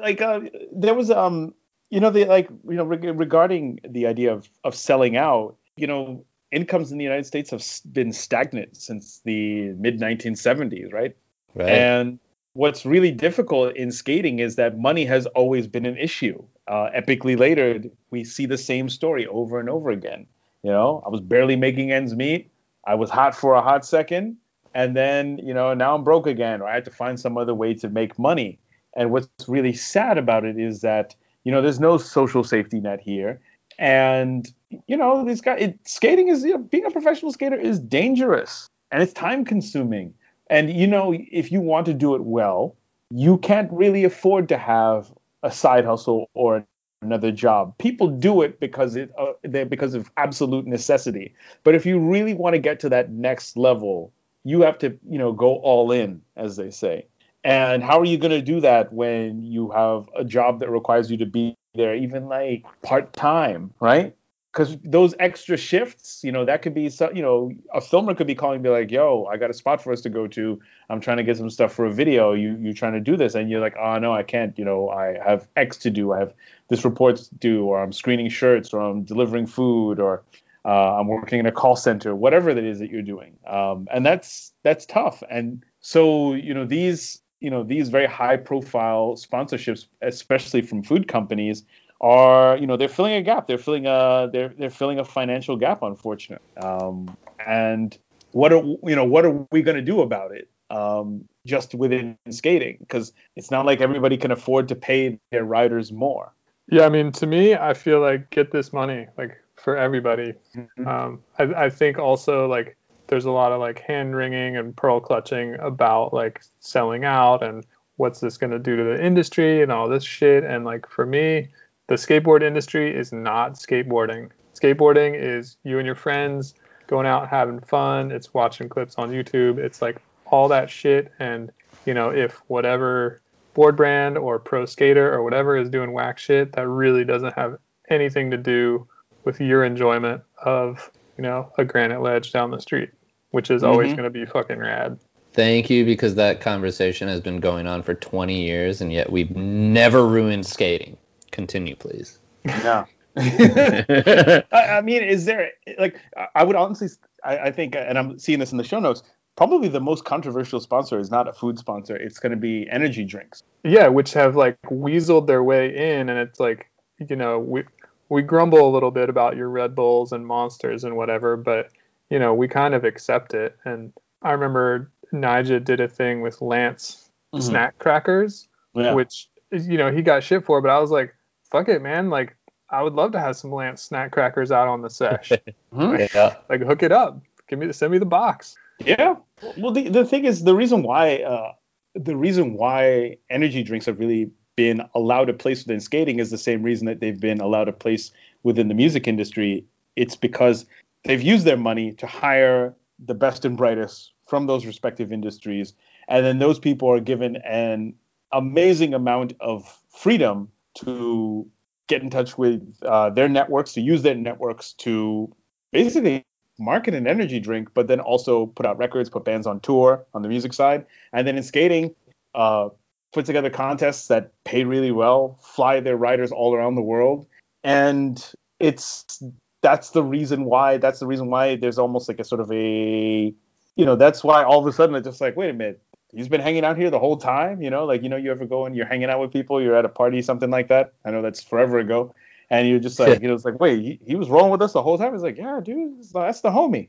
like 0.00 0.20
uh, 0.20 0.40
there 0.72 0.94
was 0.94 1.10
um, 1.10 1.54
you 1.92 2.00
know, 2.00 2.08
the 2.08 2.24
like 2.24 2.48
you 2.48 2.76
know 2.76 2.84
reg- 2.84 3.04
regarding 3.04 3.80
the 3.86 4.06
idea 4.06 4.32
of 4.32 4.48
of 4.64 4.74
selling 4.74 5.14
out, 5.14 5.56
you 5.76 5.86
know, 5.86 6.24
incomes 6.50 6.90
in 6.90 6.96
the 6.96 7.04
United 7.04 7.26
States 7.26 7.50
have 7.50 7.62
been 7.92 8.14
stagnant 8.14 8.78
since 8.78 9.20
the 9.26 9.72
mid 9.72 10.00
1970s, 10.00 10.90
right? 10.90 11.14
Right. 11.54 11.68
And 11.68 12.18
what's 12.54 12.86
really 12.86 13.10
difficult 13.10 13.76
in 13.76 13.92
skating 13.92 14.38
is 14.38 14.56
that 14.56 14.78
money 14.78 15.04
has 15.04 15.26
always 15.26 15.66
been 15.66 15.84
an 15.84 15.98
issue. 15.98 16.42
Uh, 16.66 16.88
epically 16.96 17.38
later, 17.38 17.82
we 18.10 18.24
see 18.24 18.46
the 18.46 18.56
same 18.56 18.88
story 18.88 19.26
over 19.26 19.60
and 19.60 19.68
over 19.68 19.90
again. 19.90 20.26
You 20.62 20.70
know, 20.70 21.02
I 21.04 21.10
was 21.10 21.20
barely 21.20 21.56
making 21.56 21.92
ends 21.92 22.14
meet. 22.14 22.50
I 22.86 22.94
was 22.94 23.10
hot 23.10 23.34
for 23.34 23.52
a 23.52 23.60
hot 23.60 23.84
second, 23.84 24.38
and 24.74 24.96
then 24.96 25.36
you 25.38 25.52
know 25.52 25.74
now 25.74 25.94
I'm 25.94 26.04
broke 26.04 26.26
again, 26.26 26.62
or 26.62 26.68
I 26.68 26.74
had 26.74 26.86
to 26.86 26.90
find 26.90 27.20
some 27.20 27.36
other 27.36 27.54
way 27.54 27.74
to 27.74 27.90
make 27.90 28.18
money. 28.18 28.58
And 28.96 29.10
what's 29.10 29.28
really 29.48 29.72
sad 29.72 30.18
about 30.18 30.44
it 30.44 30.58
is 30.58 30.80
that 30.82 31.14
you 31.44 31.52
know 31.52 31.62
there's 31.62 31.80
no 31.80 31.98
social 31.98 32.44
safety 32.44 32.80
net 32.80 33.00
here, 33.00 33.40
and 33.78 34.52
you 34.86 34.96
know 34.96 35.24
this 35.24 35.40
guy 35.40 35.56
it, 35.56 35.78
skating 35.84 36.28
is 36.28 36.44
you 36.44 36.52
know, 36.52 36.58
being 36.58 36.84
a 36.84 36.90
professional 36.90 37.32
skater 37.32 37.58
is 37.58 37.78
dangerous 37.80 38.68
and 38.90 39.02
it's 39.02 39.12
time 39.12 39.44
consuming. 39.44 40.14
And 40.48 40.70
you 40.70 40.86
know, 40.86 41.14
if 41.14 41.50
you 41.50 41.60
want 41.60 41.86
to 41.86 41.94
do 41.94 42.14
it 42.14 42.22
well, 42.22 42.76
you 43.10 43.38
can't 43.38 43.72
really 43.72 44.04
afford 44.04 44.48
to 44.50 44.58
have 44.58 45.12
a 45.42 45.50
side 45.50 45.84
hustle 45.84 46.30
or 46.34 46.64
another 47.02 47.32
job. 47.32 47.76
People 47.78 48.08
do 48.08 48.42
it 48.42 48.60
because 48.60 48.96
it 48.96 49.10
uh, 49.18 49.64
because 49.64 49.94
of 49.94 50.10
absolute 50.16 50.66
necessity. 50.66 51.34
But 51.64 51.74
if 51.74 51.84
you 51.84 51.98
really 51.98 52.34
want 52.34 52.54
to 52.54 52.58
get 52.58 52.80
to 52.80 52.88
that 52.90 53.10
next 53.10 53.56
level, 53.56 54.12
you 54.44 54.62
have 54.62 54.78
to, 54.78 54.98
you 55.08 55.18
know, 55.18 55.32
go 55.32 55.56
all 55.56 55.90
in, 55.90 56.20
as 56.36 56.56
they 56.56 56.70
say. 56.70 57.06
And 57.44 57.82
how 57.82 57.98
are 57.98 58.04
you 58.04 58.18
going 58.18 58.30
to 58.30 58.42
do 58.42 58.60
that 58.60 58.92
when 58.92 59.42
you 59.42 59.70
have 59.70 60.08
a 60.16 60.24
job 60.24 60.60
that 60.60 60.70
requires 60.70 61.10
you 61.10 61.16
to 61.18 61.26
be 61.26 61.56
there, 61.74 61.94
even 61.94 62.28
like 62.28 62.64
part 62.82 63.12
time, 63.12 63.72
right? 63.80 64.14
Because 64.52 64.76
those 64.84 65.14
extra 65.18 65.56
shifts, 65.56 66.22
you 66.22 66.30
know, 66.30 66.44
that 66.44 66.60
could 66.60 66.74
be, 66.74 66.90
so, 66.90 67.10
you 67.10 67.22
know, 67.22 67.50
a 67.72 67.80
filmer 67.80 68.14
could 68.14 68.26
be 68.26 68.34
calling 68.34 68.60
me 68.60 68.68
like, 68.68 68.90
"Yo, 68.90 69.24
I 69.24 69.38
got 69.38 69.48
a 69.48 69.54
spot 69.54 69.82
for 69.82 69.92
us 69.94 70.02
to 70.02 70.10
go 70.10 70.26
to. 70.28 70.60
I'm 70.90 71.00
trying 71.00 71.16
to 71.16 71.22
get 71.22 71.38
some 71.38 71.48
stuff 71.48 71.72
for 71.72 71.86
a 71.86 71.92
video. 71.92 72.34
You 72.34 72.58
you 72.60 72.74
trying 72.74 72.92
to 72.92 73.00
do 73.00 73.16
this?" 73.16 73.34
And 73.34 73.48
you're 73.48 73.62
like, 73.62 73.76
"Oh 73.78 73.98
no, 73.98 74.12
I 74.12 74.22
can't. 74.22 74.56
You 74.58 74.66
know, 74.66 74.90
I 74.90 75.16
have 75.24 75.48
X 75.56 75.78
to 75.78 75.90
do. 75.90 76.12
I 76.12 76.18
have 76.18 76.34
this 76.68 76.84
report 76.84 77.16
to 77.16 77.34
do, 77.36 77.64
or 77.64 77.82
I'm 77.82 77.92
screening 77.92 78.28
shirts, 78.28 78.74
or 78.74 78.82
I'm 78.82 79.04
delivering 79.04 79.46
food, 79.46 79.98
or 79.98 80.22
uh, 80.66 80.98
I'm 80.98 81.08
working 81.08 81.40
in 81.40 81.46
a 81.46 81.52
call 81.52 81.74
center, 81.74 82.14
whatever 82.14 82.50
it 82.50 82.58
is 82.58 82.80
that 82.80 82.90
you're 82.90 83.00
doing. 83.00 83.38
Um, 83.46 83.88
and 83.90 84.04
that's 84.04 84.52
that's 84.62 84.84
tough. 84.84 85.22
And 85.30 85.64
so 85.80 86.34
you 86.34 86.52
know 86.52 86.66
these 86.66 87.21
you 87.42 87.50
know 87.50 87.62
these 87.62 87.88
very 87.88 88.06
high 88.06 88.36
profile 88.36 89.14
sponsorships, 89.16 89.86
especially 90.00 90.62
from 90.62 90.82
food 90.82 91.08
companies, 91.08 91.64
are 92.00 92.56
you 92.56 92.66
know 92.66 92.76
they're 92.76 92.88
filling 92.88 93.14
a 93.14 93.22
gap. 93.22 93.46
They're 93.46 93.58
filling 93.58 93.86
a 93.86 94.28
they're 94.32 94.54
they're 94.58 94.70
filling 94.70 94.98
a 94.98 95.04
financial 95.04 95.56
gap, 95.56 95.82
unfortunately. 95.82 96.46
Um, 96.62 97.16
and 97.46 97.96
what 98.30 98.52
are 98.52 98.62
you 98.62 98.96
know 98.96 99.04
what 99.04 99.24
are 99.24 99.46
we 99.50 99.62
going 99.62 99.76
to 99.76 99.82
do 99.82 100.00
about 100.00 100.34
it? 100.34 100.48
Um, 100.70 101.28
just 101.44 101.74
within 101.74 102.16
skating, 102.30 102.78
because 102.80 103.12
it's 103.36 103.50
not 103.50 103.66
like 103.66 103.80
everybody 103.80 104.16
can 104.16 104.30
afford 104.30 104.68
to 104.68 104.74
pay 104.74 105.18
their 105.30 105.44
riders 105.44 105.92
more. 105.92 106.32
Yeah, 106.68 106.86
I 106.86 106.88
mean, 106.88 107.12
to 107.12 107.26
me, 107.26 107.54
I 107.54 107.74
feel 107.74 108.00
like 108.00 108.30
get 108.30 108.52
this 108.52 108.72
money, 108.72 109.06
like 109.18 109.36
for 109.56 109.76
everybody. 109.76 110.34
Mhm. 110.56 110.86
Um, 110.86 111.22
I, 111.38 111.64
I 111.64 111.70
think 111.70 111.98
also 111.98 112.46
like 112.46 112.76
there's 113.12 113.26
a 113.26 113.30
lot 113.30 113.52
of 113.52 113.60
like 113.60 113.78
hand 113.78 114.16
wringing 114.16 114.56
and 114.56 114.74
pearl 114.74 114.98
clutching 114.98 115.54
about 115.60 116.14
like 116.14 116.40
selling 116.60 117.04
out 117.04 117.42
and 117.42 117.62
what's 117.96 118.20
this 118.20 118.38
going 118.38 118.52
to 118.52 118.58
do 118.58 118.74
to 118.74 118.84
the 118.84 119.04
industry 119.04 119.60
and 119.60 119.70
all 119.70 119.86
this 119.86 120.02
shit. 120.02 120.44
And 120.44 120.64
like 120.64 120.88
for 120.88 121.04
me, 121.04 121.48
the 121.88 121.96
skateboard 121.96 122.42
industry 122.42 122.96
is 122.96 123.12
not 123.12 123.56
skateboarding. 123.56 124.30
Skateboarding 124.54 125.14
is 125.14 125.58
you 125.62 125.76
and 125.76 125.84
your 125.84 125.94
friends 125.94 126.54
going 126.86 127.06
out 127.06 127.28
having 127.28 127.60
fun. 127.60 128.10
It's 128.10 128.32
watching 128.32 128.70
clips 128.70 128.94
on 128.96 129.10
YouTube. 129.10 129.58
It's 129.58 129.82
like 129.82 130.00
all 130.24 130.48
that 130.48 130.70
shit. 130.70 131.12
And 131.18 131.52
you 131.84 131.92
know, 131.92 132.08
if 132.08 132.42
whatever 132.46 133.20
board 133.52 133.76
brand 133.76 134.16
or 134.16 134.38
pro 134.38 134.64
skater 134.64 135.12
or 135.12 135.22
whatever 135.22 135.58
is 135.58 135.68
doing 135.68 135.92
whack 135.92 136.18
shit, 136.18 136.52
that 136.52 136.66
really 136.66 137.04
doesn't 137.04 137.34
have 137.34 137.58
anything 137.90 138.30
to 138.30 138.38
do 138.38 138.88
with 139.24 139.38
your 139.38 139.64
enjoyment 139.64 140.22
of 140.42 140.90
you 141.18 141.22
know 141.22 141.52
a 141.58 141.64
granite 141.66 142.00
ledge 142.00 142.32
down 142.32 142.50
the 142.50 142.58
street, 142.58 142.90
which 143.32 143.50
is 143.50 143.62
always 143.62 143.92
Mhm. 143.92 143.96
going 143.96 144.04
to 144.04 144.10
be 144.10 144.24
fucking 144.24 144.58
rad. 144.58 144.98
Thank 145.34 145.68
you, 145.70 145.84
because 145.84 146.14
that 146.16 146.40
conversation 146.40 147.08
has 147.08 147.20
been 147.20 147.40
going 147.40 147.66
on 147.66 147.82
for 147.82 147.94
20 147.94 148.42
years, 148.42 148.80
and 148.80 148.92
yet 148.92 149.10
we've 149.10 149.34
never 149.34 150.06
ruined 150.06 150.46
skating. 150.46 150.96
Continue, 151.30 151.74
please. 151.74 152.18
Yeah. 152.44 152.84
I, 153.16 154.42
I 154.52 154.80
mean, 154.82 155.02
is 155.02 155.24
there 155.24 155.50
like 155.78 155.96
I- 156.16 156.28
I 156.36 156.44
would 156.44 156.56
honestly, 156.56 156.88
I, 157.24 157.38
I 157.38 157.50
think, 157.50 157.74
and 157.76 157.98
I'm 157.98 158.18
seeing 158.18 158.38
this 158.38 158.52
in 158.52 158.58
the 158.58 158.64
show 158.64 158.78
notes. 158.80 159.02
Probably 159.36 159.68
the 159.68 159.80
most 159.80 160.04
controversial 160.04 160.60
sponsor 160.60 160.98
is 160.98 161.10
not 161.10 161.26
a 161.26 161.32
food 161.32 161.58
sponsor. 161.58 161.96
It's 161.96 162.18
going 162.18 162.32
to 162.32 162.36
be 162.36 162.68
energy 162.70 163.04
drinks. 163.04 163.42
Yeah, 163.64 163.88
which 163.88 164.12
have 164.12 164.36
like 164.36 164.60
weaseled 164.64 165.26
their 165.26 165.42
way 165.42 165.74
in, 165.74 166.10
and 166.10 166.18
it's 166.18 166.38
like 166.38 166.70
you 167.08 167.16
know 167.16 167.38
we 167.38 167.64
we 168.10 168.20
grumble 168.22 168.66
a 168.68 168.70
little 168.70 168.90
bit 168.90 169.08
about 169.08 169.36
your 169.36 169.48
Red 169.48 169.74
Bulls 169.74 170.12
and 170.12 170.26
Monsters 170.26 170.84
and 170.84 170.96
whatever, 170.96 171.36
but 171.38 171.70
you 172.12 172.18
know 172.18 172.34
we 172.34 172.46
kind 172.46 172.74
of 172.74 172.84
accept 172.84 173.32
it. 173.32 173.56
And 173.64 173.90
I 174.20 174.32
remember 174.32 174.90
Nyjah 175.14 175.64
did 175.64 175.80
a 175.80 175.88
thing 175.88 176.20
with 176.20 176.42
Lance 176.42 177.08
snack 177.40 177.78
crackers, 177.78 178.48
Yeah. 178.74 178.92
which 178.92 179.28
you 179.50 179.78
know 179.78 179.90
he 179.90 180.02
got 180.02 180.22
shit 180.22 180.44
for, 180.44 180.60
but 180.60 180.70
I 180.70 180.78
was 180.78 180.90
like, 180.90 181.14
fuck 181.50 181.68
it, 181.68 181.80
man. 181.80 182.10
Like 182.10 182.36
I 182.68 182.82
would 182.82 182.92
love 182.92 183.12
to 183.12 183.18
have 183.18 183.36
some 183.36 183.50
Lance 183.50 183.80
snack 183.82 184.12
crackers 184.12 184.52
out 184.52 184.68
on 184.68 184.82
the 184.82 184.90
sesh. 184.90 185.32
Mhm. 185.74 186.08
Yeah. 186.14 186.36
like 186.50 186.60
hook 186.60 186.82
it 186.82 186.92
up. 186.92 187.18
Give 187.48 187.58
me 187.58 187.66
the 187.66 187.72
send 187.72 187.92
me 187.92 187.98
the 187.98 188.04
box. 188.04 188.56
Yeah. 188.84 189.16
Well, 189.56 189.72
the, 189.72 189.88
the 189.88 190.04
thing 190.04 190.24
is, 190.24 190.44
the 190.44 190.54
reason 190.54 190.82
why 190.82 191.16
uh, 191.18 191.52
the 191.94 192.16
reason 192.16 192.54
why 192.54 193.16
energy 193.30 193.62
drinks 193.62 193.86
have 193.86 193.98
really 193.98 194.30
been 194.56 194.82
allowed 194.94 195.30
a 195.30 195.32
place 195.32 195.64
within 195.64 195.80
skating 195.80 196.18
is 196.18 196.30
the 196.30 196.38
same 196.38 196.62
reason 196.62 196.86
that 196.86 197.00
they've 197.00 197.18
been 197.20 197.40
allowed 197.40 197.68
a 197.68 197.72
place 197.72 198.12
within 198.42 198.68
the 198.68 198.74
music 198.74 199.08
industry. 199.08 199.64
It's 199.96 200.16
because 200.16 200.66
they've 201.04 201.22
used 201.22 201.44
their 201.44 201.56
money 201.56 201.92
to 201.92 202.06
hire 202.06 202.74
the 203.04 203.14
best 203.14 203.44
and 203.44 203.56
brightest 203.56 204.12
from 204.26 204.46
those 204.46 204.66
respective 204.66 205.12
industries, 205.12 205.74
and 206.08 206.24
then 206.24 206.38
those 206.38 206.58
people 206.58 206.90
are 206.90 207.00
given 207.00 207.36
an 207.36 207.94
amazing 208.32 208.94
amount 208.94 209.34
of 209.40 209.80
freedom 209.90 210.48
to 210.74 211.46
get 211.88 212.02
in 212.02 212.10
touch 212.10 212.38
with 212.38 212.76
uh, 212.82 213.10
their 213.10 213.28
networks, 213.28 213.74
to 213.74 213.80
use 213.80 214.02
their 214.02 214.14
networks 214.14 214.72
to 214.74 215.34
basically 215.72 216.24
market 216.58 216.94
an 216.94 217.06
energy 217.06 217.40
drink, 217.40 217.68
but 217.74 217.88
then 217.88 218.00
also 218.00 218.46
put 218.46 218.64
out 218.64 218.78
records, 218.78 219.10
put 219.10 219.24
bands 219.24 219.46
on 219.46 219.60
tour 219.60 220.04
on 220.14 220.22
the 220.22 220.28
music 220.28 220.52
side, 220.52 220.86
and 221.12 221.26
then 221.26 221.36
in 221.36 221.42
skating, 221.42 221.94
uh, 222.34 222.68
put 223.12 223.26
together 223.26 223.50
contests 223.50 224.06
that 224.08 224.32
pay 224.44 224.64
really 224.64 224.92
well, 224.92 225.38
fly 225.42 225.80
their 225.80 225.96
riders 225.96 226.32
all 226.32 226.54
around 226.54 226.74
the 226.74 226.82
world, 226.82 227.26
and 227.64 228.32
it's 228.58 229.22
that's 229.62 229.90
the 229.90 230.02
reason 230.02 230.44
why 230.44 230.76
that's 230.76 231.00
the 231.00 231.06
reason 231.06 231.28
why 231.28 231.56
there's 231.56 231.78
almost 231.78 232.08
like 232.08 232.20
a 232.20 232.24
sort 232.24 232.40
of 232.40 232.50
a 232.52 233.34
you 233.76 233.84
know 233.84 233.96
that's 233.96 234.22
why 234.22 234.42
all 234.42 234.60
of 234.60 234.66
a 234.66 234.72
sudden 234.72 234.94
it's 234.94 235.06
just 235.06 235.20
like 235.20 235.36
wait 235.36 235.50
a 235.50 235.52
minute 235.52 235.80
he's 236.12 236.28
been 236.28 236.40
hanging 236.40 236.64
out 236.64 236.76
here 236.76 236.90
the 236.90 236.98
whole 236.98 237.16
time 237.16 237.62
you 237.62 237.70
know 237.70 237.84
like 237.84 238.02
you 238.02 238.08
know 238.08 238.16
you 238.16 238.30
ever 238.30 238.44
go 238.44 238.66
and 238.66 238.76
you're 238.76 238.86
hanging 238.86 239.08
out 239.08 239.20
with 239.20 239.32
people 239.32 239.62
you're 239.62 239.76
at 239.76 239.84
a 239.84 239.88
party 239.88 240.20
something 240.20 240.50
like 240.50 240.68
that 240.68 240.92
i 241.04 241.10
know 241.10 241.22
that's 241.22 241.42
forever 241.42 241.78
ago 241.78 242.14
and 242.50 242.68
you're 242.68 242.80
just 242.80 242.98
like 242.98 243.22
you 243.22 243.28
know 243.28 243.34
it's 243.34 243.44
like 243.44 243.58
wait 243.60 243.80
he, 243.80 244.00
he 244.04 244.14
was 244.14 244.28
rolling 244.28 244.50
with 244.50 244.60
us 244.60 244.72
the 244.72 244.82
whole 244.82 244.98
time 244.98 245.14
it's 245.14 245.22
like 245.22 245.38
yeah 245.38 245.60
dude 245.62 246.02
that's 246.12 246.40
the 246.40 246.50
homie 246.50 246.88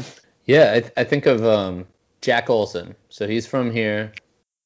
Yeah, 0.50 0.72
I, 0.74 0.80
th- 0.80 0.92
I 0.96 1.04
think 1.04 1.26
of 1.26 1.44
um, 1.44 1.86
Jack 2.22 2.50
Olson. 2.50 2.96
So 3.08 3.28
he's 3.28 3.46
from 3.46 3.70
here, 3.70 4.12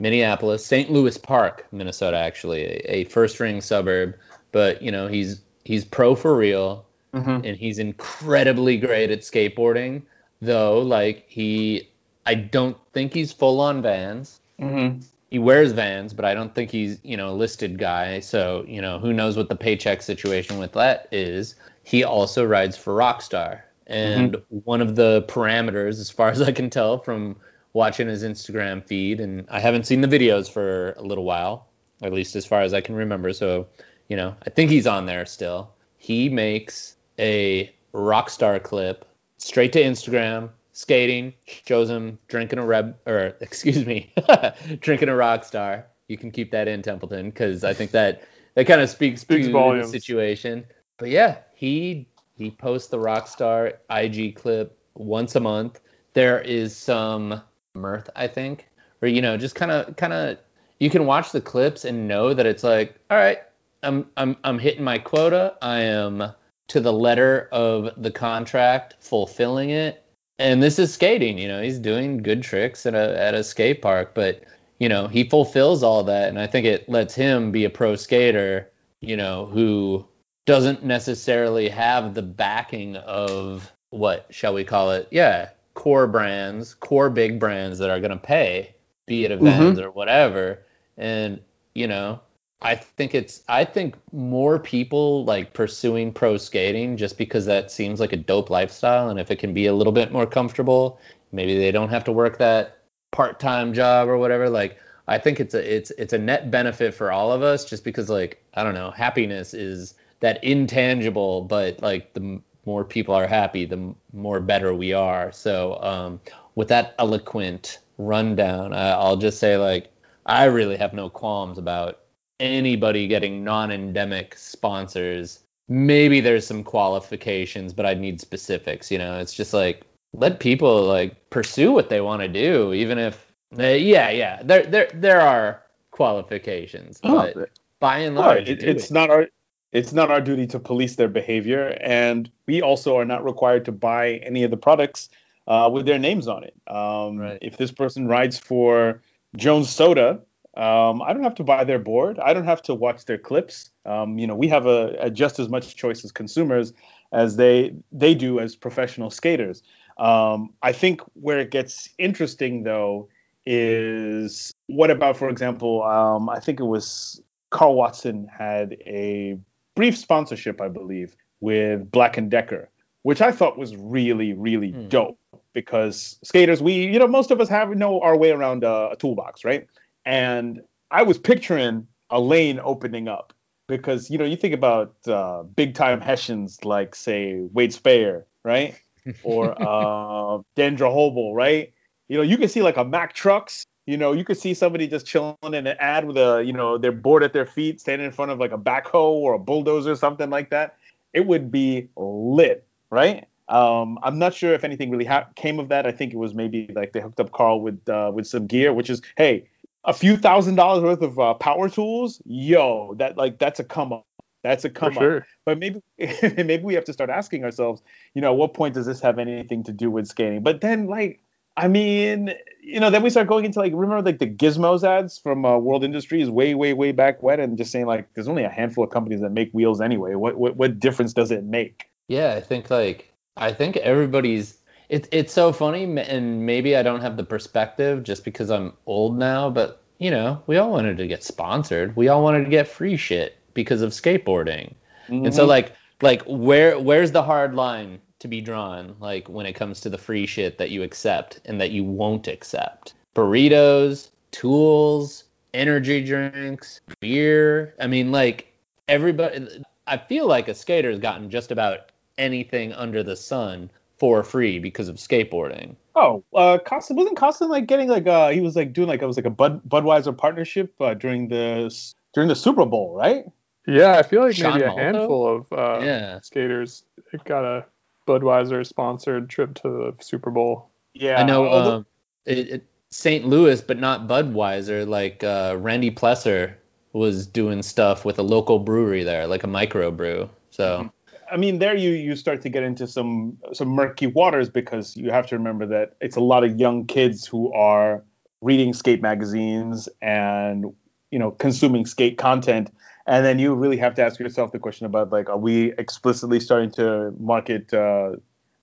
Minneapolis, 0.00 0.64
St. 0.64 0.90
Louis 0.90 1.18
Park, 1.18 1.66
Minnesota, 1.72 2.16
actually, 2.16 2.62
a, 2.62 2.80
a 2.88 3.04
first-ring 3.04 3.60
suburb. 3.60 4.14
But 4.50 4.80
you 4.80 4.90
know, 4.90 5.08
he's 5.08 5.42
he's 5.64 5.84
pro 5.84 6.14
for 6.14 6.34
real, 6.34 6.86
mm-hmm. 7.14 7.44
and 7.44 7.56
he's 7.56 7.78
incredibly 7.78 8.76
great 8.76 9.10
at 9.10 9.20
skateboarding. 9.20 10.02
Though, 10.42 10.80
like 10.80 11.24
he, 11.28 11.88
I 12.26 12.34
don't 12.34 12.76
think 12.92 13.14
he's 13.14 13.32
full 13.32 13.60
on 13.60 13.82
Vans. 13.82 14.40
Mm-hmm. 14.60 15.00
He 15.30 15.38
wears 15.38 15.72
Vans, 15.72 16.12
but 16.12 16.24
I 16.24 16.34
don't 16.34 16.54
think 16.54 16.70
he's 16.70 16.98
you 17.02 17.16
know 17.16 17.30
a 17.30 17.34
listed 17.34 17.78
guy. 17.78 18.20
So 18.20 18.64
you 18.66 18.82
know, 18.82 18.98
who 18.98 19.12
knows 19.12 19.36
what 19.36 19.48
the 19.48 19.56
paycheck 19.56 20.02
situation 20.02 20.58
with 20.58 20.72
that 20.72 21.08
is. 21.12 21.54
He 21.82 22.04
also 22.04 22.44
rides 22.44 22.76
for 22.76 22.94
Rockstar. 22.94 23.62
And 23.86 24.36
one 24.48 24.80
of 24.80 24.96
the 24.96 25.24
parameters, 25.28 26.00
as 26.00 26.10
far 26.10 26.30
as 26.30 26.40
I 26.40 26.52
can 26.52 26.70
tell 26.70 26.98
from 26.98 27.36
watching 27.74 28.08
his 28.08 28.22
Instagram 28.24 28.84
feed, 28.84 29.20
and 29.20 29.46
I 29.50 29.60
haven't 29.60 29.86
seen 29.86 30.00
the 30.00 30.08
videos 30.08 30.50
for 30.50 30.92
a 30.92 31.02
little 31.02 31.24
while, 31.24 31.66
at 32.02 32.12
least 32.12 32.36
as 32.36 32.46
far 32.46 32.62
as 32.62 32.72
I 32.72 32.80
can 32.80 32.94
remember. 32.94 33.32
So, 33.32 33.66
you 34.08 34.16
know, 34.16 34.34
I 34.46 34.50
think 34.50 34.70
he's 34.70 34.86
on 34.86 35.06
there 35.06 35.26
still. 35.26 35.70
He 35.98 36.28
makes 36.28 36.93
a 37.18 37.72
Rockstar 37.92 38.62
clip 38.62 39.04
straight 39.38 39.72
to 39.74 39.82
Instagram, 39.82 40.50
skating, 40.72 41.32
shows 41.46 41.88
him 41.90 42.18
drinking 42.28 42.58
a 42.58 42.64
Reb, 42.66 42.96
or 43.06 43.36
excuse 43.40 43.86
me, 43.86 44.12
drinking 44.80 45.08
a 45.08 45.12
Rockstar. 45.12 45.84
You 46.08 46.18
can 46.18 46.30
keep 46.30 46.50
that 46.50 46.68
in 46.68 46.82
Templeton 46.82 47.30
because 47.30 47.64
I 47.64 47.72
think 47.72 47.90
that 47.92 48.22
that 48.54 48.66
kind 48.66 48.80
of 48.80 48.90
speaks, 48.90 49.22
Speaks 49.22 49.46
to 49.46 49.52
volumes. 49.52 49.90
the 49.90 49.98
situation. 49.98 50.64
But 50.98 51.08
yeah, 51.10 51.38
he 51.54 52.06
he 52.36 52.50
posts 52.50 52.88
the 52.88 52.98
Rockstar 52.98 53.74
IG 53.90 54.36
clip 54.36 54.78
once 54.94 55.34
a 55.34 55.40
month. 55.40 55.80
There 56.12 56.40
is 56.40 56.76
some 56.76 57.40
mirth, 57.74 58.08
I 58.14 58.26
think, 58.28 58.68
or 59.02 59.08
you 59.08 59.22
know, 59.22 59.36
just 59.36 59.54
kind 59.54 59.70
of 59.72 59.96
kind 59.96 60.12
of 60.12 60.38
you 60.78 60.90
can 60.90 61.06
watch 61.06 61.32
the 61.32 61.40
clips 61.40 61.84
and 61.84 62.06
know 62.06 62.34
that 62.34 62.46
it's 62.46 62.62
like, 62.62 62.94
all 63.10 63.16
right, 63.16 63.38
I'm 63.82 64.06
I'm 64.16 64.36
I'm 64.44 64.58
hitting 64.58 64.84
my 64.84 64.98
quota. 64.98 65.54
I 65.62 65.80
am 65.80 66.22
to 66.68 66.80
the 66.80 66.92
letter 66.92 67.48
of 67.52 67.90
the 67.96 68.10
contract, 68.10 68.94
fulfilling 69.00 69.70
it. 69.70 70.02
And 70.38 70.62
this 70.62 70.78
is 70.78 70.92
skating, 70.92 71.38
you 71.38 71.46
know, 71.48 71.62
he's 71.62 71.78
doing 71.78 72.18
good 72.18 72.42
tricks 72.42 72.86
at 72.86 72.94
a 72.94 73.20
at 73.20 73.34
a 73.34 73.44
skate 73.44 73.82
park, 73.82 74.14
but 74.14 74.42
you 74.78 74.88
know, 74.88 75.06
he 75.06 75.28
fulfills 75.28 75.82
all 75.82 76.04
that 76.04 76.28
and 76.28 76.38
I 76.38 76.46
think 76.48 76.66
it 76.66 76.88
lets 76.88 77.14
him 77.14 77.52
be 77.52 77.64
a 77.64 77.70
pro 77.70 77.94
skater, 77.94 78.70
you 79.00 79.16
know, 79.16 79.46
who 79.46 80.06
doesn't 80.46 80.84
necessarily 80.84 81.68
have 81.68 82.14
the 82.14 82.22
backing 82.22 82.96
of 82.96 83.72
what 83.90 84.26
shall 84.30 84.54
we 84.54 84.64
call 84.64 84.90
it? 84.90 85.06
Yeah, 85.12 85.50
core 85.74 86.08
brands, 86.08 86.74
core 86.74 87.10
big 87.10 87.38
brands 87.38 87.78
that 87.78 87.90
are 87.90 88.00
going 88.00 88.10
to 88.10 88.16
pay, 88.16 88.74
be 89.06 89.24
it 89.24 89.30
a 89.30 89.36
Vans 89.36 89.78
mm-hmm. 89.78 89.86
or 89.86 89.90
whatever. 89.90 90.64
And 90.96 91.40
you 91.74 91.86
know, 91.86 92.20
I 92.64 92.76
think 92.76 93.14
it's 93.14 93.42
I 93.46 93.66
think 93.66 93.94
more 94.10 94.58
people 94.58 95.24
like 95.26 95.52
pursuing 95.52 96.12
pro 96.12 96.38
skating 96.38 96.96
just 96.96 97.18
because 97.18 97.44
that 97.44 97.70
seems 97.70 98.00
like 98.00 98.14
a 98.14 98.16
dope 98.16 98.48
lifestyle 98.48 99.10
and 99.10 99.20
if 99.20 99.30
it 99.30 99.38
can 99.38 99.52
be 99.52 99.66
a 99.66 99.74
little 99.74 99.92
bit 99.92 100.10
more 100.12 100.26
comfortable, 100.26 100.98
maybe 101.30 101.58
they 101.58 101.70
don't 101.70 101.90
have 101.90 102.04
to 102.04 102.12
work 102.12 102.38
that 102.38 102.78
part-time 103.12 103.74
job 103.74 104.08
or 104.08 104.16
whatever 104.16 104.48
like 104.48 104.78
I 105.06 105.18
think 105.18 105.40
it's 105.40 105.52
a 105.52 105.76
it's 105.76 105.90
it's 105.98 106.14
a 106.14 106.18
net 106.18 106.50
benefit 106.50 106.94
for 106.94 107.12
all 107.12 107.32
of 107.32 107.42
us 107.42 107.66
just 107.66 107.84
because 107.84 108.08
like 108.08 108.42
I 108.54 108.64
don't 108.64 108.74
know, 108.74 108.90
happiness 108.90 109.52
is 109.52 109.94
that 110.20 110.42
intangible 110.42 111.42
but 111.42 111.82
like 111.82 112.14
the 112.14 112.40
more 112.64 112.82
people 112.82 113.14
are 113.14 113.26
happy, 113.26 113.66
the 113.66 113.94
more 114.14 114.40
better 114.40 114.72
we 114.74 114.94
are. 114.94 115.30
So 115.32 115.78
um 115.82 116.18
with 116.54 116.68
that 116.68 116.94
eloquent 116.98 117.80
rundown, 117.98 118.72
I, 118.72 118.92
I'll 118.92 119.18
just 119.18 119.38
say 119.38 119.58
like 119.58 119.90
I 120.24 120.44
really 120.46 120.78
have 120.78 120.94
no 120.94 121.10
qualms 121.10 121.58
about 121.58 122.00
anybody 122.40 123.06
getting 123.06 123.44
non-endemic 123.44 124.36
sponsors. 124.36 125.40
Maybe 125.68 126.20
there's 126.20 126.46
some 126.46 126.62
qualifications, 126.64 127.72
but 127.72 127.86
I'd 127.86 128.00
need 128.00 128.20
specifics. 128.20 128.90
You 128.90 128.98
know, 128.98 129.18
it's 129.18 129.32
just 129.34 129.54
like 129.54 129.82
let 130.12 130.40
people 130.40 130.82
like 130.84 131.30
pursue 131.30 131.72
what 131.72 131.88
they 131.88 132.00
want 132.00 132.22
to 132.22 132.28
do, 132.28 132.72
even 132.72 132.98
if 132.98 133.32
uh, 133.58 133.62
yeah, 133.62 134.10
yeah, 134.10 134.42
there 134.42 134.64
there 134.64 134.90
there 134.94 135.20
are 135.20 135.62
qualifications, 135.90 137.00
Oh, 137.02 137.30
but 137.34 137.50
by 137.80 137.98
and 137.98 138.16
large, 138.16 138.38
Right. 138.40 138.48
It, 138.48 138.62
it's 138.62 138.90
it. 138.90 138.94
not 138.94 139.10
our 139.10 139.28
it's 139.72 139.92
not 139.92 140.10
our 140.10 140.20
duty 140.20 140.46
to 140.48 140.60
police 140.60 140.96
their 140.96 141.08
behavior, 141.08 141.76
and 141.80 142.30
we 142.46 142.62
also 142.62 142.96
are 142.96 143.04
not 143.04 143.24
required 143.24 143.64
to 143.64 143.72
buy 143.72 144.14
any 144.22 144.44
of 144.44 144.50
the 144.50 144.56
products 144.56 145.08
uh, 145.48 145.68
with 145.72 145.84
their 145.86 145.98
names 145.98 146.28
on 146.28 146.44
it. 146.44 146.54
Um, 146.68 147.18
Right. 147.18 147.38
If 147.42 147.56
this 147.56 147.72
person 147.72 148.06
rides 148.06 148.38
for 148.38 149.02
Jones 149.36 149.70
Soda, 149.70 150.20
um, 150.56 151.02
I 151.02 151.12
don't 151.12 151.24
have 151.24 151.34
to 151.36 151.44
buy 151.44 151.64
their 151.64 151.78
board. 151.78 152.18
I 152.18 152.32
don't 152.32 152.44
have 152.44 152.62
to 152.62 152.74
watch 152.74 153.06
their 153.06 153.18
clips. 153.18 153.70
Um, 153.84 154.18
you 154.18 154.26
know, 154.26 154.36
we 154.36 154.48
have 154.48 154.66
a, 154.66 154.96
a 155.00 155.10
just 155.10 155.38
as 155.38 155.48
much 155.48 155.74
choice 155.74 156.04
as 156.04 156.12
consumers 156.12 156.72
as 157.12 157.36
they 157.36 157.74
they 157.92 158.14
do 158.14 158.38
as 158.40 158.54
professional 158.54 159.10
skaters. 159.10 159.62
Um, 159.98 160.50
I 160.62 160.72
think 160.72 161.00
where 161.14 161.38
it 161.38 161.50
gets 161.50 161.88
interesting 161.98 162.62
though 162.62 163.08
is 163.46 164.52
what 164.66 164.90
about, 164.90 165.16
for 165.16 165.28
example, 165.28 165.82
um, 165.82 166.28
I 166.28 166.40
think 166.40 166.60
it 166.60 166.64
was 166.64 167.20
Karl 167.50 167.74
Watson 167.74 168.28
had 168.36 168.76
a 168.86 169.38
brief 169.74 169.96
sponsorship, 169.98 170.60
I 170.60 170.68
believe, 170.68 171.16
with 171.40 171.90
Black 171.90 172.16
and 172.16 172.30
Decker, 172.30 172.70
which 173.02 173.20
I 173.20 173.32
thought 173.32 173.58
was 173.58 173.76
really, 173.76 174.32
really 174.32 174.70
Hmm. 174.70 174.88
dope 174.88 175.18
because 175.52 176.18
skaters, 176.24 176.62
we, 176.62 176.72
you 176.86 176.98
know, 176.98 177.06
most 177.06 177.30
of 177.30 177.40
us 177.40 177.48
have 177.48 177.70
know 177.70 178.00
our 178.00 178.16
way 178.16 178.30
around 178.30 178.64
a, 178.64 178.90
a 178.92 178.96
toolbox, 178.96 179.44
right? 179.44 179.66
And 180.04 180.60
I 180.90 181.02
was 181.02 181.18
picturing 181.18 181.86
a 182.10 182.20
lane 182.20 182.60
opening 182.62 183.08
up 183.08 183.32
because, 183.66 184.10
you 184.10 184.18
know, 184.18 184.24
you 184.24 184.36
think 184.36 184.54
about 184.54 184.94
uh, 185.06 185.42
big 185.42 185.74
time 185.74 186.00
Hessians 186.00 186.64
like, 186.64 186.94
say, 186.94 187.40
Wade 187.52 187.72
Speyer, 187.72 188.26
right? 188.44 188.78
or 189.22 189.52
uh, 189.52 190.42
Dan 190.56 190.76
Drehobl, 190.76 191.34
right? 191.34 191.72
You 192.08 192.18
know, 192.18 192.22
you 192.22 192.36
can 192.36 192.48
see 192.48 192.62
like 192.62 192.76
a 192.76 192.84
Mack 192.84 193.14
Trucks. 193.14 193.66
You 193.86 193.98
know, 193.98 194.12
you 194.12 194.24
could 194.24 194.38
see 194.38 194.54
somebody 194.54 194.86
just 194.86 195.04
chilling 195.06 195.36
in 195.42 195.54
an 195.54 195.76
ad 195.78 196.06
with 196.06 196.16
a, 196.16 196.42
you 196.44 196.54
know, 196.54 196.78
they're 196.78 196.92
bored 196.92 197.22
at 197.22 197.34
their 197.34 197.44
feet, 197.44 197.80
standing 197.80 198.06
in 198.06 198.12
front 198.12 198.30
of 198.30 198.38
like 198.38 198.52
a 198.52 198.58
backhoe 198.58 199.12
or 199.12 199.34
a 199.34 199.38
bulldozer 199.38 199.92
or 199.92 199.96
something 199.96 200.30
like 200.30 200.50
that. 200.50 200.76
It 201.12 201.26
would 201.26 201.50
be 201.50 201.88
lit, 201.96 202.66
right? 202.90 203.26
Um, 203.48 203.98
I'm 204.02 204.18
not 204.18 204.32
sure 204.32 204.54
if 204.54 204.64
anything 204.64 204.90
really 204.90 205.04
ha- 205.04 205.28
came 205.36 205.58
of 205.58 205.68
that. 205.68 205.86
I 205.86 205.92
think 205.92 206.14
it 206.14 206.16
was 206.16 206.34
maybe 206.34 206.70
like 206.74 206.92
they 206.92 207.00
hooked 207.00 207.20
up 207.20 207.32
Karl 207.32 207.60
with 207.60 207.86
uh, 207.88 208.10
with 208.14 208.26
some 208.26 208.46
gear, 208.46 208.72
which 208.72 208.88
is 208.88 209.02
hey, 209.16 209.48
a 209.84 209.92
few 209.92 210.16
thousand 210.16 210.56
dollars 210.56 210.82
worth 210.82 211.02
of 211.02 211.18
uh, 211.18 211.34
power 211.34 211.68
tools. 211.68 212.20
Yo, 212.24 212.94
that 212.98 213.16
like 213.16 213.38
that's 213.38 213.60
a 213.60 213.64
come 213.64 213.92
up. 213.92 214.06
That's 214.42 214.64
a 214.64 214.68
For 214.68 214.74
come 214.74 214.98
up 214.98 215.02
sure. 215.02 215.26
but 215.46 215.58
maybe 215.58 215.80
maybe 215.98 216.62
we 216.62 216.74
have 216.74 216.84
to 216.84 216.92
start 216.92 217.10
asking 217.10 217.44
ourselves, 217.44 217.82
you 218.14 218.20
know, 218.20 218.32
at 218.32 218.36
what 218.36 218.54
point 218.54 218.74
does 218.74 218.86
this 218.86 219.00
have 219.00 219.18
anything 219.18 219.64
to 219.64 219.72
do 219.72 219.90
with 219.90 220.06
skating? 220.06 220.42
But 220.42 220.60
then, 220.60 220.86
like, 220.86 221.20
I 221.56 221.68
mean, 221.68 222.34
you 222.60 222.80
know, 222.80 222.90
then 222.90 223.02
we 223.02 223.10
start 223.10 223.26
going 223.28 223.44
into 223.44 223.58
like 223.58 223.72
remember 223.74 224.02
like 224.02 224.18
the 224.18 224.26
Gizmos 224.26 224.82
ads 224.82 225.18
from 225.18 225.44
uh, 225.44 225.56
World 225.58 225.84
Industries 225.84 226.28
way, 226.28 226.54
way, 226.54 226.72
way 226.72 226.92
back 226.92 227.22
when, 227.22 227.40
and 227.40 227.56
just 227.56 227.70
saying 227.70 227.86
like 227.86 228.12
there's 228.14 228.28
only 228.28 228.44
a 228.44 228.50
handful 228.50 228.84
of 228.84 228.90
companies 228.90 229.20
that 229.20 229.30
make 229.30 229.50
wheels 229.52 229.80
anyway. 229.80 230.14
What 230.14 230.36
what 230.36 230.56
what 230.56 230.78
difference 230.80 231.12
does 231.12 231.30
it 231.30 231.44
make? 231.44 231.88
Yeah, 232.08 232.34
I 232.34 232.40
think 232.40 232.70
like 232.70 233.12
I 233.36 233.52
think 233.52 233.76
everybody's 233.78 234.58
it's 234.88 235.08
it's 235.12 235.32
so 235.32 235.52
funny, 235.52 235.84
and 235.98 236.46
maybe 236.46 236.76
I 236.76 236.82
don't 236.82 237.00
have 237.00 237.16
the 237.16 237.24
perspective 237.24 238.02
just 238.02 238.24
because 238.24 238.50
I'm 238.50 238.74
old 238.86 239.18
now, 239.18 239.50
but 239.50 239.82
you 239.98 240.10
know, 240.10 240.42
we 240.46 240.56
all 240.56 240.70
wanted 240.70 240.98
to 240.98 241.06
get 241.06 241.22
sponsored. 241.22 241.96
We 241.96 242.08
all 242.08 242.22
wanted 242.22 242.44
to 242.44 242.50
get 242.50 242.68
free 242.68 242.96
shit 242.96 243.38
because 243.54 243.82
of 243.82 243.92
skateboarding. 243.92 244.74
Mm-hmm. 245.08 245.26
And 245.26 245.34
so 245.34 245.46
like 245.46 245.72
like 246.02 246.22
where 246.26 246.78
where's 246.78 247.12
the 247.12 247.22
hard 247.22 247.54
line 247.54 248.00
to 248.18 248.28
be 248.28 248.40
drawn 248.40 248.96
like 249.00 249.28
when 249.28 249.46
it 249.46 249.54
comes 249.54 249.80
to 249.82 249.90
the 249.90 249.98
free 249.98 250.26
shit 250.26 250.58
that 250.58 250.70
you 250.70 250.82
accept 250.82 251.40
and 251.44 251.60
that 251.60 251.70
you 251.70 251.84
won't 251.84 252.28
accept? 252.28 252.94
Burritos, 253.14 254.10
tools, 254.30 255.24
energy 255.52 256.04
drinks, 256.04 256.80
beer. 257.00 257.74
I 257.80 257.86
mean 257.86 258.12
like 258.12 258.52
everybody 258.88 259.62
I 259.86 259.98
feel 259.98 260.26
like 260.26 260.48
a 260.48 260.54
skater 260.54 260.90
has 260.90 260.98
gotten 260.98 261.30
just 261.30 261.52
about 261.52 261.92
anything 262.16 262.72
under 262.72 263.02
the 263.02 263.16
sun 263.16 263.70
for 264.04 264.22
free 264.22 264.58
because 264.58 264.90
of 264.90 264.96
skateboarding. 264.96 265.76
Oh, 265.94 266.22
uh, 266.34 266.58
Koston 266.58 266.94
wasn't 266.96 267.16
Koston 267.16 267.48
like 267.48 267.66
getting 267.66 267.88
like 267.88 268.06
uh 268.06 268.28
he 268.28 268.42
was 268.42 268.54
like 268.54 268.74
doing 268.74 268.86
like 268.86 269.00
it 269.00 269.06
was 269.06 269.16
like 269.16 269.24
a 269.24 269.30
Bud 269.30 269.66
Budweiser 269.66 270.14
partnership 270.14 270.74
uh, 270.78 270.92
during 270.92 271.28
the 271.28 271.74
during 272.12 272.28
the 272.28 272.36
Super 272.36 272.66
Bowl, 272.66 272.94
right? 272.94 273.24
Yeah, 273.66 273.92
I 273.92 274.02
feel 274.02 274.20
like 274.20 274.36
Sean 274.36 274.58
maybe 274.58 274.66
a 274.66 274.70
handful 274.72 275.26
of 275.26 275.58
uh, 275.58 275.82
yeah. 275.82 276.20
skaters 276.20 276.84
got 277.24 277.46
a 277.46 277.64
Budweiser 278.06 278.66
sponsored 278.66 279.30
trip 279.30 279.54
to 279.62 279.62
the 279.62 279.94
Super 280.04 280.30
Bowl. 280.30 280.68
Yeah, 280.92 281.22
I 281.22 281.24
know. 281.24 281.50
Um, 281.50 281.86
it, 282.26 282.38
it, 282.50 282.66
St. 282.90 283.24
Louis, 283.24 283.62
but 283.62 283.78
not 283.78 284.06
Budweiser. 284.06 284.86
Like 284.86 285.24
uh, 285.24 285.56
Randy 285.58 285.90
Plesser 285.90 286.56
was 286.92 287.26
doing 287.26 287.62
stuff 287.62 288.04
with 288.04 288.18
a 288.18 288.22
local 288.22 288.58
brewery 288.58 289.02
there, 289.02 289.26
like 289.26 289.44
a 289.44 289.48
microbrew. 289.48 290.28
So. 290.50 290.90
I 291.34 291.36
mean, 291.36 291.58
there 291.58 291.76
you 291.76 291.90
you 291.90 292.14
start 292.14 292.42
to 292.42 292.48
get 292.48 292.62
into 292.62 292.86
some 292.86 293.38
some 293.52 293.66
murky 293.66 294.06
waters 294.06 294.48
because 294.48 294.96
you 294.96 295.10
have 295.10 295.26
to 295.26 295.36
remember 295.36 295.66
that 295.66 295.96
it's 296.00 296.14
a 296.14 296.20
lot 296.20 296.44
of 296.44 296.60
young 296.60 296.86
kids 296.86 297.26
who 297.26 297.52
are 297.52 298.04
reading 298.40 298.72
skate 298.72 299.02
magazines 299.02 299.88
and 300.00 300.72
you 301.10 301.18
know 301.18 301.32
consuming 301.32 301.86
skate 301.86 302.18
content. 302.18 302.70
And 303.08 303.26
then 303.26 303.40
you 303.40 303.52
really 303.54 303.78
have 303.78 303.96
to 303.96 304.04
ask 304.04 304.20
yourself 304.20 304.52
the 304.52 304.60
question 304.60 304.86
about 304.86 305.10
like 305.10 305.28
are 305.28 305.36
we 305.36 305.72
explicitly 305.76 306.38
starting 306.38 306.70
to 306.72 307.12
market 307.18 307.74
uh, 307.74 308.12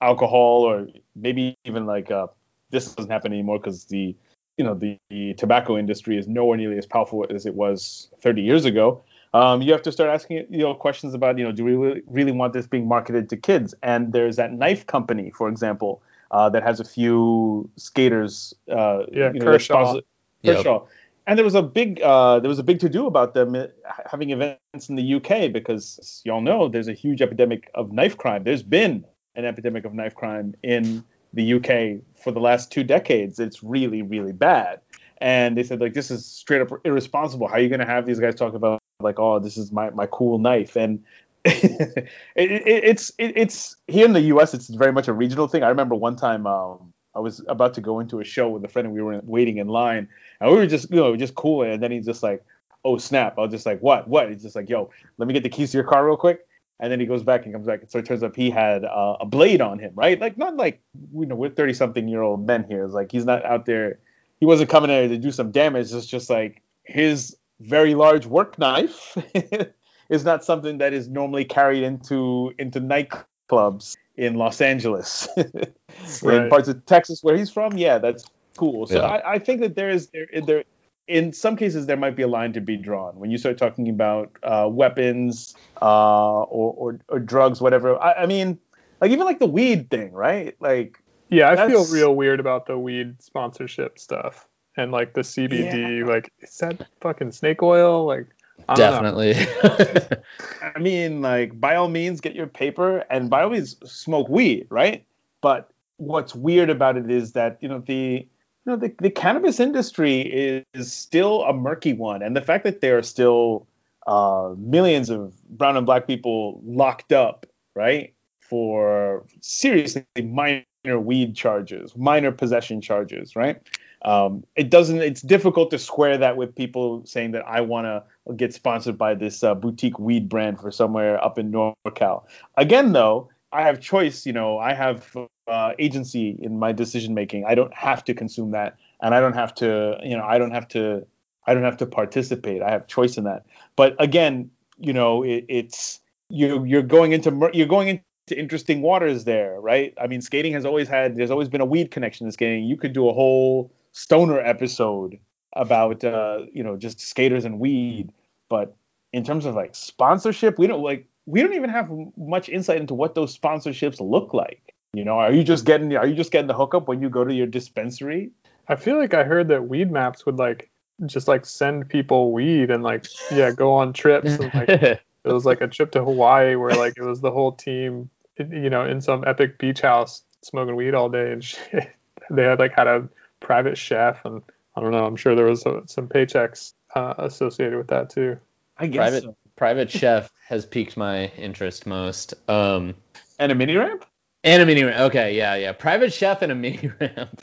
alcohol 0.00 0.62
or 0.62 0.88
maybe 1.14 1.54
even 1.66 1.84
like 1.84 2.10
uh, 2.10 2.28
this 2.70 2.94
doesn't 2.94 3.10
happen 3.10 3.34
anymore 3.34 3.58
because 3.58 3.84
the 3.84 4.16
you 4.56 4.64
know 4.64 4.74
the, 4.74 4.98
the, 5.10 5.34
tobacco 5.34 5.76
industry 5.76 6.16
is 6.16 6.26
nowhere 6.26 6.56
nearly 6.56 6.78
as 6.78 6.86
powerful 6.86 7.26
as 7.28 7.44
it 7.44 7.54
was 7.54 8.08
30 8.22 8.40
years 8.40 8.64
ago 8.64 9.04
um, 9.34 9.62
you 9.62 9.72
have 9.72 9.82
to 9.82 9.92
start 9.92 10.10
asking 10.10 10.46
you 10.50 10.58
know 10.58 10.74
questions 10.74 11.14
about 11.14 11.38
you 11.38 11.44
know 11.44 11.52
do 11.52 11.64
we 11.64 11.74
really, 11.74 12.02
really 12.06 12.32
want 12.32 12.52
this 12.52 12.66
being 12.66 12.86
marketed 12.86 13.28
to 13.30 13.36
kids 13.36 13.74
and 13.82 14.12
there's 14.12 14.36
that 14.36 14.52
knife 14.52 14.86
company 14.86 15.30
for 15.30 15.48
example 15.48 16.02
uh, 16.30 16.48
that 16.48 16.62
has 16.62 16.80
a 16.80 16.84
few 16.84 17.68
skaters 17.76 18.54
uh, 18.70 19.04
yeah 19.12 19.32
you 19.32 19.40
know, 19.40 19.44
Kershaw. 19.44 20.00
Kershaw. 20.44 20.80
Yep 20.82 20.88
and 21.26 21.38
there 21.38 21.44
was 21.44 21.54
a 21.54 21.62
big 21.62 22.00
uh, 22.02 22.40
there 22.40 22.48
was 22.48 22.58
a 22.58 22.62
big 22.62 22.80
to 22.80 22.88
do 22.88 23.06
about 23.06 23.34
them 23.34 23.54
uh, 23.54 23.66
having 24.10 24.30
events 24.30 24.88
in 24.88 24.96
the 24.96 25.14
UK 25.14 25.52
because 25.52 26.22
y'all 26.24 26.40
know 26.40 26.68
there's 26.68 26.88
a 26.88 26.92
huge 26.92 27.22
epidemic 27.22 27.70
of 27.74 27.92
knife 27.92 28.16
crime. 28.16 28.44
There's 28.44 28.62
been 28.62 29.04
an 29.36 29.44
epidemic 29.44 29.84
of 29.84 29.94
knife 29.94 30.14
crime 30.14 30.54
in 30.62 31.04
the 31.32 31.54
UK 31.54 32.02
for 32.20 32.32
the 32.32 32.40
last 32.40 32.72
two 32.72 32.82
decades. 32.82 33.38
It's 33.38 33.62
really 33.62 34.02
really 34.02 34.32
bad. 34.32 34.80
And 35.18 35.56
they 35.56 35.62
said 35.62 35.80
like 35.80 35.94
this 35.94 36.10
is 36.10 36.26
straight 36.26 36.60
up 36.60 36.70
irresponsible. 36.84 37.46
How 37.46 37.54
are 37.54 37.60
you 37.60 37.68
going 37.68 37.80
to 37.80 37.86
have 37.86 38.04
these 38.04 38.18
guys 38.18 38.34
talk 38.34 38.54
about 38.54 38.81
like 39.02 39.18
oh 39.18 39.38
this 39.38 39.56
is 39.56 39.72
my 39.72 39.90
my 39.90 40.06
cool 40.06 40.38
knife. 40.38 40.76
And 40.76 41.02
it, 41.44 42.08
it, 42.36 42.62
it's 42.66 43.10
it, 43.18 43.32
it's 43.36 43.76
here 43.88 44.06
in 44.06 44.12
the 44.12 44.20
U.S. 44.20 44.54
It's 44.54 44.68
very 44.68 44.92
much 44.92 45.08
a 45.08 45.12
regional 45.12 45.48
thing. 45.48 45.64
I 45.64 45.68
remember 45.68 45.96
one 45.96 46.14
time 46.14 46.46
um, 46.46 46.92
I 47.16 47.18
was 47.18 47.42
about 47.48 47.74
to 47.74 47.80
go 47.80 47.98
into 47.98 48.20
a 48.20 48.24
show 48.24 48.48
with 48.48 48.64
a 48.64 48.68
friend 48.68 48.86
and 48.86 48.94
we 48.94 49.02
were 49.02 49.20
waiting 49.24 49.58
in 49.58 49.66
line 49.66 50.08
and 50.40 50.50
we 50.50 50.56
were 50.56 50.66
just 50.66 50.88
you 50.90 50.96
know 50.96 51.16
just 51.16 51.34
cool. 51.34 51.62
And 51.62 51.82
then 51.82 51.90
he's 51.90 52.06
just 52.06 52.22
like 52.22 52.44
oh 52.84 52.96
snap. 52.96 53.38
I 53.38 53.40
was 53.42 53.50
just 53.50 53.66
like 53.66 53.80
what 53.80 54.06
what? 54.06 54.30
He's 54.30 54.42
just 54.42 54.54
like 54.54 54.68
yo 54.68 54.90
let 55.18 55.26
me 55.26 55.34
get 55.34 55.42
the 55.42 55.48
keys 55.48 55.72
to 55.72 55.78
your 55.78 55.86
car 55.86 56.06
real 56.06 56.16
quick. 56.16 56.46
And 56.78 56.92
then 56.92 57.00
he 57.00 57.06
goes 57.06 57.24
back 57.24 57.44
and 57.44 57.52
comes 57.52 57.66
back. 57.66 57.80
So 57.88 57.98
it 57.98 58.06
turns 58.06 58.22
up 58.22 58.36
he 58.36 58.48
had 58.48 58.84
uh, 58.84 59.16
a 59.20 59.26
blade 59.26 59.60
on 59.60 59.80
him 59.80 59.92
right? 59.96 60.20
Like 60.20 60.38
not 60.38 60.56
like 60.56 60.80
you 61.12 61.26
know 61.26 61.34
we're 61.34 61.50
30 61.50 61.74
something 61.74 62.06
year 62.06 62.22
old 62.22 62.46
men 62.46 62.64
here. 62.68 62.84
It's 62.84 62.94
like 62.94 63.10
he's 63.10 63.24
not 63.24 63.44
out 63.44 63.66
there. 63.66 63.98
He 64.38 64.46
wasn't 64.46 64.70
coming 64.70 64.88
there 64.88 65.08
to 65.08 65.18
do 65.18 65.32
some 65.32 65.50
damage. 65.50 65.92
It's 65.92 66.06
just 66.06 66.30
like 66.30 66.62
his 66.84 67.36
very 67.60 67.94
large 67.94 68.26
work 68.26 68.58
knife 68.58 69.16
is 70.08 70.24
not 70.24 70.44
something 70.44 70.78
that 70.78 70.92
is 70.92 71.08
normally 71.08 71.44
carried 71.44 71.82
into 71.82 72.52
into 72.58 72.80
nightclubs 72.80 73.96
in 74.16 74.34
Los 74.34 74.60
Angeles, 74.60 75.28
right. 75.36 76.42
in 76.42 76.50
parts 76.50 76.68
of 76.68 76.84
Texas 76.84 77.22
where 77.22 77.36
he's 77.36 77.50
from. 77.50 77.76
Yeah, 77.78 77.98
that's 77.98 78.24
cool. 78.56 78.86
So 78.86 78.96
yeah. 78.96 79.06
I, 79.06 79.32
I, 79.34 79.38
think 79.38 79.60
that 79.62 79.74
there 79.74 79.88
is 79.88 80.08
there 80.08 80.26
there 80.44 80.64
in 81.08 81.32
some 81.32 81.56
cases 81.56 81.86
there 81.86 81.96
might 81.96 82.16
be 82.16 82.22
a 82.22 82.28
line 82.28 82.52
to 82.52 82.60
be 82.60 82.76
drawn 82.76 83.18
when 83.18 83.30
you 83.30 83.38
start 83.38 83.58
talking 83.58 83.88
about 83.88 84.30
uh, 84.42 84.68
weapons 84.70 85.54
uh, 85.80 86.42
or, 86.42 86.74
or, 86.74 87.00
or 87.08 87.18
drugs, 87.18 87.60
whatever. 87.60 88.00
I, 88.00 88.22
I, 88.22 88.26
mean, 88.26 88.58
like 89.00 89.10
even 89.10 89.24
like 89.24 89.38
the 89.38 89.46
weed 89.46 89.90
thing, 89.90 90.12
right? 90.12 90.54
Like 90.60 90.98
yeah, 91.28 91.50
I 91.50 91.68
feel 91.68 91.86
real 91.86 92.14
weird 92.14 92.40
about 92.40 92.66
the 92.66 92.78
weed 92.78 93.22
sponsorship 93.22 93.98
stuff 93.98 94.46
and 94.76 94.92
like 94.92 95.14
the 95.14 95.22
CBD. 95.22 96.00
Yeah. 96.00 96.06
Like 96.06 96.32
is 96.40 96.56
that 96.58 96.86
fucking 97.00 97.32
snake 97.32 97.62
oil? 97.62 98.06
Like 98.06 98.26
Definitely. 98.74 99.34
I 100.62 100.78
mean, 100.78 101.20
like, 101.20 101.58
by 101.60 101.76
all 101.76 101.88
means, 101.88 102.20
get 102.20 102.34
your 102.34 102.46
paper 102.46 102.98
and 103.10 103.28
by 103.28 103.42
all 103.42 103.50
means, 103.50 103.76
smoke 103.90 104.28
weed, 104.28 104.66
right? 104.70 105.04
But 105.40 105.70
what's 105.96 106.34
weird 106.34 106.70
about 106.70 106.96
it 106.96 107.10
is 107.10 107.32
that, 107.32 107.58
you 107.60 107.68
know, 107.68 107.82
the 107.84 108.26
you 108.64 108.70
know, 108.70 108.76
the, 108.76 108.94
the 109.00 109.10
cannabis 109.10 109.58
industry 109.58 110.20
is, 110.20 110.64
is 110.72 110.92
still 110.92 111.42
a 111.42 111.52
murky 111.52 111.92
one. 111.92 112.22
And 112.22 112.36
the 112.36 112.40
fact 112.40 112.62
that 112.62 112.80
there 112.80 112.96
are 112.96 113.02
still 113.02 113.66
uh, 114.06 114.54
millions 114.56 115.10
of 115.10 115.34
brown 115.48 115.76
and 115.76 115.84
black 115.84 116.06
people 116.06 116.60
locked 116.64 117.12
up, 117.12 117.44
right, 117.74 118.14
for 118.38 119.24
seriously 119.40 120.04
minor 120.16 120.64
weed 121.00 121.34
charges, 121.34 121.96
minor 121.96 122.30
possession 122.30 122.80
charges, 122.80 123.34
right? 123.34 123.60
Um, 124.04 124.44
it 124.56 124.70
doesn't. 124.70 125.00
It's 125.00 125.22
difficult 125.22 125.70
to 125.70 125.78
square 125.78 126.18
that 126.18 126.36
with 126.36 126.54
people 126.54 127.06
saying 127.06 127.32
that 127.32 127.46
I 127.46 127.60
want 127.60 127.86
to 127.86 128.34
get 128.34 128.52
sponsored 128.52 128.98
by 128.98 129.14
this 129.14 129.44
uh, 129.44 129.54
boutique 129.54 129.98
weed 129.98 130.28
brand 130.28 130.60
for 130.60 130.70
somewhere 130.70 131.22
up 131.22 131.38
in 131.38 131.52
NorCal. 131.52 132.24
Again, 132.56 132.92
though, 132.92 133.30
I 133.52 133.62
have 133.62 133.80
choice. 133.80 134.26
You 134.26 134.32
know, 134.32 134.58
I 134.58 134.74
have 134.74 135.16
uh, 135.46 135.72
agency 135.78 136.36
in 136.40 136.58
my 136.58 136.72
decision 136.72 137.14
making. 137.14 137.44
I 137.44 137.54
don't 137.54 137.72
have 137.74 138.04
to 138.04 138.14
consume 138.14 138.50
that, 138.52 138.76
and 139.00 139.14
I 139.14 139.20
don't 139.20 139.34
have 139.34 139.54
to. 139.56 139.98
You 140.02 140.16
know, 140.16 140.24
I 140.24 140.38
don't 140.38 140.52
have 140.52 140.66
to. 140.68 141.06
I 141.46 141.54
don't 141.54 141.64
have 141.64 141.76
to 141.78 141.86
participate. 141.86 142.62
I 142.62 142.70
have 142.70 142.88
choice 142.88 143.16
in 143.16 143.24
that. 143.24 143.46
But 143.76 143.94
again, 144.00 144.50
you 144.78 144.92
know, 144.92 145.22
it, 145.22 145.44
it's 145.48 146.00
you. 146.28 146.64
You're 146.64 146.82
going 146.82 147.12
into 147.12 147.50
you're 147.52 147.68
going 147.68 147.88
into 147.88 148.40
interesting 148.40 148.82
waters 148.82 149.22
there, 149.24 149.60
right? 149.60 149.94
I 150.00 150.08
mean, 150.08 150.22
skating 150.22 150.54
has 150.54 150.64
always 150.64 150.88
had. 150.88 151.14
There's 151.14 151.30
always 151.30 151.48
been 151.48 151.60
a 151.60 151.66
weed 151.66 151.92
connection 151.92 152.26
in 152.26 152.32
skating. 152.32 152.64
You 152.64 152.76
could 152.76 152.92
do 152.92 153.08
a 153.08 153.12
whole 153.12 153.70
stoner 153.92 154.40
episode 154.40 155.18
about 155.54 156.02
uh, 156.04 156.40
you 156.52 156.62
know 156.62 156.76
just 156.76 157.00
skaters 157.00 157.44
and 157.44 157.58
weed, 157.58 158.12
but 158.48 158.74
in 159.12 159.24
terms 159.24 159.46
of 159.46 159.54
like 159.54 159.74
sponsorship, 159.74 160.58
we 160.58 160.66
don't 160.66 160.82
like 160.82 161.06
we 161.26 161.40
don't 161.40 161.54
even 161.54 161.70
have 161.70 161.90
much 162.16 162.48
insight 162.48 162.78
into 162.78 162.94
what 162.94 163.14
those 163.14 163.36
sponsorships 163.36 164.00
look 164.00 164.34
like. 164.34 164.74
You 164.94 165.04
know, 165.04 165.18
are 165.18 165.32
you 165.32 165.44
just 165.44 165.64
getting 165.64 165.94
are 165.96 166.06
you 166.06 166.14
just 166.14 166.32
getting 166.32 166.48
the 166.48 166.54
hookup 166.54 166.88
when 166.88 167.00
you 167.00 167.08
go 167.08 167.24
to 167.24 167.34
your 167.34 167.46
dispensary? 167.46 168.30
I 168.68 168.76
feel 168.76 168.98
like 168.98 169.14
I 169.14 169.24
heard 169.24 169.48
that 169.48 169.68
Weed 169.68 169.90
Maps 169.90 170.26
would 170.26 170.36
like 170.36 170.70
just 171.06 171.28
like 171.28 171.46
send 171.46 171.88
people 171.88 172.32
weed 172.32 172.70
and 172.70 172.82
like 172.82 173.06
yeah 173.30 173.50
go 173.50 173.72
on 173.72 173.92
trips 173.92 174.32
and 174.32 174.54
like 174.54 174.68
it 174.68 175.00
was 175.24 175.44
like 175.44 175.60
a 175.60 175.68
trip 175.68 175.92
to 175.92 176.04
Hawaii 176.04 176.54
where 176.56 176.74
like 176.74 176.94
it 176.96 177.02
was 177.02 177.20
the 177.20 177.30
whole 177.30 177.52
team 177.52 178.08
you 178.38 178.70
know 178.70 178.84
in 178.84 179.00
some 179.00 179.24
epic 179.26 179.58
beach 179.58 179.80
house 179.80 180.22
smoking 180.42 180.76
weed 180.76 180.94
all 180.94 181.08
day 181.08 181.32
and 181.32 181.44
shit. 181.44 181.90
They 182.30 182.44
had 182.44 182.60
like 182.60 182.72
had 182.72 182.86
a 182.86 183.08
private 183.42 183.76
chef, 183.76 184.24
and 184.24 184.42
I 184.74 184.80
don't 184.80 184.92
know. 184.92 185.04
I'm 185.04 185.16
sure 185.16 185.34
there 185.34 185.46
was 185.46 185.66
a, 185.66 185.82
some 185.86 186.08
paychecks 186.08 186.72
uh, 186.94 187.14
associated 187.18 187.76
with 187.76 187.88
that 187.88 188.10
too. 188.10 188.38
I 188.78 188.86
guess 188.86 188.96
private 188.96 189.22
so. 189.22 189.36
private 189.56 189.90
chef 189.90 190.32
has 190.48 190.64
piqued 190.64 190.96
my 190.96 191.26
interest 191.36 191.86
most. 191.86 192.34
Um, 192.48 192.94
and 193.38 193.52
a 193.52 193.54
mini 193.54 193.76
ramp. 193.76 194.06
And 194.44 194.62
a 194.62 194.66
mini 194.66 194.82
ramp. 194.84 195.00
Okay, 195.00 195.36
yeah, 195.36 195.56
yeah. 195.56 195.72
Private 195.72 196.12
chef 196.12 196.42
and 196.42 196.52
a 196.52 196.54
mini 196.54 196.90
ramp. 197.00 197.42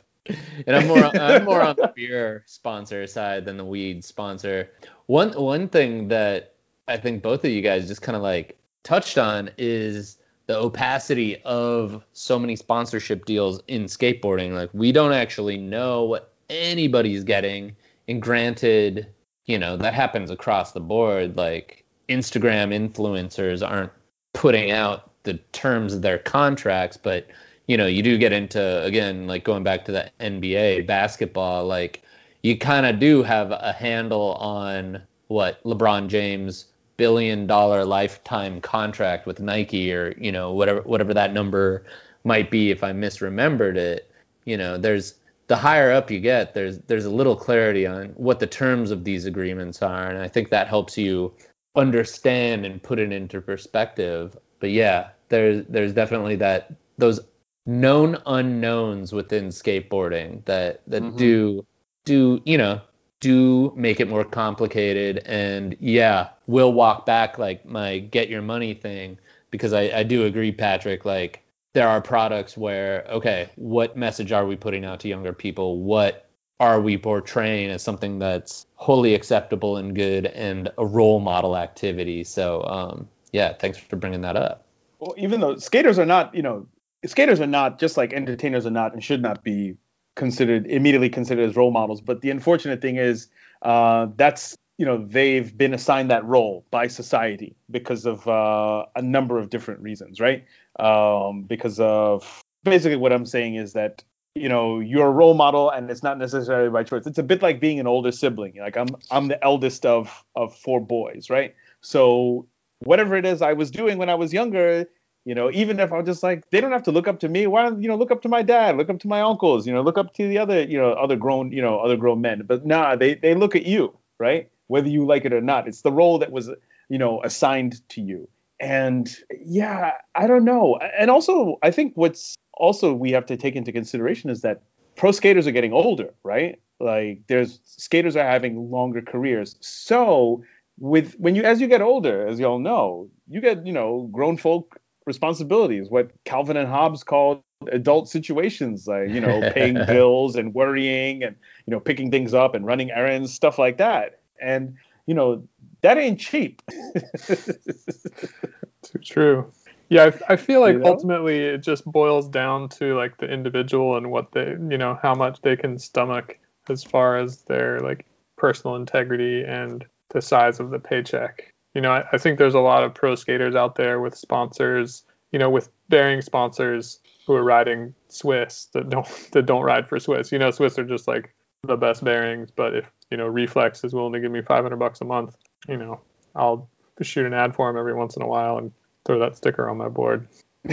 and 0.65 0.75
I'm 0.75 0.87
more 0.87 1.03
I'm 1.03 1.45
more 1.45 1.61
on 1.61 1.75
the 1.75 1.91
beer 1.95 2.43
sponsor 2.47 3.05
side 3.07 3.45
than 3.45 3.57
the 3.57 3.65
weed 3.65 4.03
sponsor. 4.03 4.71
One 5.05 5.31
one 5.33 5.69
thing 5.69 6.09
that 6.09 6.55
I 6.87 6.97
think 6.97 7.21
both 7.21 7.43
of 7.45 7.51
you 7.51 7.61
guys 7.61 7.87
just 7.87 8.01
kind 8.01 8.15
of 8.15 8.21
like 8.21 8.57
touched 8.83 9.17
on 9.17 9.51
is 9.57 10.17
the 10.49 10.57
opacity 10.57 11.39
of 11.45 12.03
so 12.13 12.39
many 12.39 12.55
sponsorship 12.55 13.25
deals 13.25 13.61
in 13.67 13.83
skateboarding. 13.83 14.53
Like 14.53 14.71
we 14.73 14.91
don't 14.91 15.13
actually 15.13 15.57
know 15.57 16.03
what 16.05 16.33
anybody's 16.49 17.23
getting. 17.23 17.75
And 18.07 18.19
granted, 18.19 19.05
you 19.45 19.59
know, 19.59 19.77
that 19.77 19.93
happens 19.93 20.31
across 20.31 20.71
the 20.71 20.79
board. 20.79 21.37
Like 21.37 21.85
Instagram 22.09 22.73
influencers 22.73 23.61
aren't 23.61 23.91
putting 24.33 24.71
out 24.71 25.11
the 25.21 25.35
terms 25.51 25.93
of 25.93 26.01
their 26.01 26.17
contracts, 26.17 26.97
but 26.97 27.27
you 27.67 27.77
know, 27.77 27.85
you 27.85 28.01
do 28.01 28.17
get 28.17 28.33
into 28.33 28.83
again, 28.83 29.27
like 29.27 29.43
going 29.43 29.61
back 29.61 29.85
to 29.85 29.91
the 29.91 30.09
NBA 30.19 30.87
basketball, 30.87 31.67
like 31.67 32.01
you 32.41 32.57
kind 32.57 32.87
of 32.87 32.99
do 32.99 33.21
have 33.21 33.51
a 33.51 33.71
handle 33.71 34.33
on 34.33 34.99
what 35.27 35.63
LeBron 35.63 36.07
James 36.07 36.65
billion 36.99 37.47
dollar 37.47 37.85
lifetime 37.85 38.59
contract 38.59 39.25
with 39.25 39.39
Nike 39.39 39.93
or 39.93 40.13
you 40.19 40.33
know 40.33 40.51
whatever 40.51 40.81
whatever 40.81 41.13
that 41.13 41.33
number 41.33 41.85
might 42.25 42.51
be 42.51 42.71
if 42.71 42.83
I 42.83 42.91
misremembered 42.91 43.77
it. 43.77 44.11
You 44.43 44.57
know, 44.57 44.77
there's 44.77 45.15
the 45.47 45.55
higher 45.55 45.91
up 45.91 46.11
you 46.11 46.19
get, 46.19 46.53
there's 46.53 46.79
there's 46.79 47.05
a 47.05 47.09
little 47.09 47.37
clarity 47.37 47.87
on 47.87 48.09
what 48.09 48.41
the 48.41 48.47
terms 48.47 48.91
of 48.91 49.05
these 49.05 49.25
agreements 49.25 49.81
are, 49.81 50.09
and 50.09 50.19
I 50.19 50.27
think 50.27 50.49
that 50.49 50.67
helps 50.67 50.97
you 50.97 51.33
understand 51.75 52.65
and 52.65 52.83
put 52.83 52.99
it 52.99 53.13
into 53.13 53.39
perspective. 53.39 54.37
But 54.59 54.71
yeah, 54.71 55.11
there's 55.29 55.65
there's 55.69 55.93
definitely 55.93 56.35
that 56.35 56.73
those 56.97 57.21
known 57.65 58.17
unknowns 58.25 59.13
within 59.13 59.47
skateboarding 59.47 60.43
that 60.45 60.81
that 60.87 61.01
mm-hmm. 61.01 61.17
do 61.17 61.65
do 62.03 62.41
you 62.45 62.57
know 62.57 62.81
do 63.19 63.73
make 63.75 63.99
it 63.99 64.07
more 64.07 64.23
complicated. 64.23 65.19
And 65.25 65.75
yeah, 65.79 66.29
we'll 66.47 66.73
walk 66.73 67.05
back 67.05 67.37
like 67.37 67.65
my 67.65 67.99
get 67.99 68.29
your 68.29 68.41
money 68.41 68.73
thing 68.73 69.17
because 69.51 69.73
I, 69.73 69.81
I 69.93 70.03
do 70.03 70.25
agree, 70.25 70.51
Patrick. 70.51 71.05
Like 71.05 71.43
there 71.73 71.87
are 71.87 72.01
products 72.01 72.57
where, 72.57 73.05
okay, 73.09 73.49
what 73.55 73.97
message 73.97 74.31
are 74.31 74.45
we 74.45 74.55
putting 74.55 74.85
out 74.85 75.01
to 75.01 75.07
younger 75.07 75.33
people? 75.33 75.79
What 75.81 76.29
are 76.59 76.81
we 76.81 76.97
portraying 76.97 77.69
as 77.69 77.81
something 77.81 78.19
that's 78.19 78.65
wholly 78.75 79.13
acceptable 79.13 79.77
and 79.77 79.95
good 79.95 80.25
and 80.25 80.69
a 80.77 80.85
role 80.85 81.19
model 81.19 81.55
activity? 81.55 82.23
So, 82.23 82.63
um, 82.63 83.07
yeah, 83.31 83.53
thanks 83.53 83.77
for 83.77 83.95
bringing 83.95 84.21
that 84.21 84.35
up. 84.35 84.65
Well, 84.99 85.13
even 85.17 85.39
though 85.39 85.55
skaters 85.57 85.99
are 85.99 86.05
not, 86.05 86.35
you 86.35 86.41
know, 86.41 86.67
skaters 87.05 87.39
are 87.39 87.47
not 87.47 87.79
just 87.79 87.95
like 87.95 88.11
entertainers 88.11 88.65
are 88.65 88.71
not 88.71 88.93
and 88.93 89.03
should 89.03 89.21
not 89.21 89.43
be 89.43 89.75
considered 90.15 90.67
immediately 90.67 91.09
considered 91.09 91.49
as 91.49 91.55
role 91.55 91.71
models. 91.71 92.01
But 92.01 92.21
the 92.21 92.29
unfortunate 92.29 92.81
thing 92.81 92.97
is 92.97 93.27
uh, 93.61 94.07
that's 94.15 94.55
you 94.77 94.85
know 94.85 95.05
they've 95.05 95.55
been 95.57 95.73
assigned 95.73 96.09
that 96.11 96.23
role 96.25 96.65
by 96.71 96.87
society 96.87 97.55
because 97.69 98.05
of 98.05 98.27
uh, 98.27 98.85
a 98.95 99.01
number 99.01 99.37
of 99.37 99.49
different 99.49 99.81
reasons, 99.81 100.19
right? 100.19 100.45
Um, 100.79 101.43
because 101.43 101.79
of 101.79 102.43
basically 102.63 102.97
what 102.97 103.11
I'm 103.11 103.25
saying 103.25 103.55
is 103.55 103.73
that 103.73 104.03
you 104.35 104.47
know 104.47 104.79
you're 104.79 105.07
a 105.07 105.11
role 105.11 105.33
model 105.33 105.69
and 105.69 105.89
it's 105.89 106.03
not 106.03 106.17
necessarily 106.17 106.69
by 106.69 106.83
choice. 106.83 107.05
It's 107.05 107.17
a 107.17 107.23
bit 107.23 107.41
like 107.41 107.59
being 107.59 107.79
an 107.79 107.87
older 107.87 108.11
sibling. 108.11 108.55
Like 108.57 108.77
I'm 108.77 108.87
I'm 109.11 109.27
the 109.27 109.43
eldest 109.43 109.85
of 109.85 110.23
of 110.35 110.55
four 110.55 110.79
boys, 110.79 111.29
right? 111.29 111.55
So 111.81 112.47
whatever 112.79 113.15
it 113.15 113.25
is 113.25 113.41
I 113.41 113.53
was 113.53 113.71
doing 113.71 113.97
when 113.97 114.09
I 114.09 114.15
was 114.15 114.33
younger, 114.33 114.85
you 115.25 115.35
know, 115.35 115.51
even 115.51 115.79
if 115.79 115.91
I'm 115.91 116.05
just 116.05 116.23
like, 116.23 116.49
they 116.49 116.61
don't 116.61 116.71
have 116.71 116.83
to 116.83 116.91
look 116.91 117.07
up 117.07 117.19
to 117.19 117.29
me. 117.29 117.47
Why 117.47 117.63
don't 117.63 117.81
you 117.81 117.87
know 117.87 117.95
look 117.95 118.11
up 118.11 118.21
to 118.23 118.29
my 118.29 118.41
dad, 118.41 118.77
look 118.77 118.89
up 118.89 118.99
to 118.99 119.07
my 119.07 119.21
uncles, 119.21 119.67
you 119.67 119.73
know, 119.73 119.81
look 119.81 119.97
up 119.97 120.13
to 120.15 120.27
the 120.27 120.37
other, 120.37 120.63
you 120.63 120.77
know, 120.77 120.91
other 120.93 121.15
grown, 121.15 121.51
you 121.51 121.61
know, 121.61 121.79
other 121.79 121.97
grown 121.97 122.21
men. 122.21 122.43
But 122.45 122.65
nah, 122.65 122.95
they 122.95 123.15
they 123.15 123.35
look 123.35 123.55
at 123.55 123.65
you, 123.65 123.97
right? 124.17 124.49
Whether 124.67 124.89
you 124.89 125.05
like 125.05 125.25
it 125.25 125.33
or 125.33 125.41
not. 125.41 125.67
It's 125.67 125.81
the 125.81 125.91
role 125.91 126.19
that 126.19 126.31
was, 126.31 126.49
you 126.89 126.97
know, 126.97 127.21
assigned 127.23 127.87
to 127.89 128.01
you. 128.01 128.27
And 128.59 129.13
yeah, 129.45 129.93
I 130.15 130.27
don't 130.27 130.45
know. 130.45 130.77
And 130.77 131.09
also, 131.09 131.59
I 131.63 131.71
think 131.71 131.93
what's 131.95 132.35
also 132.53 132.93
we 132.93 133.11
have 133.11 133.25
to 133.27 133.37
take 133.37 133.55
into 133.55 133.71
consideration 133.71 134.29
is 134.29 134.41
that 134.41 134.61
pro 134.95 135.11
skaters 135.11 135.47
are 135.47 135.51
getting 135.51 135.73
older, 135.73 136.13
right? 136.23 136.59
Like 136.79 137.21
there's 137.27 137.59
skaters 137.63 138.15
are 138.15 138.25
having 138.25 138.69
longer 138.71 139.01
careers. 139.01 139.55
So 139.59 140.43
with 140.77 141.15
when 141.15 141.35
you 141.35 141.43
as 141.43 141.61
you 141.61 141.67
get 141.67 141.81
older, 141.81 142.27
as 142.27 142.39
you 142.39 142.45
all 142.45 142.59
know, 142.59 143.09
you 143.27 143.41
get, 143.41 143.65
you 143.65 143.73
know, 143.73 144.09
grown 144.11 144.37
folk 144.37 144.79
responsibilities, 145.09 145.89
what 145.89 146.11
Calvin 146.23 146.55
and 146.55 146.69
Hobbes 146.69 147.03
called 147.03 147.41
adult 147.71 148.07
situations, 148.07 148.87
like 148.87 149.09
you 149.09 149.19
know, 149.19 149.41
paying 149.51 149.73
bills 149.87 150.35
and 150.35 150.53
worrying 150.53 151.23
and 151.23 151.35
you 151.65 151.71
know, 151.71 151.79
picking 151.79 152.11
things 152.11 152.33
up 152.33 152.55
and 152.55 152.65
running 152.65 152.91
errands, 152.91 153.33
stuff 153.33 153.59
like 153.59 153.77
that. 153.77 154.19
And 154.41 154.75
you 155.05 155.15
know, 155.15 155.43
that 155.81 155.97
ain't 155.97 156.19
cheap. 156.19 156.61
Too 157.27 158.99
true. 159.03 159.51
Yeah, 159.89 160.11
I, 160.29 160.33
I 160.33 160.35
feel 160.35 160.61
like 160.61 160.73
you 160.73 160.79
know? 160.79 160.91
ultimately 160.91 161.39
it 161.39 161.63
just 161.63 161.83
boils 161.83 162.29
down 162.29 162.69
to 162.69 162.95
like 162.95 163.17
the 163.17 163.25
individual 163.25 163.97
and 163.97 164.11
what 164.11 164.31
they, 164.31 164.51
you 164.51 164.77
know, 164.77 164.99
how 165.01 165.15
much 165.15 165.41
they 165.41 165.55
can 165.55 165.79
stomach 165.79 166.37
as 166.69 166.83
far 166.83 167.17
as 167.17 167.41
their 167.43 167.79
like 167.79 168.05
personal 168.37 168.75
integrity 168.75 169.43
and 169.43 169.83
the 170.09 170.21
size 170.21 170.59
of 170.59 170.69
the 170.69 170.79
paycheck. 170.79 171.53
You 171.73 171.81
know, 171.81 171.91
I, 171.91 172.03
I 172.13 172.17
think 172.17 172.39
there's 172.39 172.55
a 172.55 172.59
lot 172.59 172.83
of 172.83 172.93
pro 172.93 173.15
skaters 173.15 173.55
out 173.55 173.75
there 173.75 173.99
with 173.99 174.17
sponsors, 174.17 175.03
you 175.31 175.39
know, 175.39 175.49
with 175.49 175.69
bearing 175.87 176.21
sponsors 176.21 176.99
who 177.27 177.35
are 177.35 177.43
riding 177.43 177.93
Swiss 178.07 178.65
that 178.73 178.89
don't 178.89 179.07
that 179.31 179.45
don't 179.45 179.63
ride 179.63 179.87
for 179.87 179.99
Swiss. 179.99 180.31
You 180.31 180.39
know, 180.39 180.51
Swiss 180.51 180.79
are 180.79 180.85
just 180.85 181.07
like 181.07 181.33
the 181.63 181.77
best 181.77 182.03
bearings, 182.03 182.49
but 182.51 182.75
if 182.75 182.91
you 183.11 183.17
know 183.17 183.27
Reflex 183.27 183.83
is 183.83 183.93
willing 183.93 184.13
to 184.13 184.19
give 184.19 184.31
me 184.31 184.41
500 184.41 184.77
bucks 184.77 185.01
a 185.01 185.05
month, 185.05 185.35
you 185.67 185.77
know, 185.77 186.01
I'll 186.35 186.69
shoot 187.01 187.25
an 187.25 187.33
ad 187.33 187.55
for 187.55 187.69
them 187.69 187.77
every 187.77 187.93
once 187.93 188.15
in 188.15 188.21
a 188.21 188.27
while 188.27 188.57
and 188.57 188.71
throw 189.05 189.19
that 189.19 189.37
sticker 189.37 189.69
on 189.69 189.77
my 189.77 189.89
board. 189.89 190.27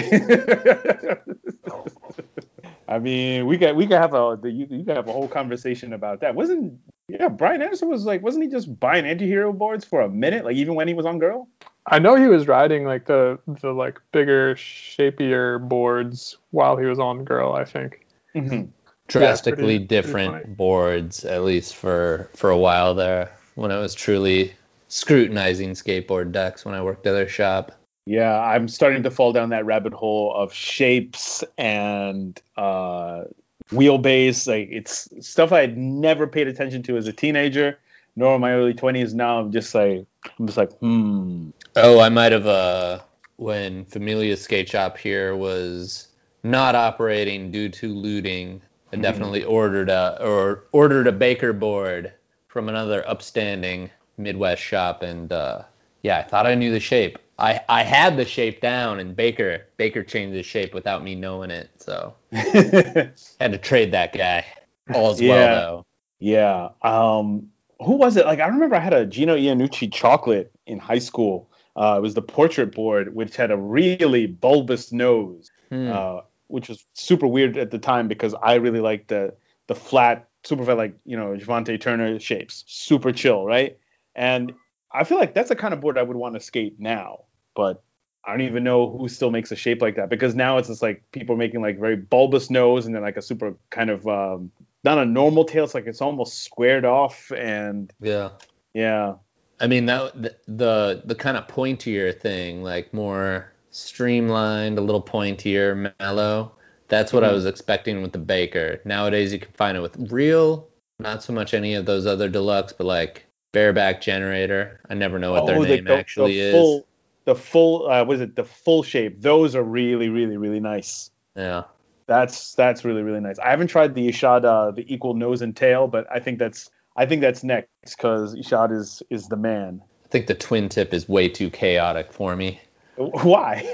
I 2.88 2.99
mean, 2.99 3.47
we 3.47 3.57
got 3.57 3.76
we 3.76 3.86
could 3.86 3.99
have 3.99 4.14
a 4.14 4.38
you, 4.44 4.66
you 4.70 4.84
could 4.84 4.97
have 4.97 5.09
a 5.09 5.12
whole 5.12 5.28
conversation 5.28 5.92
about 5.92 6.20
that. 6.20 6.34
Wasn't 6.34 6.78
yeah, 7.09 7.28
Brian 7.28 7.62
Anderson 7.62 7.88
was 7.88 8.04
like, 8.04 8.22
wasn't 8.22 8.44
he 8.44 8.50
just 8.50 8.80
buying 8.80 9.07
anti-hero 9.07 9.52
boards 9.52 9.84
for 9.84 10.00
a 10.00 10.09
minute, 10.09 10.44
like 10.44 10.57
even 10.57 10.74
when 10.74 10.88
he 10.88 10.94
was 10.94 11.07
on 11.07 11.18
Girl? 11.18 11.48
I 11.86 12.00
know 12.00 12.16
he 12.16 12.26
was 12.26 12.48
riding 12.48 12.84
like 12.84 13.07
the 13.07 13.38
the 13.46 13.72
like 13.72 14.00
bigger, 14.11 14.57
shapier 14.57 15.61
boards 15.61 16.36
while 16.50 16.76
he 16.76 16.86
was 16.86 16.98
on 16.98 17.24
Girl. 17.24 17.52
I 17.52 17.64
think. 17.64 18.07
Mm-hmm. 18.34 18.70
Drastically 19.09 19.74
yeah, 19.74 19.78
pretty, 19.78 19.86
different 19.86 20.32
pretty 20.32 20.50
boards, 20.50 21.24
at 21.24 21.44
least 21.44 21.76
for 21.76 22.28
for 22.34 22.50
a 22.50 22.59
while 22.59 22.94
there, 22.94 23.30
when 23.54 23.70
I 23.70 23.78
was 23.78 23.94
truly 23.94 24.52
scrutinizing 24.88 25.70
skateboard 25.70 26.32
decks 26.32 26.64
when 26.64 26.74
I 26.74 26.82
worked 26.82 27.07
at 27.07 27.12
their 27.12 27.28
shop. 27.28 27.72
Yeah, 28.07 28.36
I'm 28.38 28.68
starting 28.68 29.04
to 29.04 29.11
fall 29.11 29.32
down 29.32 29.50
that 29.50 29.64
rabbit 29.64 29.92
hole 29.92 30.34
of 30.34 30.52
shapes 30.52 31.44
and 31.59 32.40
uh, 32.57 33.24
wheelbase. 33.70 34.46
Like 34.46 34.68
it's 34.70 35.08
stuff 35.26 35.52
I 35.52 35.60
had 35.60 35.76
never 35.76 36.26
paid 36.26 36.48
attention 36.48 36.82
to 36.84 36.96
as 36.96 37.06
a 37.06 37.12
teenager, 37.12 37.78
nor 38.14 38.34
in 38.34 38.40
my 38.40 38.52
early 38.52 38.74
20s. 38.74 39.14
Now 39.14 39.40
I'm 39.40 39.52
just 39.52 39.74
like, 39.74 40.06
I'm 40.38 40.46
just 40.46 40.58
like, 40.58 40.72
hmm. 40.78 41.50
Oh, 41.74 42.00
I 42.00 42.08
might 42.08 42.32
have 42.32 42.46
uh 42.46 43.00
when 43.36 43.84
Familia 43.84 44.36
Skate 44.36 44.68
Shop 44.68 44.96
here 44.96 45.36
was 45.36 46.08
not 46.42 46.74
operating 46.74 47.50
due 47.50 47.68
to 47.68 47.92
looting. 47.92 48.60
I 48.92 48.96
hmm. 48.96 49.02
definitely 49.02 49.42
mm. 49.42 49.50
ordered 49.50 49.90
a 49.90 50.18
or 50.22 50.64
ordered 50.72 51.06
a 51.06 51.12
baker 51.12 51.52
board 51.52 52.12
from 52.48 52.68
another 52.68 53.06
upstanding 53.08 53.90
Midwest 54.16 54.62
shop, 54.62 55.02
and 55.02 55.30
uh, 55.30 55.62
yeah, 56.02 56.18
I 56.18 56.22
thought 56.22 56.46
I 56.46 56.54
knew 56.54 56.72
the 56.72 56.80
shape. 56.80 57.18
I, 57.39 57.61
I 57.68 57.82
had 57.82 58.16
the 58.16 58.24
shape 58.24 58.61
down 58.61 58.99
and 58.99 59.14
Baker 59.14 59.66
Baker 59.76 60.03
changed 60.03 60.34
the 60.34 60.43
shape 60.43 60.72
without 60.72 61.05
me 61.05 61.14
knowing 61.14 61.51
it. 61.51 61.70
So 61.78 62.14
had 62.32 63.12
to 63.41 63.59
trade 63.59 63.93
that 63.93 64.12
guy. 64.12 64.47
All's 64.95 65.20
yeah. 65.20 65.34
well 65.34 65.55
though. 65.55 65.87
Yeah. 66.18 66.68
Um 66.82 67.51
who 67.80 67.97
was 67.97 68.16
it? 68.16 68.26
Like 68.26 68.41
I 68.41 68.47
remember 68.47 68.76
I 68.76 68.80
had 68.80 68.95
a 68.95 69.07
Gino 69.07 69.37
Iannucci 69.37 69.93
chocolate 69.93 70.51
in 70.66 70.78
high 70.78 70.99
school. 70.99 71.51
Uh, 71.76 71.97
it 71.99 72.01
was 72.01 72.14
the 72.14 72.22
portrait 72.22 72.74
board, 72.74 73.14
which 73.14 73.37
had 73.37 73.51
a 73.51 73.57
really 73.57 74.26
bulbous 74.26 74.93
nose, 74.93 75.51
hmm. 75.68 75.91
uh, 75.93 76.20
which 76.47 76.70
was 76.70 76.84
super 76.95 77.26
weird 77.26 77.59
at 77.59 77.70
the 77.70 77.78
time 77.78 78.09
because 78.09 78.34
I 78.43 78.55
really 78.55 78.80
liked 78.80 79.09
the 79.09 79.34
the 79.66 79.74
flat, 79.74 80.28
super 80.43 80.64
flat, 80.64 80.78
like 80.78 80.95
you 81.05 81.18
know 81.18 81.37
Jovontae 81.37 81.80
Turner 81.80 82.18
shapes, 82.18 82.64
super 82.66 83.12
chill, 83.12 83.45
right? 83.45 83.78
And 84.14 84.55
I 84.97 85.05
feel 85.05 85.18
like 85.18 85.34
that's 85.34 85.51
the 85.51 85.57
kind 85.57 85.74
of 85.74 85.80
board 85.80 85.99
I 85.99 86.03
would 86.03 86.16
want 86.16 86.34
to 86.34 86.40
skate 86.40 86.80
now 86.80 87.26
but 87.57 87.82
I 88.24 88.32
don't 88.32 88.42
even 88.42 88.62
know 88.62 88.97
who 88.97 89.09
still 89.09 89.30
makes 89.30 89.51
a 89.51 89.57
shape 89.57 89.80
like 89.80 89.97
that 89.97 90.11
because 90.11 90.34
now 90.34 90.59
it's 90.59 90.68
just 90.68 90.82
like 90.82 91.03
people 91.12 91.36
making 91.36 91.62
like 91.62 91.78
very 91.78 91.97
bulbous 91.97 92.51
nose 92.51 92.86
and 92.86 92.94
then 92.94 93.03
like 93.03 93.16
a 93.16 93.22
super 93.22 93.55
kind 93.70 93.88
of 93.88 94.07
um, 94.07 94.51
not 94.84 94.99
a 94.99 95.05
normal 95.05 95.44
tail. 95.44 95.64
It's 95.64 95.74
like 95.74 95.86
it's 95.86 96.03
almost 96.03 96.44
squared 96.44 96.84
off 96.84 97.30
and 97.32 97.92
yeah, 98.01 98.30
yeah. 98.74 99.14
I 99.61 99.68
mean 99.68 99.86
that 99.86 100.20
the 100.20 100.36
the, 100.49 101.03
the 101.05 101.14
kind 101.14 101.36
of 101.36 101.47
pointier 101.47 102.18
thing, 102.20 102.62
like 102.62 102.92
more 102.92 103.53
streamlined, 103.70 104.78
a 104.78 104.82
little 104.82 105.03
pointier, 105.03 105.92
mellow. 106.01 106.53
That's 106.88 107.12
what 107.12 107.22
mm-hmm. 107.22 107.30
I 107.30 107.34
was 107.34 107.47
expecting 107.47 108.03
with 108.03 108.12
the 108.12 108.18
Baker. 108.18 108.80
Nowadays 108.84 109.32
you 109.32 109.38
can 109.38 109.53
find 109.53 109.76
it 109.76 109.80
with 109.80 110.12
real, 110.12 110.68
not 110.99 111.22
so 111.22 111.32
much 111.32 111.55
any 111.55 111.74
of 111.74 111.86
those 111.86 112.07
other 112.07 112.28
deluxe, 112.28 112.72
but 112.72 112.86
like 112.86 113.25
bareback 113.57 114.02
generator. 114.02 114.78
I 114.90 114.92
never 114.92 115.18
know 115.18 115.32
what 115.32 115.44
oh, 115.44 115.46
their 115.46 115.59
name 115.61 115.84
the, 115.84 115.96
actually 115.96 116.38
the 116.38 116.52
full, 116.52 116.76
is 116.76 116.84
the 117.24 117.34
full 117.34 117.90
uh, 117.90 118.04
was 118.04 118.20
it 118.20 118.36
the 118.36 118.44
full 118.44 118.82
shape? 118.82 119.22
Those 119.22 119.54
are 119.54 119.62
really 119.62 120.11
really 120.11 120.36
really 120.36 120.61
nice. 120.61 121.11
Yeah. 121.34 121.62
That's 122.07 122.54
that's 122.54 122.84
really 122.84 123.02
really 123.02 123.20
nice. 123.20 123.38
I 123.38 123.48
haven't 123.48 123.68
tried 123.68 123.94
the 123.94 124.09
Ishod 124.09 124.44
uh, 124.44 124.72
the 124.72 124.84
equal 124.92 125.14
nose 125.14 125.40
and 125.40 125.57
tail, 125.57 125.88
but 125.88 126.07
I 126.12 126.20
think 126.20 126.38
that's 126.38 126.68
I 126.96 127.07
think 127.07 127.22
that's 127.22 127.42
next 127.42 127.96
because 127.96 128.34
Ishod 128.34 128.76
is 128.76 129.02
is 129.09 129.28
the 129.28 129.38
man. 129.38 129.80
I 130.04 130.09
think 130.09 130.26
the 130.26 130.34
twin 130.34 130.68
tip 130.68 130.92
is 130.92 131.09
way 131.09 131.26
too 131.26 131.48
chaotic 131.48 132.12
for 132.12 132.36
me. 132.36 132.61
Why? 132.96 133.64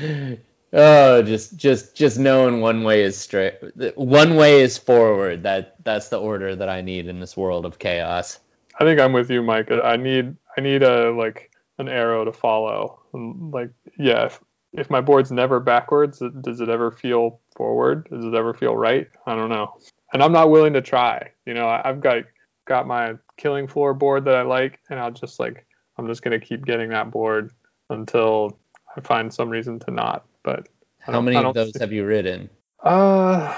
oh, 0.76 1.22
just 1.22 1.56
just 1.56 1.96
just 1.96 2.18
knowing 2.18 2.60
one 2.60 2.84
way 2.84 3.02
is 3.02 3.16
straight, 3.16 3.54
one 3.96 4.36
way 4.36 4.60
is 4.60 4.78
forward. 4.78 5.42
That 5.42 5.82
that's 5.82 6.08
the 6.08 6.20
order 6.20 6.54
that 6.54 6.68
I 6.68 6.82
need 6.82 7.08
in 7.08 7.18
this 7.18 7.36
world 7.36 7.64
of 7.64 7.78
chaos. 7.78 8.38
I 8.78 8.84
think 8.84 9.00
I'm 9.00 9.12
with 9.12 9.30
you, 9.30 9.42
Mike. 9.42 9.70
I 9.72 9.96
need 9.96 10.36
I 10.56 10.60
need 10.60 10.82
a 10.82 11.10
like 11.10 11.50
an 11.78 11.88
arrow 11.88 12.24
to 12.24 12.32
follow. 12.32 13.00
Like 13.12 13.70
yeah, 13.98 14.26
if, 14.26 14.40
if 14.72 14.90
my 14.90 15.00
board's 15.00 15.32
never 15.32 15.58
backwards, 15.58 16.22
does 16.42 16.60
it 16.60 16.68
ever 16.68 16.90
feel 16.90 17.40
forward? 17.56 18.08
Does 18.10 18.24
it 18.24 18.34
ever 18.34 18.52
feel 18.52 18.76
right? 18.76 19.08
I 19.26 19.34
don't 19.34 19.48
know. 19.48 19.78
And 20.12 20.22
I'm 20.22 20.32
not 20.32 20.50
willing 20.50 20.74
to 20.74 20.82
try. 20.82 21.30
You 21.46 21.54
know, 21.54 21.68
I've 21.68 22.00
got 22.00 22.24
got 22.66 22.86
my 22.86 23.14
killing 23.36 23.66
floor 23.66 23.94
board 23.94 24.24
that 24.26 24.34
I 24.34 24.42
like, 24.42 24.80
and 24.90 25.00
I'll 25.00 25.10
just 25.10 25.40
like 25.40 25.66
I'm 25.96 26.06
just 26.06 26.22
gonna 26.22 26.38
keep 26.38 26.66
getting 26.66 26.90
that 26.90 27.10
board 27.10 27.52
until 27.88 28.58
I 28.96 29.00
find 29.00 29.32
some 29.32 29.48
reason 29.48 29.78
to 29.80 29.90
not. 29.90 30.26
But 30.46 30.68
how 31.00 31.20
many 31.20 31.36
of 31.36 31.54
those 31.54 31.72
see. 31.72 31.80
have 31.80 31.92
you 31.92 32.06
ridden? 32.06 32.48
Uh, 32.80 33.52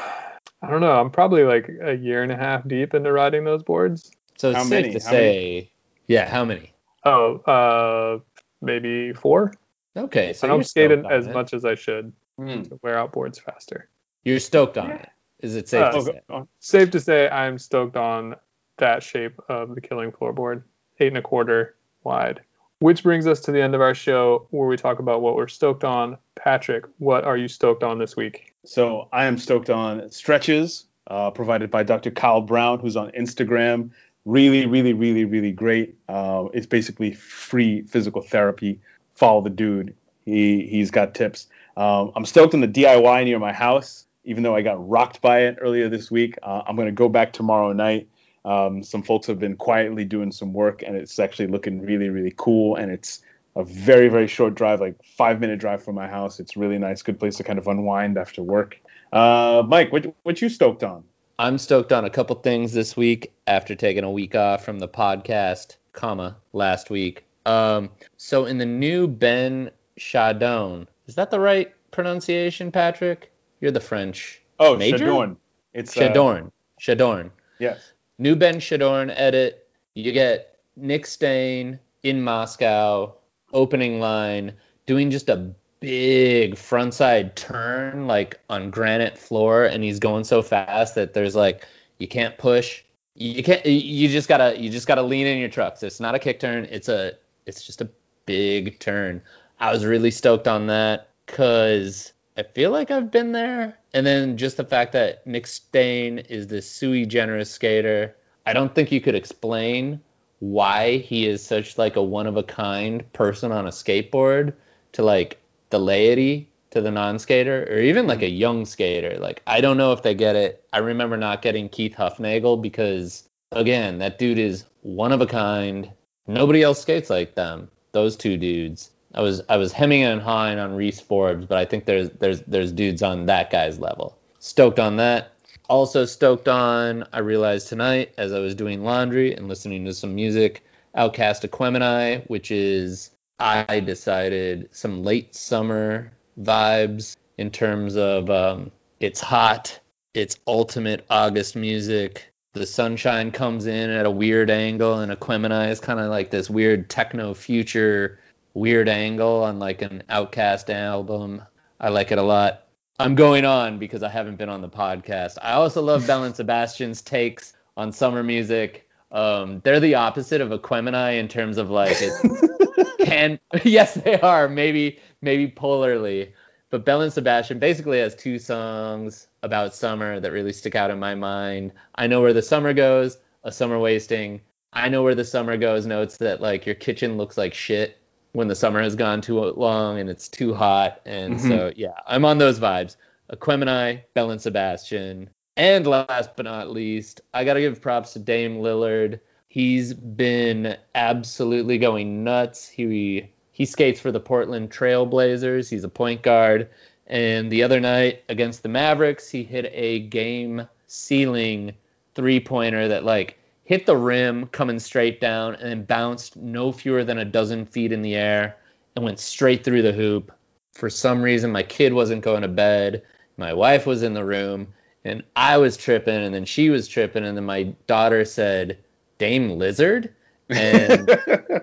I 0.62 0.70
don't 0.70 0.80
know. 0.80 0.98
I'm 0.98 1.10
probably 1.10 1.44
like 1.44 1.68
a 1.82 1.92
year 1.94 2.22
and 2.22 2.32
a 2.32 2.36
half 2.36 2.66
deep 2.66 2.94
into 2.94 3.12
riding 3.12 3.44
those 3.44 3.62
boards. 3.62 4.10
So 4.38 4.48
it's 4.50 4.56
how 4.56 4.64
safe 4.64 4.70
many? 4.70 4.94
to 4.98 5.04
how 5.04 5.10
say, 5.10 5.20
many? 5.20 5.72
yeah. 6.06 6.26
How 6.26 6.46
many? 6.46 6.72
Oh, 7.04 7.36
uh, 7.40 8.18
maybe 8.62 9.12
four. 9.12 9.52
Okay, 9.96 10.32
so 10.32 10.46
I 10.46 10.48
don't 10.48 10.64
skate 10.64 10.90
as 10.90 11.26
it. 11.26 11.34
much 11.34 11.52
as 11.52 11.64
I 11.66 11.74
should 11.74 12.12
Mm. 12.40 12.68
to 12.68 12.78
wear 12.82 12.96
out 12.96 13.12
boards 13.12 13.38
faster. 13.38 13.90
You're 14.24 14.38
stoked 14.38 14.78
on 14.78 14.88
Yeah. 14.90 15.02
it. 15.02 15.08
Is 15.40 15.56
it 15.56 15.68
safe 15.68 15.84
Uh, 15.86 15.92
to 15.92 16.02
say? 16.02 16.20
Safe 16.60 16.90
to 16.92 17.00
say, 17.00 17.28
I'm 17.28 17.58
stoked 17.58 17.96
on 17.96 18.36
that 18.78 19.02
shape 19.02 19.38
of 19.48 19.74
the 19.74 19.80
killing 19.80 20.12
floorboard, 20.12 20.62
eight 21.00 21.08
and 21.08 21.18
a 21.18 21.22
quarter 21.22 21.74
wide. 22.04 22.40
Which 22.80 23.02
brings 23.02 23.26
us 23.26 23.40
to 23.40 23.52
the 23.52 23.60
end 23.60 23.74
of 23.74 23.80
our 23.80 23.94
show 23.94 24.46
where 24.50 24.68
we 24.68 24.76
talk 24.76 25.00
about 25.00 25.20
what 25.20 25.34
we're 25.34 25.48
stoked 25.48 25.82
on. 25.82 26.16
Patrick, 26.36 26.84
what 26.98 27.24
are 27.24 27.36
you 27.36 27.48
stoked 27.48 27.82
on 27.82 27.98
this 27.98 28.16
week? 28.16 28.54
So 28.64 29.08
I 29.12 29.24
am 29.24 29.36
stoked 29.36 29.68
on 29.68 30.08
stretches 30.12 30.86
uh, 31.08 31.30
provided 31.30 31.70
by 31.70 31.82
Dr. 31.82 32.10
Kyle 32.10 32.40
Brown, 32.40 32.78
who's 32.78 32.96
on 32.96 33.10
Instagram. 33.12 33.90
Really, 34.24 34.66
really, 34.66 34.92
really, 34.92 35.24
really 35.24 35.52
great. 35.52 35.96
Uh, 36.08 36.46
it's 36.52 36.66
basically 36.66 37.14
free 37.14 37.82
physical 37.82 38.22
therapy. 38.22 38.80
Follow 39.14 39.40
the 39.40 39.50
dude. 39.50 39.94
He 40.24 40.66
he's 40.66 40.90
got 40.90 41.14
tips. 41.14 41.48
Um, 41.76 42.12
I'm 42.14 42.26
stoked 42.26 42.54
on 42.54 42.60
the 42.60 42.68
DIY 42.68 43.24
near 43.24 43.38
my 43.38 43.52
house, 43.52 44.06
even 44.24 44.42
though 44.42 44.54
I 44.54 44.62
got 44.62 44.86
rocked 44.88 45.20
by 45.20 45.40
it 45.40 45.56
earlier 45.60 45.88
this 45.88 46.10
week. 46.10 46.36
Uh, 46.42 46.62
I'm 46.66 46.76
gonna 46.76 46.92
go 46.92 47.08
back 47.08 47.32
tomorrow 47.32 47.72
night. 47.72 48.08
Um, 48.44 48.82
some 48.82 49.02
folks 49.02 49.26
have 49.26 49.38
been 49.38 49.56
quietly 49.56 50.04
doing 50.04 50.32
some 50.32 50.52
work, 50.52 50.82
and 50.82 50.96
it's 50.96 51.18
actually 51.18 51.48
looking 51.48 51.82
really, 51.82 52.08
really 52.08 52.32
cool. 52.36 52.76
And 52.76 52.90
it's 52.90 53.20
a 53.56 53.64
very, 53.64 54.08
very 54.08 54.28
short 54.28 54.54
drive, 54.54 54.80
like 54.80 54.94
five 55.04 55.40
minute 55.40 55.58
drive 55.58 55.82
from 55.82 55.94
my 55.94 56.08
house. 56.08 56.40
It's 56.40 56.56
really 56.56 56.78
nice, 56.78 57.02
good 57.02 57.18
place 57.18 57.36
to 57.36 57.44
kind 57.44 57.58
of 57.58 57.66
unwind 57.66 58.16
after 58.16 58.42
work. 58.42 58.78
Uh, 59.12 59.62
Mike, 59.66 59.92
what 59.92 60.14
what 60.22 60.40
you 60.40 60.48
stoked 60.48 60.84
on? 60.84 61.04
I'm 61.38 61.58
stoked 61.58 61.92
on 61.92 62.04
a 62.04 62.10
couple 62.10 62.36
things 62.36 62.72
this 62.72 62.96
week 62.96 63.32
after 63.46 63.74
taking 63.74 64.04
a 64.04 64.10
week 64.10 64.34
off 64.34 64.64
from 64.64 64.80
the 64.80 64.88
podcast, 64.88 65.76
comma, 65.92 66.36
last 66.52 66.90
week. 66.90 67.24
Um, 67.46 67.90
so 68.16 68.44
in 68.44 68.58
the 68.58 68.66
new 68.66 69.06
Ben 69.06 69.70
Chardon, 69.96 70.88
is 71.06 71.14
that 71.14 71.30
the 71.30 71.40
right 71.40 71.72
pronunciation, 71.90 72.72
Patrick? 72.72 73.32
You're 73.60 73.70
the 73.70 73.80
French. 73.80 74.42
Oh, 74.58 74.76
Major? 74.76 74.98
Chadourne. 74.98 75.36
It's 75.72 75.96
uh, 75.96 76.00
Chadourne. 76.00 76.50
Chadourne. 76.80 77.30
yes. 77.58 77.92
New 78.18 78.36
Ben 78.36 78.56
Chadourne 78.56 79.12
edit. 79.14 79.68
You 79.94 80.12
get 80.12 80.58
Nik 80.76 81.06
Stain 81.06 81.78
in 82.02 82.22
Moscow, 82.22 83.14
opening 83.52 84.00
line, 84.00 84.54
doing 84.86 85.10
just 85.10 85.28
a 85.28 85.52
big 85.80 86.54
frontside 86.54 87.34
turn 87.34 88.06
like 88.06 88.40
on 88.50 88.70
granite 88.70 89.16
floor, 89.16 89.64
and 89.64 89.84
he's 89.84 89.98
going 89.98 90.24
so 90.24 90.42
fast 90.42 90.94
that 90.96 91.14
there's 91.14 91.36
like 91.36 91.66
you 91.98 92.08
can't 92.08 92.36
push. 92.38 92.82
You 93.14 93.42
can't. 93.42 93.64
You 93.66 94.08
just 94.08 94.28
gotta. 94.28 94.58
You 94.58 94.70
just 94.70 94.86
gotta 94.86 95.02
lean 95.02 95.26
in 95.26 95.38
your 95.38 95.48
trucks. 95.48 95.82
It's 95.82 96.00
not 96.00 96.14
a 96.14 96.18
kick 96.18 96.40
turn. 96.40 96.66
It's 96.70 96.88
a. 96.88 97.12
It's 97.46 97.64
just 97.64 97.80
a 97.80 97.88
big 98.26 98.78
turn. 98.78 99.22
I 99.58 99.72
was 99.72 99.84
really 99.84 100.10
stoked 100.10 100.46
on 100.46 100.68
that 100.68 101.08
because 101.26 102.12
I 102.38 102.44
feel 102.44 102.70
like 102.70 102.92
I've 102.92 103.10
been 103.10 103.32
there. 103.32 103.76
And 103.92 104.06
then 104.06 104.36
just 104.36 104.56
the 104.56 104.64
fact 104.64 104.92
that 104.92 105.26
Nik 105.26 105.48
Stain 105.48 106.18
is 106.18 106.46
this 106.46 106.70
sui 106.70 107.04
generis 107.04 107.50
skater. 107.50 108.14
I 108.46 108.52
don't 108.52 108.72
think 108.72 108.92
you 108.92 109.00
could 109.00 109.16
explain 109.16 110.00
why 110.38 110.98
he 110.98 111.26
is 111.26 111.44
such 111.44 111.76
like 111.76 111.96
a 111.96 112.02
one 112.02 112.28
of 112.28 112.36
a 112.36 112.44
kind 112.44 113.12
person 113.12 113.50
on 113.50 113.66
a 113.66 113.70
skateboard 113.70 114.54
to 114.92 115.02
like 115.02 115.40
the 115.70 115.80
laity 115.80 116.48
to 116.70 116.80
the 116.80 116.92
non-skater 116.92 117.66
or 117.68 117.80
even 117.80 118.06
like 118.06 118.22
a 118.22 118.30
young 118.30 118.64
skater. 118.66 119.18
Like 119.18 119.42
I 119.44 119.60
don't 119.60 119.76
know 119.76 119.92
if 119.92 120.04
they 120.04 120.14
get 120.14 120.36
it. 120.36 120.64
I 120.72 120.78
remember 120.78 121.16
not 121.16 121.42
getting 121.42 121.68
Keith 121.68 121.96
Hufnagel 121.96 122.62
because 122.62 123.28
again, 123.50 123.98
that 123.98 124.20
dude 124.20 124.38
is 124.38 124.64
one 124.82 125.10
of 125.10 125.20
a 125.20 125.26
kind. 125.26 125.90
Nobody 126.28 126.62
else 126.62 126.82
skates 126.82 127.10
like 127.10 127.34
them. 127.34 127.68
Those 127.90 128.16
two 128.16 128.36
dudes. 128.36 128.90
I 129.14 129.22
was 129.22 129.42
I 129.48 129.56
was 129.56 129.72
hemming 129.72 130.02
and 130.02 130.20
hawing 130.20 130.58
on 130.58 130.74
Reese 130.74 131.00
Forbes, 131.00 131.46
but 131.46 131.58
I 131.58 131.64
think 131.64 131.86
there's 131.86 132.10
there's 132.10 132.42
there's 132.42 132.72
dudes 132.72 133.02
on 133.02 133.26
that 133.26 133.50
guy's 133.50 133.78
level. 133.78 134.18
Stoked 134.38 134.78
on 134.78 134.96
that. 134.96 135.32
Also 135.68 136.04
stoked 136.04 136.48
on 136.48 137.06
I 137.12 137.20
realized 137.20 137.68
tonight 137.68 138.14
as 138.18 138.32
I 138.32 138.38
was 138.38 138.54
doing 138.54 138.84
laundry 138.84 139.34
and 139.34 139.48
listening 139.48 139.84
to 139.86 139.94
some 139.94 140.14
music, 140.14 140.62
OutKast 140.96 141.48
Aquemini, 141.48 142.28
which 142.28 142.50
is 142.50 143.10
I 143.38 143.80
decided 143.80 144.68
some 144.72 145.04
late 145.04 145.34
summer 145.34 146.12
vibes 146.40 147.16
in 147.36 147.50
terms 147.50 147.96
of 147.96 148.28
um, 148.30 148.72
it's 149.00 149.20
hot, 149.20 149.78
it's 150.12 150.38
ultimate 150.46 151.06
August 151.08 151.56
music. 151.56 152.32
The 152.54 152.66
sunshine 152.66 153.30
comes 153.30 153.66
in 153.66 153.90
at 153.90 154.06
a 154.06 154.10
weird 154.10 154.50
angle, 154.50 154.98
and 154.98 155.12
Aquemini 155.12 155.70
is 155.70 155.80
kind 155.80 156.00
of 156.00 156.10
like 156.10 156.30
this 156.30 156.50
weird 156.50 156.90
techno 156.90 157.34
future 157.34 158.18
weird 158.54 158.88
angle 158.88 159.44
on 159.44 159.58
like 159.58 159.82
an 159.82 160.02
OutKast 160.08 160.72
album. 160.72 161.42
I 161.80 161.88
like 161.90 162.12
it 162.12 162.18
a 162.18 162.22
lot. 162.22 162.64
I'm 162.98 163.14
going 163.14 163.44
on 163.44 163.78
because 163.78 164.02
I 164.02 164.08
haven't 164.08 164.36
been 164.36 164.48
on 164.48 164.60
the 164.60 164.68
podcast. 164.68 165.38
I 165.40 165.52
also 165.52 165.82
love 165.82 166.06
Belle 166.06 166.24
and 166.24 166.34
Sebastian's 166.36 167.02
takes 167.02 167.52
on 167.76 167.92
summer 167.92 168.22
music. 168.22 168.88
Um, 169.12 169.60
they're 169.64 169.80
the 169.80 169.94
opposite 169.94 170.40
of 170.40 170.50
Aquemini 170.50 171.18
in 171.18 171.28
terms 171.28 171.58
of 171.58 171.70
like 171.70 171.96
it 172.00 172.98
can 173.06 173.38
yes 173.64 173.94
they 173.94 174.20
are 174.20 174.48
maybe 174.48 174.98
maybe 175.22 175.48
polarly 175.50 176.32
but 176.70 176.84
Belle 176.84 177.00
and 177.00 177.12
Sebastian 177.12 177.58
basically 177.58 178.00
has 178.00 178.14
two 178.14 178.38
songs 178.38 179.26
about 179.42 179.74
summer 179.74 180.20
that 180.20 180.32
really 180.32 180.52
stick 180.52 180.74
out 180.74 180.90
in 180.90 180.98
my 180.98 181.14
mind. 181.14 181.72
I 181.94 182.06
know 182.06 182.20
where 182.20 182.34
the 182.34 182.42
summer 182.42 182.74
goes, 182.74 183.16
a 183.42 183.50
summer 183.50 183.78
wasting. 183.78 184.42
I 184.70 184.90
know 184.90 185.02
where 185.02 185.14
the 185.14 185.24
summer 185.24 185.56
goes 185.56 185.86
notes 185.86 186.18
that 186.18 186.42
like 186.42 186.66
your 186.66 186.74
kitchen 186.74 187.16
looks 187.16 187.38
like 187.38 187.54
shit 187.54 187.97
when 188.32 188.48
the 188.48 188.54
summer 188.54 188.82
has 188.82 188.94
gone 188.94 189.20
too 189.20 189.40
long 189.40 189.98
and 189.98 190.08
it's 190.10 190.28
too 190.28 190.54
hot. 190.54 191.00
And 191.04 191.34
Mhm. 191.34 191.48
so 191.48 191.72
yeah, 191.76 191.94
I'm 192.06 192.24
on 192.24 192.38
those 192.38 192.58
vibes. 192.60 192.96
Aquemini, 193.32 194.00
Belle 194.14 194.30
and 194.30 194.40
Sebastian. 194.40 195.30
And 195.56 195.86
last 195.86 196.30
but 196.36 196.44
not 196.44 196.70
least, 196.70 197.20
I 197.34 197.44
gotta 197.44 197.60
give 197.60 197.80
props 197.80 198.12
to 198.12 198.18
Dame 198.20 198.58
Lillard. 198.58 199.20
He's 199.48 199.92
been 199.94 200.76
absolutely 200.94 201.78
going 201.78 202.24
nuts. 202.24 202.68
He 202.68 203.30
he 203.52 203.64
skates 203.64 204.00
for 204.00 204.12
the 204.12 204.20
Portland 204.20 204.70
Trailblazers. 204.70 205.68
He's 205.68 205.82
a 205.82 205.88
point 205.88 206.22
guard. 206.22 206.68
And 207.08 207.50
the 207.50 207.62
other 207.64 207.80
night 207.80 208.22
against 208.28 208.62
the 208.62 208.68
Mavericks, 208.68 209.28
he 209.30 209.42
hit 209.42 209.68
a 209.74 209.98
game 210.00 210.68
sealing 210.86 211.74
three 212.14 212.38
pointer 212.38 212.88
that 212.88 213.02
like 213.04 213.36
hit 213.68 213.84
the 213.84 213.96
rim 213.96 214.46
coming 214.46 214.78
straight 214.78 215.20
down 215.20 215.54
and 215.56 215.70
then 215.70 215.84
bounced 215.84 216.38
no 216.38 216.72
fewer 216.72 217.04
than 217.04 217.18
a 217.18 217.24
dozen 217.24 217.66
feet 217.66 217.92
in 217.92 218.00
the 218.00 218.14
air 218.14 218.56
and 218.96 219.04
went 219.04 219.20
straight 219.20 219.62
through 219.62 219.82
the 219.82 219.92
hoop. 219.92 220.32
For 220.72 220.88
some 220.88 221.20
reason, 221.20 221.52
my 221.52 221.62
kid 221.62 221.92
wasn't 221.92 222.24
going 222.24 222.40
to 222.40 222.48
bed. 222.48 223.02
My 223.36 223.52
wife 223.52 223.84
was 223.84 224.02
in 224.02 224.14
the 224.14 224.24
room 224.24 224.68
and 225.04 225.22
I 225.36 225.58
was 225.58 225.76
tripping 225.76 226.14
and 226.16 226.34
then 226.34 226.46
she 226.46 226.70
was 226.70 226.88
tripping 226.88 227.26
and 227.26 227.36
then 227.36 227.44
my 227.44 227.64
daughter 227.86 228.24
said, 228.24 228.78
Dame 229.18 229.50
Lizard? 229.50 230.14
And 230.48 231.10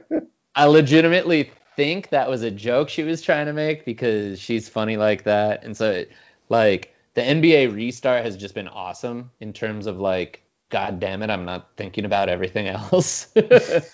I 0.56 0.66
legitimately 0.66 1.49
think 1.76 2.10
that 2.10 2.30
was 2.30 2.43
a 2.43 2.51
joke 2.51 2.88
she 2.88 3.01
was 3.01 3.24
trying 3.24 3.47
to 3.47 3.53
make 3.53 3.84
because 3.84 4.39
she's 4.39 4.70
funny 4.70 4.95
like 4.95 5.24
that. 5.24 5.64
And 5.64 5.76
so, 5.76 6.06
like, 6.49 6.93
the 7.16 7.22
NBA 7.22 7.74
restart 7.74 8.24
has 8.24 8.38
just 8.38 8.53
been 8.53 8.68
awesome 8.68 9.32
in 9.39 9.53
terms 9.53 9.88
of 9.88 9.97
like 9.97 10.45
God 10.76 10.99
damn 10.99 11.23
it, 11.23 11.30
I'm 11.30 11.45
not 11.45 11.69
thinking 11.78 12.03
about 12.03 12.28
everything 12.28 12.67
else. 12.91 13.30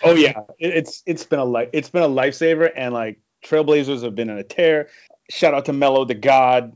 oh 0.04 0.16
yeah, 0.16 0.40
it, 0.58 0.74
it's 0.74 1.04
it's 1.06 1.24
been 1.24 1.38
a 1.38 1.46
li- 1.46 1.70
it's 1.74 1.92
been 1.92 2.02
a 2.02 2.10
lifesaver, 2.10 2.72
and 2.76 2.92
like 2.92 3.20
Trailblazers 3.46 4.02
have 4.02 4.16
been 4.16 4.32
in 4.32 4.40
a 4.40 4.44
tear. 4.44 4.90
Shout 5.30 5.54
out 5.54 5.66
to 5.66 5.74
Melo 5.74 6.06
the 6.06 6.16
God. 6.16 6.76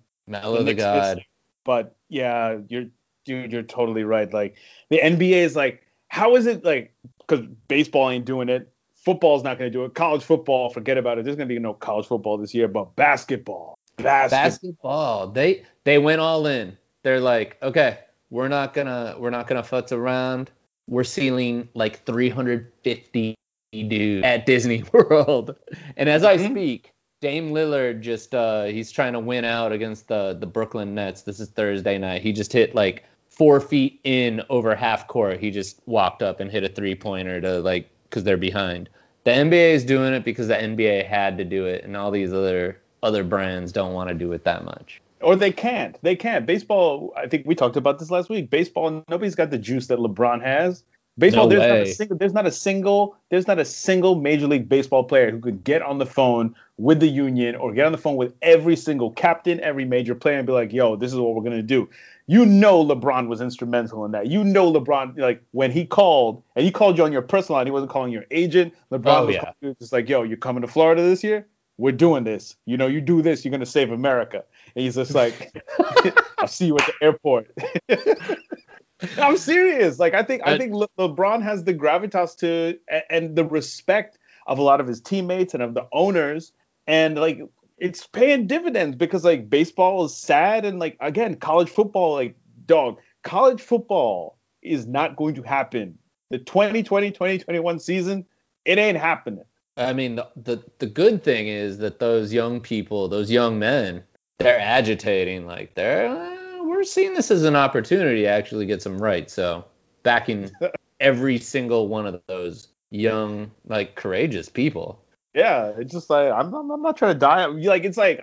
The, 0.60 0.64
the 0.66 0.74
God. 0.76 1.26
But 1.64 1.96
yeah, 2.08 2.60
you're 2.68 2.86
dude, 3.26 3.52
you're 3.52 3.64
totally 3.64 4.04
right. 4.04 4.32
Like 4.32 4.58
the 4.92 5.00
NBA 5.00 5.38
is 5.38 5.56
like, 5.56 5.82
how 6.08 6.36
is 6.36 6.46
it 6.46 6.64
like? 6.64 6.94
Because 7.18 7.44
baseball 7.68 8.12
ain't 8.12 8.26
doing 8.26 8.48
it. 8.48 8.72
Football's 8.94 9.44
not 9.44 9.58
going 9.58 9.72
to 9.72 9.76
do 9.76 9.86
it. 9.86 9.96
College 9.96 10.24
football, 10.24 10.70
forget 10.70 11.00
about 11.00 11.18
it. 11.18 11.26
There's 11.26 11.36
going 11.36 11.50
to 11.50 11.56
be 11.56 11.58
no 11.58 11.74
college 11.74 12.06
football 12.06 12.38
this 12.38 12.54
year, 12.54 12.68
but 12.68 12.96
basketball, 12.96 13.76
basketball. 13.98 14.44
Basketball. 14.44 15.28
They 15.30 15.66
they 15.84 15.98
went 15.98 16.22
all 16.22 16.46
in. 16.46 16.78
They're 17.02 17.20
like, 17.20 17.58
okay, 17.64 17.98
we're 18.30 18.48
not 18.48 18.74
gonna 18.74 19.16
we're 19.18 19.30
not 19.30 19.48
gonna 19.48 19.64
futz 19.64 19.92
around. 19.92 20.52
We're 20.88 21.04
sealing 21.04 21.70
like 21.74 22.06
350 22.06 23.36
dudes 23.72 24.26
at 24.26 24.46
Disney 24.46 24.84
World. 24.94 25.56
And 25.98 26.10
as 26.10 26.24
I 26.24 26.38
mm-hmm. 26.38 26.52
speak, 26.52 26.92
Dame 27.22 27.52
Lillard 27.52 28.02
just 28.02 28.36
uh 28.36 28.66
he's 28.66 28.92
trying 28.92 29.14
to 29.14 29.20
win 29.20 29.46
out 29.46 29.72
against 29.72 30.08
the 30.08 30.36
the 30.40 30.48
Brooklyn 30.48 30.96
Nets. 30.96 31.24
This 31.24 31.40
is 31.40 31.50
Thursday 31.50 31.98
night. 31.98 32.22
He 32.22 32.34
just 32.34 32.54
hit 32.54 32.76
like 32.76 33.04
four 33.30 33.60
feet 33.60 34.00
in 34.04 34.42
over 34.50 34.76
half 34.76 35.08
court. 35.08 35.40
He 35.40 35.52
just 35.52 35.80
walked 35.86 36.22
up 36.22 36.40
and 36.40 36.52
hit 36.52 36.64
a 36.64 36.70
three 36.70 36.96
pointer 36.96 37.42
to 37.42 37.60
like 37.60 37.90
because 38.10 38.24
they're 38.24 38.38
behind. 38.38 38.90
The 39.24 39.32
NBA 39.32 39.74
is 39.74 39.84
doing 39.84 40.14
it 40.14 40.24
because 40.24 40.48
the 40.48 40.56
NBA 40.56 41.08
had 41.08 41.38
to 41.40 41.44
do 41.44 41.66
it, 41.66 41.84
and 41.84 41.98
all 41.98 42.12
these 42.12 42.32
other 42.32 42.80
other 43.02 43.24
brands 43.24 43.72
don't 43.72 43.94
want 43.94 44.10
to 44.10 44.16
do 44.16 44.32
it 44.32 44.44
that 44.44 44.64
much. 44.64 45.02
Or 45.26 45.36
they 45.36 45.52
can't. 45.52 45.98
They 46.02 46.16
can't. 46.16 46.46
Baseball. 46.46 47.14
I 47.18 47.28
think 47.28 47.46
we 47.46 47.56
talked 47.56 47.76
about 47.76 48.00
this 48.00 48.12
last 48.12 48.30
week. 48.30 48.50
Baseball. 48.50 49.04
Nobody's 49.10 49.36
got 49.36 49.50
the 49.50 49.58
juice 49.58 49.88
that 49.88 50.00
LeBron 50.00 50.42
has. 50.44 50.84
Baseball. 51.18 51.50
No 51.50 51.58
there's 51.58 51.70
not 51.70 51.80
a 51.80 51.94
single. 51.94 52.18
There's 52.18 52.34
not 52.34 52.46
a 52.46 52.52
single. 52.52 53.18
There's 53.30 53.48
not 53.48 53.60
a 53.60 53.66
single 53.66 54.16
Major 54.16 54.48
League 54.48 54.70
Baseball 54.70 55.04
player 55.04 55.32
who 55.32 55.40
could 55.40 55.64
get 55.64 55.82
on 55.82 55.98
the 55.98 56.06
phone 56.06 56.56
with 56.78 57.00
the 57.00 57.08
union 57.08 57.56
or 57.56 57.74
get 57.74 57.86
on 57.86 57.92
the 57.92 57.98
phone 57.98 58.16
with 58.18 58.34
every 58.42 58.76
single 58.76 59.12
captain, 59.12 59.60
every 59.62 59.86
major 59.86 60.14
player, 60.14 60.38
and 60.38 60.46
be 60.46 60.54
like, 60.54 60.72
"Yo, 60.72 60.96
this 60.96 61.12
is 61.12 61.20
what 61.20 61.34
we're 61.34 61.44
gonna 61.44 61.62
do." 61.62 61.90
you 62.28 62.46
know 62.46 62.84
LeBron 62.84 63.28
was 63.28 63.42
instrumental 63.42 64.06
in 64.06 64.12
that. 64.12 64.28
You 64.28 64.44
know 64.44 64.72
LeBron, 64.72 65.18
like 65.18 65.44
when 65.52 65.72
he 65.72 65.86
called 65.86 66.42
and 66.56 66.66
he 66.66 66.72
called 66.72 66.98
you 66.98 67.04
on 67.04 67.12
your 67.12 67.22
personal 67.22 67.58
line, 67.58 67.68
he 67.68 67.72
wasn't 67.72 67.92
calling 67.92 68.12
your 68.12 68.26
agent. 68.32 68.74
LeBron 68.92 69.22
oh, 69.22 69.26
was 69.28 69.36
yeah. 69.36 69.74
just 69.80 69.94
like, 69.94 70.10
yo, 70.10 70.24
you're 70.24 70.38
coming 70.38 70.62
to 70.62 70.68
Florida 70.68 71.02
this 71.02 71.24
year? 71.24 71.48
We're 71.78 71.92
doing 71.92 72.24
this. 72.24 72.56
You 72.66 72.78
know, 72.78 72.88
you 72.88 73.02
do 73.02 73.22
this, 73.22 73.44
you're 73.44 73.52
gonna 73.52 73.66
save 73.66 73.92
America. 73.92 74.44
He's 74.76 74.96
just 74.96 75.16
like, 75.16 75.54
I'll 76.38 76.48
see 76.48 76.68
you 76.68 76.78
at 76.78 76.86
the 76.86 76.94
airport. 77.02 77.52
I'm 79.18 79.38
serious. 79.38 80.00
Like 80.00 80.14
I 80.14 80.24
think 80.24 80.44
I, 80.46 80.58
think 80.58 80.74
Le- 80.74 80.88
LeBron 81.00 81.42
has 81.42 81.64
the 81.64 81.74
gravitas 81.74 82.38
to 82.40 82.78
and 83.10 83.36
the 83.36 83.46
respect 83.46 84.18
of 84.48 84.60
a 84.60 84.62
lot 84.62 84.80
of 84.80 84.88
his 84.88 85.02
teammates 85.02 85.54
and 85.54 85.64
of 85.64 85.74
the 85.74 85.88
owners. 85.92 86.54
And 86.88 87.18
like 87.18 87.42
it's 87.78 88.08
paying 88.08 88.48
dividends 88.48 88.96
because 88.96 89.24
like 89.24 89.50
baseball 89.50 90.06
is 90.06 90.16
sad 90.16 90.66
and 90.66 90.80
like 90.80 90.98
again 91.00 91.36
college 91.36 91.70
football 91.70 92.14
like 92.14 92.36
dog 92.66 92.98
college 93.24 93.62
football 93.62 94.38
is 94.62 94.88
not 94.88 95.16
going 95.16 95.36
to 95.36 95.42
happen 95.42 95.98
the 96.30 96.38
2020 96.38 97.12
2021 97.12 97.80
season 97.80 98.26
it 98.64 98.78
ain't 98.78 98.98
happening 98.98 99.44
i 99.78 99.94
mean 99.94 100.16
the, 100.16 100.28
the 100.36 100.64
the 100.80 100.86
good 100.86 101.24
thing 101.24 101.48
is 101.48 101.78
that 101.78 102.00
those 102.00 102.34
young 102.34 102.60
people 102.60 103.08
those 103.08 103.30
young 103.30 103.60
men 103.60 104.04
they're 104.40 104.60
agitating 104.60 105.46
like 105.46 105.74
they're 105.76 106.08
uh, 106.08 106.64
we're 106.64 106.84
seeing 106.84 107.14
this 107.14 107.32
as 107.32 107.44
an 107.44 107.56
opportunity 107.56 108.22
to 108.22 108.28
actually 108.28 108.66
get 108.66 108.82
some 108.82 108.98
right 108.98 109.30
so 109.30 109.66
backing 110.04 110.52
every 111.00 111.38
single 111.38 111.88
one 111.88 112.06
of 112.06 112.22
those 112.28 112.68
young 112.92 113.52
like 113.68 113.96
courageous 113.96 114.50
people 114.50 115.02
yeah, 115.36 115.74
it's 115.78 115.92
just 115.92 116.10
like 116.10 116.32
I'm, 116.32 116.54
I'm, 116.54 116.72
I'm 116.72 116.82
not 116.82 116.96
trying 116.96 117.14
to 117.14 117.20
die. 117.20 117.46
Like 117.46 117.84
it's 117.84 117.98
like 117.98 118.22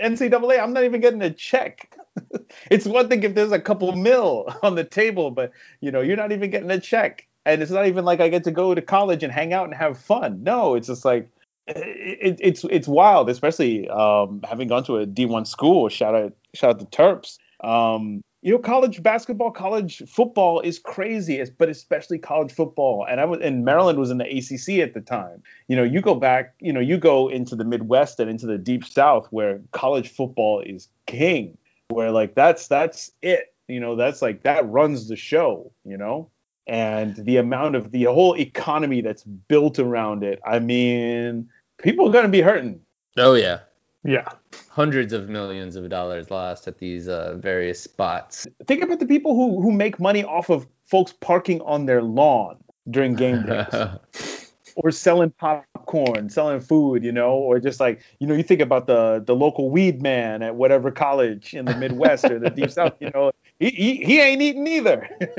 NCAA. 0.00 0.62
I'm 0.62 0.72
not 0.72 0.84
even 0.84 1.00
getting 1.00 1.20
a 1.20 1.30
check. 1.30 1.96
it's 2.70 2.86
one 2.86 3.08
thing 3.08 3.24
if 3.24 3.34
there's 3.34 3.50
a 3.50 3.58
couple 3.58 3.90
mil 3.96 4.48
on 4.62 4.76
the 4.76 4.84
table, 4.84 5.32
but 5.32 5.50
you 5.80 5.90
know 5.90 6.00
you're 6.00 6.16
not 6.16 6.30
even 6.30 6.50
getting 6.50 6.70
a 6.70 6.78
check, 6.78 7.26
and 7.44 7.60
it's 7.60 7.72
not 7.72 7.86
even 7.86 8.04
like 8.04 8.20
I 8.20 8.28
get 8.28 8.44
to 8.44 8.52
go 8.52 8.72
to 8.72 8.80
college 8.80 9.24
and 9.24 9.32
hang 9.32 9.52
out 9.52 9.64
and 9.64 9.74
have 9.74 9.98
fun. 9.98 10.44
No, 10.44 10.76
it's 10.76 10.86
just 10.86 11.04
like 11.04 11.28
it, 11.66 12.38
it's 12.40 12.64
it's 12.64 12.88
wild, 12.88 13.30
especially 13.30 13.88
um, 13.88 14.40
having 14.44 14.68
gone 14.68 14.84
to 14.84 14.98
a 14.98 15.06
D1 15.06 15.46
school. 15.46 15.88
Shout 15.88 16.14
out 16.14 16.32
shout 16.54 16.70
out 16.70 16.78
the 16.78 16.86
Terps. 16.86 17.38
Um, 17.66 18.22
you 18.42 18.52
know, 18.52 18.58
college 18.58 19.02
basketball, 19.02 19.50
college 19.50 20.02
football 20.06 20.60
is 20.60 20.78
crazy, 20.78 21.42
but 21.56 21.70
especially 21.70 22.18
college 22.18 22.52
football. 22.52 23.06
And 23.08 23.18
I 23.18 23.24
was, 23.24 23.40
and 23.40 23.64
Maryland 23.64 23.98
was 23.98 24.10
in 24.10 24.18
the 24.18 24.26
ACC 24.26 24.80
at 24.80 24.92
the 24.92 25.00
time. 25.00 25.42
You 25.68 25.76
know, 25.76 25.82
you 25.82 26.02
go 26.02 26.14
back, 26.14 26.54
you 26.60 26.70
know, 26.70 26.80
you 26.80 26.98
go 26.98 27.28
into 27.28 27.56
the 27.56 27.64
Midwest 27.64 28.20
and 28.20 28.28
into 28.28 28.44
the 28.44 28.58
Deep 28.58 28.84
South 28.84 29.26
where 29.30 29.62
college 29.72 30.10
football 30.10 30.60
is 30.60 30.88
king, 31.06 31.56
where 31.88 32.10
like 32.10 32.34
that's 32.34 32.68
that's 32.68 33.10
it. 33.22 33.54
You 33.66 33.80
know, 33.80 33.96
that's 33.96 34.20
like 34.20 34.42
that 34.42 34.68
runs 34.68 35.08
the 35.08 35.16
show. 35.16 35.72
You 35.86 35.96
know, 35.96 36.28
and 36.66 37.16
the 37.16 37.36
amount 37.36 37.76
of 37.76 37.90
the 37.90 38.04
whole 38.04 38.36
economy 38.38 39.00
that's 39.00 39.22
built 39.24 39.78
around 39.78 40.22
it. 40.22 40.40
I 40.46 40.58
mean, 40.58 41.48
people 41.78 42.08
are 42.08 42.12
gonna 42.12 42.28
be 42.28 42.40
hurting. 42.40 42.80
Oh 43.16 43.34
yeah, 43.34 43.60
yeah. 44.02 44.28
Hundreds 44.68 45.12
of 45.12 45.28
millions 45.28 45.76
of 45.76 45.88
dollars 45.88 46.30
lost 46.30 46.66
at 46.66 46.78
these 46.78 47.08
uh, 47.08 47.36
various 47.38 47.80
spots. 47.80 48.46
Think 48.66 48.82
about 48.82 48.98
the 48.98 49.06
people 49.06 49.34
who, 49.34 49.62
who 49.62 49.70
make 49.70 50.00
money 50.00 50.24
off 50.24 50.50
of 50.50 50.66
folks 50.84 51.12
parking 51.12 51.60
on 51.60 51.86
their 51.86 52.02
lawn 52.02 52.56
during 52.90 53.14
game 53.14 53.42
days. 53.46 54.52
or 54.76 54.90
selling 54.90 55.30
popcorn, 55.30 56.28
selling 56.28 56.60
food, 56.60 57.04
you 57.04 57.12
know, 57.12 57.32
or 57.34 57.60
just 57.60 57.78
like, 57.78 58.00
you 58.18 58.26
know, 58.26 58.34
you 58.34 58.42
think 58.42 58.60
about 58.60 58.86
the 58.86 59.22
the 59.24 59.34
local 59.34 59.70
weed 59.70 60.02
man 60.02 60.42
at 60.42 60.56
whatever 60.56 60.90
college 60.90 61.54
in 61.54 61.64
the 61.64 61.76
Midwest 61.76 62.24
or 62.24 62.38
the 62.38 62.50
deep 62.50 62.70
south, 62.70 62.94
you 63.00 63.10
know, 63.10 63.30
he 63.58 63.70
he, 63.70 63.96
he 63.96 64.20
ain't 64.20 64.42
eating 64.42 64.66
either. 64.66 65.08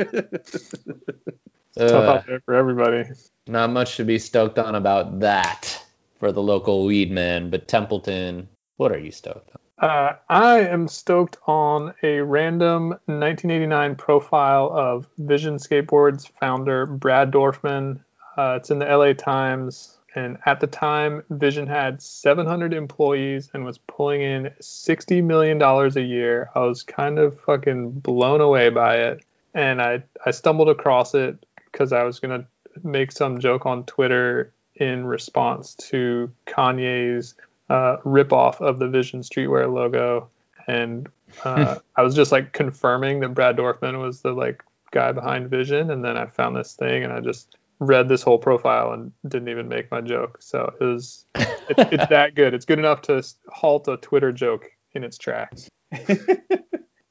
uh, 1.77 1.87
tough 1.87 2.09
out 2.09 2.27
there 2.27 2.41
for 2.41 2.53
everybody. 2.53 3.09
Not 3.47 3.71
much 3.71 3.97
to 3.97 4.03
be 4.03 4.19
stoked 4.19 4.59
on 4.59 4.75
about 4.75 5.19
that 5.19 5.83
for 6.19 6.31
the 6.31 6.41
local 6.41 6.85
weed 6.85 7.11
man, 7.11 7.49
but 7.49 7.67
Templeton 7.67 8.47
what 8.77 8.91
are 8.91 8.99
you 8.99 9.11
stoked 9.11 9.51
on? 9.51 9.89
Uh, 9.89 10.15
I 10.29 10.59
am 10.59 10.87
stoked 10.87 11.37
on 11.47 11.93
a 12.01 12.19
random 12.21 12.89
1989 12.89 13.95
profile 13.95 14.69
of 14.73 15.07
Vision 15.17 15.55
Skateboards 15.55 16.29
founder 16.39 16.85
Brad 16.85 17.31
Dorfman. 17.31 17.99
Uh, 18.37 18.57
it's 18.57 18.71
in 18.71 18.79
the 18.79 18.85
LA 18.85 19.13
Times, 19.13 19.94
and 20.15 20.37
at 20.45 20.61
the 20.61 20.67
time, 20.67 21.23
Vision 21.29 21.67
had 21.67 22.01
700 22.01 22.73
employees 22.73 23.49
and 23.53 23.65
was 23.65 23.77
pulling 23.77 24.21
in 24.21 24.53
60 24.61 25.21
million 25.21 25.57
dollars 25.57 25.97
a 25.97 26.01
year. 26.01 26.49
I 26.55 26.59
was 26.61 26.83
kind 26.83 27.19
of 27.19 27.39
fucking 27.41 27.91
blown 27.91 28.39
away 28.39 28.69
by 28.69 28.95
it, 28.95 29.25
and 29.53 29.81
I 29.81 30.03
I 30.25 30.31
stumbled 30.31 30.69
across 30.69 31.13
it 31.13 31.45
because 31.71 31.91
I 31.91 32.03
was 32.03 32.21
gonna 32.21 32.47
make 32.81 33.11
some 33.11 33.39
joke 33.39 33.65
on 33.65 33.83
Twitter 33.83 34.53
in 34.75 35.05
response 35.05 35.75
to 35.75 36.31
Kanye's 36.47 37.35
uh, 37.69 37.97
ripoff 38.05 38.61
of 38.61 38.79
the 38.79 38.87
Vision 38.87 39.21
Streetwear 39.21 39.71
logo, 39.71 40.29
and 40.65 41.09
uh, 41.43 41.79
I 41.95 42.03
was 42.03 42.15
just 42.15 42.31
like 42.31 42.53
confirming 42.53 43.19
that 43.19 43.33
Brad 43.33 43.57
Dorfman 43.57 44.01
was 44.01 44.21
the 44.21 44.31
like 44.31 44.63
guy 44.91 45.11
behind 45.11 45.49
Vision, 45.49 45.91
and 45.91 46.05
then 46.05 46.15
I 46.15 46.27
found 46.27 46.55
this 46.55 46.73
thing, 46.73 47.03
and 47.03 47.11
I 47.11 47.19
just 47.19 47.57
read 47.79 48.07
this 48.07 48.21
whole 48.21 48.37
profile 48.37 48.93
and 48.93 49.11
didn't 49.27 49.49
even 49.49 49.67
make 49.67 49.91
my 49.91 50.01
joke. 50.01 50.37
So 50.41 50.73
it 50.79 50.83
was 50.83 51.25
it's, 51.35 51.91
it's 51.91 52.07
that 52.09 52.35
good. 52.35 52.53
It's 52.53 52.65
good 52.65 52.79
enough 52.79 53.01
to 53.03 53.23
halt 53.49 53.87
a 53.87 53.97
Twitter 53.97 54.31
joke 54.31 54.69
in 54.93 55.03
its 55.03 55.17
tracks. 55.17 55.69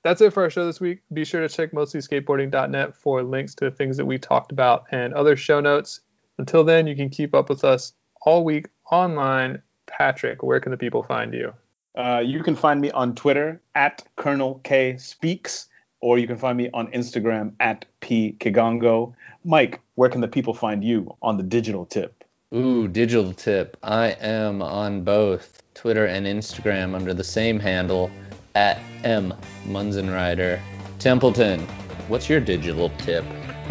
That's 0.02 0.20
it 0.20 0.34
for 0.34 0.42
our 0.42 0.50
show 0.50 0.66
this 0.66 0.80
week. 0.80 1.00
Be 1.12 1.24
sure 1.24 1.40
to 1.40 1.48
check 1.48 1.72
mostlyskateboarding.net 1.72 2.94
for 2.94 3.22
links 3.22 3.54
to 3.56 3.66
the 3.66 3.70
things 3.70 3.96
that 3.96 4.04
we 4.04 4.18
talked 4.18 4.52
about 4.52 4.84
and 4.90 5.14
other 5.14 5.36
show 5.36 5.60
notes. 5.60 6.00
Until 6.36 6.64
then, 6.64 6.86
you 6.86 6.94
can 6.94 7.08
keep 7.08 7.34
up 7.34 7.48
with 7.48 7.64
us 7.64 7.94
all 8.22 8.44
week 8.44 8.68
online 8.90 9.62
Patrick, 9.86 10.42
where 10.42 10.60
can 10.60 10.70
the 10.70 10.76
people 10.76 11.02
find 11.02 11.32
you? 11.32 11.52
Uh, 11.94 12.22
you 12.24 12.42
can 12.42 12.56
find 12.56 12.80
me 12.80 12.90
on 12.90 13.14
Twitter 13.14 13.60
at 13.74 14.02
Colonel 14.16 14.60
K 14.64 14.96
Speaks, 14.96 15.68
or 16.04 16.18
you 16.18 16.26
can 16.26 16.36
find 16.36 16.58
me 16.58 16.68
on 16.74 16.86
Instagram 16.88 17.54
at 17.60 17.86
P 18.00 18.36
Kigongo. 18.38 19.14
Mike, 19.42 19.80
where 19.94 20.10
can 20.10 20.20
the 20.20 20.28
people 20.28 20.52
find 20.52 20.84
you 20.84 21.16
on 21.22 21.38
the 21.38 21.42
digital 21.42 21.86
tip? 21.86 22.24
Ooh, 22.54 22.86
digital 22.86 23.32
tip. 23.32 23.78
I 23.82 24.08
am 24.20 24.60
on 24.60 25.02
both 25.02 25.62
Twitter 25.72 26.04
and 26.04 26.26
Instagram 26.26 26.94
under 26.94 27.14
the 27.14 27.24
same 27.24 27.58
handle 27.58 28.10
at 28.54 28.78
M 29.02 29.32
Munzenrider. 29.66 30.60
Templeton, 30.98 31.60
what's 32.08 32.28
your 32.28 32.40
digital 32.40 32.90
tip? 32.98 33.24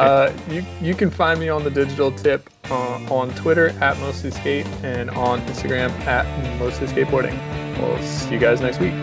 uh, 0.00 0.32
you 0.50 0.64
you 0.82 0.94
can 0.96 1.10
find 1.12 1.38
me 1.38 1.48
on 1.48 1.62
the 1.62 1.70
digital 1.70 2.10
tip 2.10 2.50
uh, 2.72 3.00
on 3.08 3.32
Twitter 3.36 3.68
at 3.80 3.96
mostly 4.00 4.32
skate 4.32 4.66
and 4.82 5.10
on 5.10 5.40
Instagram 5.42 5.90
at 6.08 6.26
mostly 6.58 6.88
skateboarding. 6.88 7.38
We'll 7.78 8.02
see 8.02 8.34
you 8.34 8.40
guys 8.40 8.60
next 8.60 8.80
week. 8.80 8.94